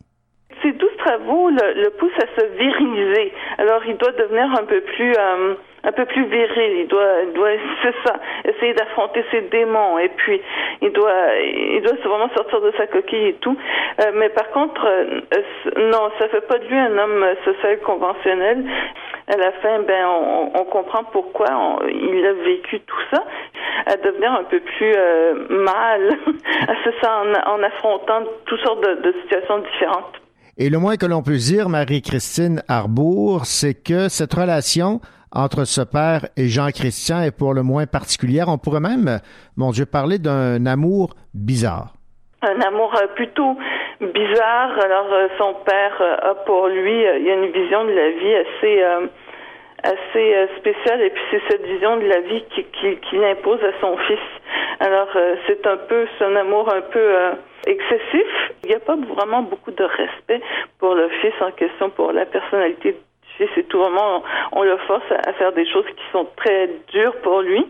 Ces 0.62 0.70
douze 0.70 0.96
travaux 1.04 1.50
le, 1.50 1.82
le 1.82 1.90
poussent 1.98 2.12
à 2.22 2.40
se 2.40 2.46
viriliser. 2.56 3.32
Alors, 3.58 3.82
il 3.88 3.96
doit 3.96 4.12
devenir 4.12 4.44
un 4.56 4.64
peu 4.66 4.80
plus, 4.82 5.12
euh, 5.18 5.54
un 5.82 5.90
peu 5.90 6.04
plus 6.04 6.26
viril. 6.26 6.72
Il 6.78 6.86
doit, 6.86 7.24
doit, 7.34 7.50
c'est 7.82 7.94
ça, 8.06 8.20
essayer 8.44 8.74
d'affronter 8.74 9.24
ses 9.32 9.40
démons. 9.50 9.98
Et 9.98 10.10
puis, 10.10 10.40
il 10.80 10.92
doit, 10.92 11.34
il 11.42 11.82
doit 11.82 11.96
vraiment 12.04 12.30
sortir 12.36 12.60
de 12.60 12.72
sa 12.76 12.86
coquille 12.86 13.30
et 13.30 13.36
tout. 13.40 13.56
Euh, 14.00 14.12
mais 14.14 14.28
par 14.28 14.48
contre, 14.52 14.86
euh, 14.86 15.22
non, 15.90 16.08
ça 16.20 16.28
fait 16.28 16.46
pas 16.46 16.58
de 16.58 16.66
lui 16.68 16.78
un 16.78 16.96
homme 16.98 17.26
social 17.44 17.80
conventionnel. 17.80 18.64
À 19.26 19.36
la 19.38 19.52
fin, 19.62 19.82
ben, 19.86 20.04
on, 20.06 20.50
on 20.60 20.64
comprend 20.66 21.04
pourquoi 21.12 21.46
on- 21.50 21.86
il 21.88 22.26
a 22.26 22.32
vécu 22.44 22.80
tout 22.80 23.02
ça, 23.10 23.22
à 23.86 23.96
devenir 23.96 24.32
un 24.32 24.44
peu 24.44 24.60
plus 24.60 24.92
euh, 24.96 25.48
mal, 25.64 26.08
à 26.68 26.72
c'est 26.84 26.94
ça, 27.02 27.22
en, 27.22 27.54
en 27.54 27.62
affrontant 27.62 28.22
toutes 28.46 28.60
sortes 28.60 28.82
de, 28.82 29.02
de 29.02 29.14
situations 29.22 29.58
différentes. 29.60 30.14
Et 30.58 30.68
le 30.70 30.78
moins 30.78 30.96
que 30.96 31.06
l'on 31.06 31.22
peut 31.22 31.36
dire, 31.36 31.68
Marie-Christine 31.68 32.62
Arbour, 32.68 33.44
c'est 33.46 33.74
que 33.74 34.08
cette 34.08 34.34
relation 34.34 35.00
entre 35.32 35.64
ce 35.64 35.80
père 35.80 36.26
et 36.36 36.46
Jean-Christian 36.48 37.22
est 37.22 37.36
pour 37.36 37.54
le 37.54 37.62
moins 37.64 37.86
particulière. 37.86 38.48
On 38.48 38.58
pourrait 38.58 38.78
même, 38.80 39.18
mon 39.56 39.72
Dieu, 39.72 39.84
parler 39.86 40.18
d'un 40.18 40.64
amour 40.66 41.14
bizarre. 41.34 41.94
Un 42.44 42.60
amour 42.60 42.94
euh, 42.94 43.06
plutôt 43.14 43.56
bizarre. 44.00 44.78
Alors 44.78 45.12
euh, 45.12 45.28
son 45.38 45.54
père 45.64 45.96
euh, 46.00 46.30
a 46.30 46.34
pour 46.46 46.68
lui, 46.68 47.02
il 47.02 47.30
a 47.30 47.34
une 47.34 47.50
vision 47.50 47.84
de 47.84 47.92
la 47.92 48.10
vie 48.10 48.34
assez 48.34 48.84
assez 49.82 50.48
spéciale 50.56 51.02
et 51.02 51.10
puis 51.10 51.22
c'est 51.30 51.42
cette 51.50 51.66
vision 51.66 51.98
de 51.98 52.06
la 52.06 52.20
vie 52.20 52.42
qui 52.54 52.64
qui, 52.64 52.96
qui 52.96 53.24
impose 53.24 53.62
à 53.62 53.72
son 53.80 53.96
fils. 53.98 54.18
Alors 54.80 55.08
c'est 55.46 55.66
un 55.66 55.76
peu 55.76 56.06
c'est 56.18 56.24
un 56.24 56.36
amour 56.36 56.72
un 56.72 56.80
peu 56.80 57.14
excessif. 57.66 58.26
Il 58.62 58.70
n'y 58.70 58.74
a 58.74 58.80
pas 58.80 58.96
vraiment 58.96 59.42
beaucoup 59.42 59.72
de 59.72 59.84
respect 59.84 60.40
pour 60.78 60.94
le 60.94 61.08
fils 61.20 61.34
en 61.40 61.50
question, 61.50 61.90
pour 61.90 62.12
la 62.12 62.24
personnalité 62.24 62.96
et 63.40 63.64
tout. 63.64 63.78
Vraiment, 63.78 64.22
on, 64.52 64.62
le 64.62 64.76
force 64.86 65.04
à, 65.26 65.32
faire 65.34 65.52
des 65.52 65.66
choses 65.70 65.84
qui 65.86 66.02
sont 66.12 66.26
très 66.36 66.70
dures 66.92 67.14
pour 67.22 67.40
lui. 67.40 67.64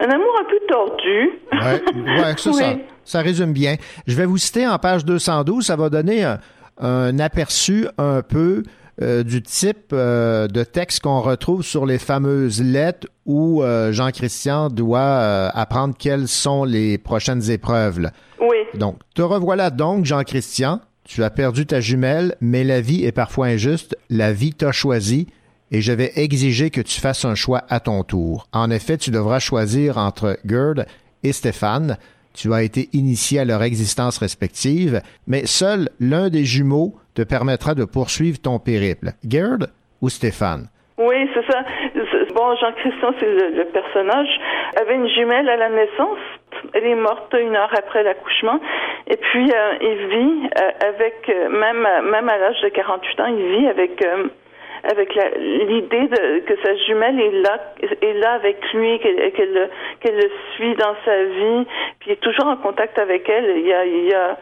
Un 0.00 0.10
amour 0.10 0.34
un 0.40 0.44
peu 0.44 0.58
tordu. 0.68 1.30
Ouais, 1.52 1.82
ouais, 2.22 2.36
ça, 2.36 2.52
ça, 2.52 2.72
Oui. 2.72 2.80
ça 3.04 3.20
résume 3.20 3.52
bien. 3.52 3.76
Je 4.06 4.16
vais 4.16 4.26
vous 4.26 4.38
citer 4.38 4.66
en 4.66 4.78
page 4.78 5.04
212, 5.04 5.64
ça 5.64 5.76
va 5.76 5.88
donner 5.88 6.24
un, 6.24 6.38
un 6.80 7.18
aperçu 7.18 7.86
un 7.98 8.22
peu 8.22 8.62
euh, 9.02 9.24
du 9.24 9.42
type 9.42 9.92
euh, 9.92 10.46
de 10.46 10.62
texte 10.62 11.02
qu'on 11.02 11.20
retrouve 11.20 11.62
sur 11.62 11.84
les 11.84 11.98
fameuses 11.98 12.62
lettres 12.62 13.08
où 13.26 13.60
euh, 13.60 13.90
Jean-Christian 13.90 14.68
doit 14.68 15.48
apprendre 15.52 15.94
quelles 15.98 16.28
sont 16.28 16.62
les 16.62 16.96
prochaines 16.98 17.50
épreuves. 17.50 17.98
là. 17.98 18.10
Oui. 18.40 18.56
Donc, 18.74 18.98
te 19.14 19.22
revoilà 19.22 19.70
donc, 19.70 20.04
Jean-Christian. 20.04 20.80
Tu 21.06 21.22
as 21.22 21.30
perdu 21.30 21.66
ta 21.66 21.80
jumelle, 21.80 22.34
mais 22.40 22.64
la 22.64 22.80
vie 22.80 23.04
est 23.04 23.12
parfois 23.12 23.46
injuste. 23.46 23.96
La 24.08 24.32
vie 24.32 24.54
t'a 24.54 24.72
choisi 24.72 25.28
et 25.70 25.80
je 25.80 25.92
vais 25.92 26.12
exiger 26.16 26.70
que 26.70 26.80
tu 26.80 27.00
fasses 27.00 27.24
un 27.24 27.34
choix 27.34 27.62
à 27.68 27.80
ton 27.80 28.04
tour. 28.04 28.46
En 28.52 28.70
effet, 28.70 28.96
tu 28.96 29.10
devras 29.10 29.38
choisir 29.38 29.98
entre 29.98 30.38
Gerd 30.46 30.86
et 31.22 31.32
Stéphane. 31.32 31.98
Tu 32.32 32.52
as 32.52 32.62
été 32.62 32.88
initié 32.92 33.40
à 33.40 33.44
leur 33.44 33.62
existence 33.62 34.18
respective, 34.18 35.02
mais 35.26 35.46
seul 35.46 35.88
l'un 36.00 36.30
des 36.30 36.44
jumeaux 36.44 36.94
te 37.14 37.22
permettra 37.22 37.74
de 37.74 37.84
poursuivre 37.84 38.40
ton 38.40 38.58
périple. 38.58 39.12
Gerd 39.28 39.70
ou 40.00 40.08
Stéphane? 40.08 40.68
Oui, 40.98 41.28
c'est 41.34 41.44
ça. 41.52 41.64
Bon, 42.34 42.56
Jean-Christian, 42.60 43.14
c'est 43.20 43.26
le, 43.26 43.56
le 43.56 43.64
personnage, 43.72 44.28
avait 44.80 44.96
une 44.96 45.08
jumelle 45.08 45.48
à 45.48 45.56
la 45.56 45.70
naissance? 45.70 46.18
Elle 46.72 46.86
est 46.86 46.94
morte 46.94 47.34
une 47.38 47.54
heure 47.56 47.72
après 47.76 48.02
l'accouchement. 48.02 48.60
Et 49.06 49.16
puis, 49.16 49.50
euh, 49.50 49.72
il 49.80 50.06
vit 50.06 50.48
euh, 50.60 50.88
avec, 50.88 51.28
euh, 51.28 51.48
même, 51.48 51.86
même 52.10 52.28
à 52.28 52.38
l'âge 52.38 52.60
de 52.62 52.68
48 52.68 53.20
ans, 53.20 53.26
il 53.26 53.58
vit 53.58 53.66
avec, 53.68 54.02
avec 54.84 55.14
l'idée 55.36 56.08
que 56.46 56.56
sa 56.62 56.74
jumelle 56.86 57.20
est 57.20 57.42
là, 57.42 57.58
est 58.00 58.12
là 58.14 58.32
avec 58.32 58.56
lui, 58.72 58.98
qu'elle 59.00 59.32
qu'elle 59.32 60.16
le- 60.16 60.30
suit 60.54 60.74
dans 60.76 60.94
sa 61.04 61.24
vie, 61.24 61.66
puis 62.00 62.12
est 62.12 62.20
toujours 62.20 62.46
en 62.46 62.56
contact 62.56 62.98
avec 62.98 63.28
elle. 63.28 63.58
Il 63.58 63.66
y 63.66 64.14
a, 64.14 64.36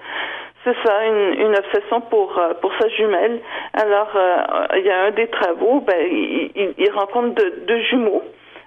c'est 0.65 0.77
ça, 0.85 1.07
une, 1.07 1.57
obsession 1.57 2.01
pour 2.03 2.40
pour 2.61 2.73
sa 2.81 2.89
jumelle. 2.89 3.40
Alors, 3.74 4.11
il 4.77 4.85
y 4.85 4.90
a 4.90 5.05
un 5.05 5.11
des 5.11 5.27
travaux, 5.28 5.81
ben, 5.81 6.07
il, 6.09 6.90
rencontre 6.93 7.43
deux 7.66 7.81
jumeaux. 7.82 8.23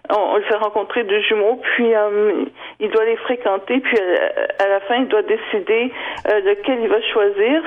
On, 0.10 0.34
on 0.34 0.36
le 0.38 0.44
fait 0.44 0.56
rencontrer 0.56 1.04
deux 1.04 1.22
jumeaux, 1.22 1.60
puis 1.76 1.94
euh, 1.94 2.46
il 2.80 2.90
doit 2.90 3.06
les 3.06 3.18
fréquenter, 3.18 3.80
puis 3.80 3.98
à, 3.98 4.64
à 4.64 4.68
la 4.68 4.80
fin, 4.82 4.96
il 4.96 5.08
doit 5.08 5.24
décider 5.24 5.92
euh, 6.30 6.40
lequel 6.42 6.80
il 6.82 6.90
va 6.90 7.02
choisir. 7.14 7.62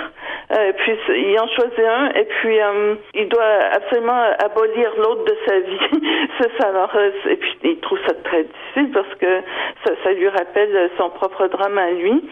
Euh, 0.50 0.72
puis 0.78 0.92
il 1.10 1.38
en 1.38 1.46
choisit 1.48 1.78
un, 1.78 2.08
et 2.18 2.24
puis 2.24 2.58
euh, 2.58 2.94
il 3.14 3.28
doit 3.28 3.68
absolument 3.72 4.22
abolir 4.38 4.90
l'autre 4.96 5.24
de 5.24 5.36
sa 5.46 5.60
vie. 5.60 6.06
c'est 6.40 6.50
ça. 6.58 6.68
Alors, 6.68 6.90
euh, 6.96 7.10
et 7.28 7.36
puis 7.36 7.58
il 7.64 7.80
trouve 7.80 7.98
ça 8.06 8.14
très 8.24 8.44
difficile 8.44 8.90
parce 8.92 9.14
que 9.20 9.42
ça, 9.84 9.92
ça 10.02 10.12
lui 10.12 10.28
rappelle 10.28 10.90
son 10.96 11.10
propre 11.10 11.48
drame 11.48 11.76
à 11.76 11.90
lui. 11.90 12.24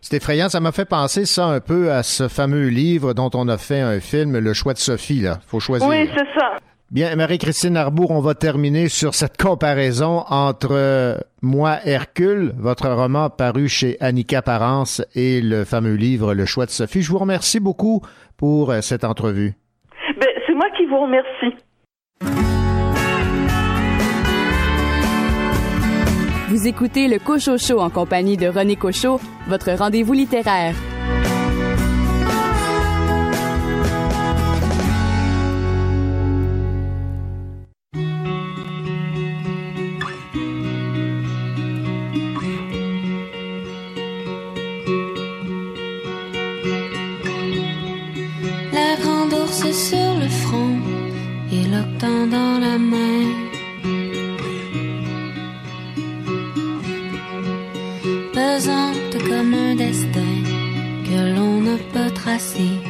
C'est 0.00 0.16
effrayant, 0.16 0.48
ça 0.48 0.60
m'a 0.60 0.72
fait 0.72 0.88
penser 0.88 1.26
ça 1.26 1.44
un 1.44 1.60
peu 1.60 1.90
à 1.90 2.02
ce 2.02 2.28
fameux 2.28 2.68
livre 2.68 3.12
dont 3.12 3.28
on 3.34 3.46
a 3.48 3.58
fait 3.58 3.80
un 3.80 4.00
film, 4.00 4.38
Le 4.38 4.54
choix 4.54 4.72
de 4.72 4.78
Sophie, 4.78 5.20
là. 5.20 5.36
Faut 5.46 5.60
choisir. 5.60 5.86
Oui, 5.86 6.08
c'est 6.16 6.40
ça. 6.40 6.56
Bien, 6.90 7.14
Marie-Christine 7.14 7.76
Arbour, 7.76 8.10
on 8.10 8.20
va 8.20 8.34
terminer 8.34 8.88
sur 8.88 9.14
cette 9.14 9.40
comparaison 9.40 10.24
entre 10.28 10.72
euh, 10.72 11.18
Moi, 11.40 11.76
Hercule, 11.84 12.52
votre 12.58 12.88
roman 12.88 13.30
paru 13.30 13.68
chez 13.68 13.96
Annika 14.00 14.42
Parence, 14.42 15.00
et 15.14 15.40
le 15.40 15.64
fameux 15.64 15.94
livre 15.94 16.34
Le 16.34 16.44
choix 16.46 16.66
de 16.66 16.72
Sophie. 16.72 17.02
Je 17.02 17.12
vous 17.12 17.18
remercie 17.18 17.60
beaucoup 17.60 18.02
pour 18.36 18.72
euh, 18.72 18.80
cette 18.80 19.04
entrevue. 19.04 19.54
Ben, 20.18 20.28
c'est 20.44 20.54
moi 20.54 20.66
qui 20.76 20.84
vous 20.86 20.98
remercie. 20.98 21.56
Vous 26.48 26.66
écoutez 26.66 27.06
le 27.06 27.20
Cocho 27.20 27.56
Show 27.56 27.78
en 27.78 27.90
compagnie 27.90 28.36
de 28.36 28.48
René 28.48 28.74
Cocho, 28.74 29.20
votre 29.46 29.70
rendez-vous 29.70 30.14
littéraire. 30.14 30.74
Sur 49.72 50.14
le 50.18 50.28
front 50.28 50.78
et 51.52 51.64
l'octant 51.68 52.26
dans 52.26 52.58
la 52.58 52.76
main. 52.78 53.26
Pesante 58.32 59.16
comme 59.28 59.54
un 59.54 59.74
destin 59.76 60.34
que 61.04 61.36
l'on 61.36 61.60
n'a 61.60 61.78
pas 61.92 62.10
tracé. 62.10 62.89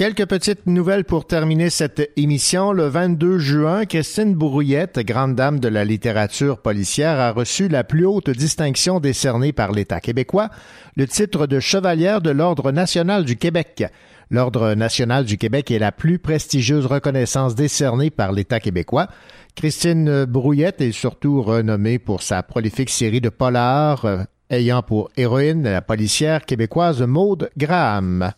Quelques 0.00 0.24
petites 0.24 0.66
nouvelles 0.66 1.04
pour 1.04 1.26
terminer 1.26 1.68
cette 1.68 2.10
émission. 2.16 2.72
Le 2.72 2.86
22 2.86 3.36
juin, 3.36 3.84
Christine 3.84 4.34
Brouillette, 4.34 4.98
grande 5.00 5.34
dame 5.34 5.60
de 5.60 5.68
la 5.68 5.84
littérature 5.84 6.62
policière, 6.62 7.20
a 7.20 7.32
reçu 7.32 7.68
la 7.68 7.84
plus 7.84 8.06
haute 8.06 8.30
distinction 8.30 8.98
décernée 8.98 9.52
par 9.52 9.72
l'État 9.72 10.00
québécois, 10.00 10.48
le 10.96 11.06
titre 11.06 11.46
de 11.46 11.60
chevalière 11.60 12.22
de 12.22 12.30
l'Ordre 12.30 12.72
national 12.72 13.26
du 13.26 13.36
Québec. 13.36 13.84
L'Ordre 14.30 14.72
national 14.72 15.26
du 15.26 15.36
Québec 15.36 15.70
est 15.70 15.78
la 15.78 15.92
plus 15.92 16.18
prestigieuse 16.18 16.86
reconnaissance 16.86 17.54
décernée 17.54 18.08
par 18.08 18.32
l'État 18.32 18.58
québécois. 18.58 19.08
Christine 19.54 20.24
Brouillette 20.24 20.80
est 20.80 20.92
surtout 20.92 21.42
renommée 21.42 21.98
pour 21.98 22.22
sa 22.22 22.42
prolifique 22.42 22.88
série 22.88 23.20
de 23.20 23.28
polars 23.28 24.06
euh, 24.06 24.22
ayant 24.48 24.80
pour 24.80 25.10
héroïne 25.18 25.64
la 25.64 25.82
policière 25.82 26.46
québécoise 26.46 27.02
Maude 27.02 27.50
Graham. 27.58 28.32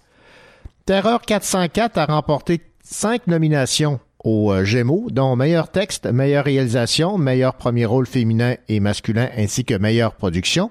Terreur 0.85 1.21
404 1.23 1.97
a 1.97 2.07
remporté 2.07 2.61
cinq 2.83 3.29
nominations 3.29 4.01
aux 4.25 4.51
euh, 4.51 4.65
Gémeaux, 4.65 5.07
dont 5.13 5.37
meilleur 5.37 5.71
texte, 5.71 6.07
meilleure 6.07 6.45
réalisation, 6.45 7.19
meilleur 7.19 7.55
premier 7.55 7.85
rôle 7.85 8.05
féminin 8.05 8.57
et 8.69 8.81
masculin, 8.81 9.29
ainsi 9.39 9.65
que 9.65 9.75
meilleure 9.75 10.15
production. 10.15 10.71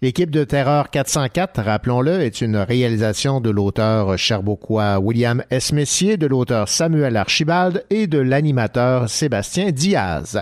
L'équipe 0.00 0.30
de 0.30 0.44
Terreur 0.44 0.90
404, 0.90 1.60
rappelons-le, 1.60 2.20
est 2.20 2.40
une 2.40 2.56
réalisation 2.56 3.40
de 3.40 3.50
l'auteur 3.50 4.16
cherbourgois 4.16 5.00
William 5.00 5.42
S. 5.50 5.72
Messier, 5.72 6.16
de 6.16 6.28
l'auteur 6.28 6.68
Samuel 6.68 7.16
Archibald 7.16 7.84
et 7.90 8.06
de 8.06 8.18
l'animateur 8.20 9.08
Sébastien 9.08 9.72
Diaz. 9.72 10.40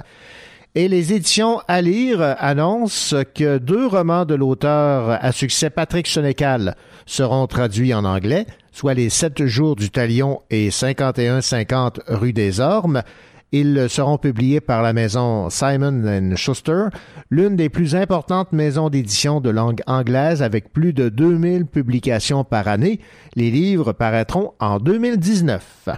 Et 0.74 0.88
les 0.88 1.14
éditions 1.14 1.62
à 1.68 1.80
lire 1.80 2.20
annoncent 2.38 3.16
que 3.34 3.56
deux 3.56 3.86
romans 3.86 4.26
de 4.26 4.34
l'auteur 4.34 5.16
à 5.24 5.32
succès 5.32 5.70
Patrick 5.70 6.06
Sénécal 6.06 6.76
seront 7.06 7.47
traduits 7.47 7.94
en 7.94 8.05
anglais, 8.05 8.44
soit 8.77 8.93
Les 8.93 9.09
Sept 9.09 9.47
jours 9.47 9.74
du 9.74 9.89
Talion 9.89 10.43
et 10.51 10.70
5150 10.70 12.01
rue 12.09 12.35
des 12.35 12.61
Ormes. 12.61 13.03
Ils 13.51 13.86
seront 13.89 14.19
publiés 14.19 14.61
par 14.61 14.82
la 14.82 14.93
maison 14.93 15.48
Simon 15.48 16.36
Schuster, 16.36 16.89
l'une 17.31 17.57
des 17.57 17.70
plus 17.70 17.94
importantes 17.94 18.53
maisons 18.53 18.90
d'édition 18.90 19.40
de 19.40 19.48
langue 19.48 19.81
anglaise 19.86 20.43
avec 20.43 20.74
plus 20.74 20.93
de 20.93 21.09
2000 21.09 21.65
publications 21.65 22.44
par 22.44 22.69
année. 22.69 23.01
Les 23.35 23.51
livres 23.51 23.94
paraîtront 23.94 24.53
en 24.61 24.77
2019. 24.77 25.89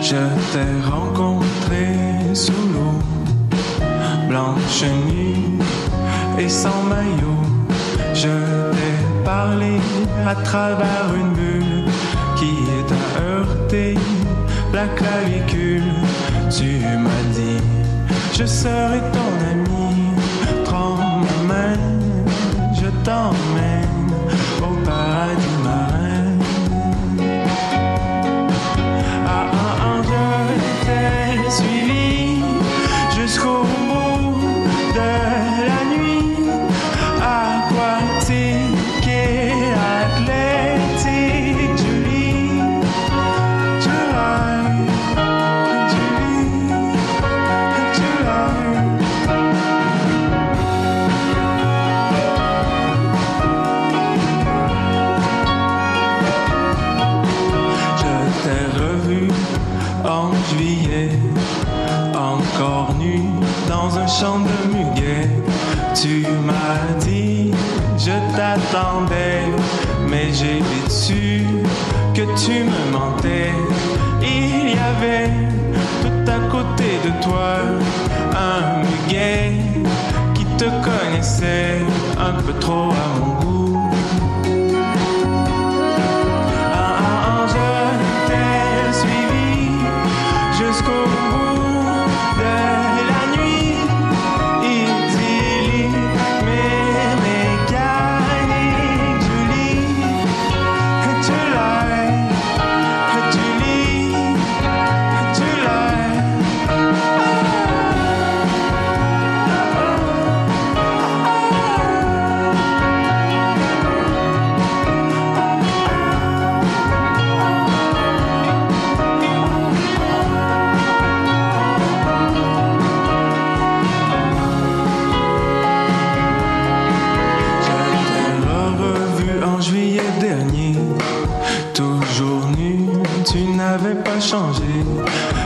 Je 0.00 0.16
t'ai 0.52 0.88
rencontré 0.88 2.34
sous 2.34 2.52
l'eau, 2.52 2.63
blanche 4.34 4.84
nue 5.06 6.42
et 6.42 6.48
sans 6.48 6.82
maillot. 6.92 7.42
Je 8.22 8.34
t'ai 8.74 8.96
parlé 9.24 9.74
à 10.26 10.34
travers 10.34 11.06
une 11.20 11.32
bulle 11.38 11.84
qui 12.38 12.54
t'a 12.88 13.04
heurté 13.22 13.94
la 14.72 14.86
clavicule. 14.98 15.94
Tu 16.56 16.70
m'as 17.04 17.26
dit, 17.38 17.62
je 18.36 18.44
serai 18.44 19.00
ton 19.16 19.32
ami. 19.52 19.94
Prends 20.64 20.98
ma 21.26 21.38
main, 21.50 21.78
je 22.80 22.88
t'emmène 23.06 24.10
au 24.66 24.72
paradis 24.88 25.53
de 64.24 64.74
muguet. 64.74 65.28
Tu 65.94 66.26
m'as 66.46 66.98
dit, 67.00 67.50
je 67.98 68.12
t'attendais, 68.34 69.44
mais 70.08 70.32
j'ai 70.32 70.62
su 70.88 71.42
que 72.14 72.22
tu 72.42 72.64
me 72.64 72.92
mentais. 72.92 73.52
Il 74.22 74.70
y 74.70 74.78
avait 74.78 75.30
tout 76.02 76.30
à 76.30 76.38
côté 76.50 76.98
de 77.04 77.22
toi 77.22 77.56
un 78.34 78.80
muguet 78.82 79.52
qui 80.34 80.44
te 80.56 80.64
connaissait 80.82 81.82
un 82.18 82.32
peu 82.42 82.54
trop 82.60 82.90
à 82.90 83.20
mon 83.20 83.34
goût. 83.40 83.53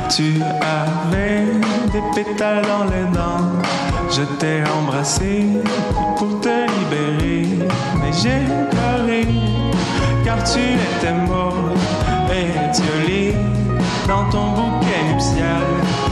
Tu 0.09 0.41
avais 0.63 1.45
des 1.93 2.03
pétales 2.15 2.63
dans 2.63 2.85
les 2.85 3.05
dents. 3.13 3.45
Je 4.11 4.23
t'ai 4.39 4.63
embrassé 4.67 5.45
pour 6.17 6.41
te 6.41 6.49
libérer, 6.49 7.69
mais 8.01 8.13
j'ai 8.23 8.47
pleuré 8.71 9.27
car 10.25 10.43
tu 10.43 10.61
étais 10.61 11.13
mort 11.27 11.55
et 12.33 12.49
violée 12.81 13.35
dans 14.07 14.25
ton 14.31 14.53
bouquet 14.53 15.03
nuptial. 15.13 16.08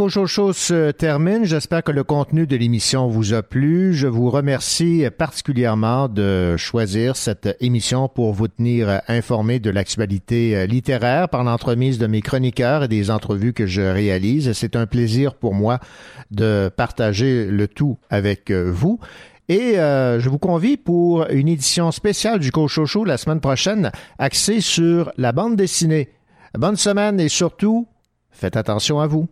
Le 0.00 0.04
Cochocho 0.04 0.54
se 0.54 0.92
termine. 0.92 1.44
J'espère 1.44 1.84
que 1.84 1.92
le 1.92 2.04
contenu 2.04 2.46
de 2.46 2.56
l'émission 2.56 3.08
vous 3.08 3.34
a 3.34 3.42
plu. 3.42 3.92
Je 3.92 4.06
vous 4.06 4.30
remercie 4.30 5.04
particulièrement 5.18 6.08
de 6.08 6.56
choisir 6.56 7.16
cette 7.16 7.54
émission 7.60 8.08
pour 8.08 8.32
vous 8.32 8.48
tenir 8.48 9.02
informé 9.08 9.60
de 9.60 9.68
l'actualité 9.68 10.66
littéraire 10.66 11.28
par 11.28 11.44
l'entremise 11.44 11.98
de 11.98 12.06
mes 12.06 12.22
chroniqueurs 12.22 12.84
et 12.84 12.88
des 12.88 13.10
entrevues 13.10 13.52
que 13.52 13.66
je 13.66 13.82
réalise. 13.82 14.54
C'est 14.54 14.74
un 14.74 14.86
plaisir 14.86 15.34
pour 15.34 15.52
moi 15.52 15.80
de 16.30 16.70
partager 16.74 17.44
le 17.44 17.68
tout 17.68 17.98
avec 18.08 18.50
vous. 18.50 19.00
Et 19.50 19.78
euh, 19.78 20.18
je 20.18 20.30
vous 20.30 20.38
convie 20.38 20.78
pour 20.78 21.26
une 21.28 21.48
édition 21.48 21.90
spéciale 21.90 22.38
du 22.38 22.52
Cochocho 22.52 23.04
la 23.04 23.18
semaine 23.18 23.40
prochaine, 23.40 23.92
axée 24.18 24.62
sur 24.62 25.12
la 25.18 25.32
bande 25.32 25.56
dessinée. 25.56 26.08
Bonne 26.54 26.76
semaine 26.76 27.20
et 27.20 27.28
surtout, 27.28 27.86
faites 28.30 28.56
attention 28.56 28.98
à 28.98 29.06
vous. 29.06 29.28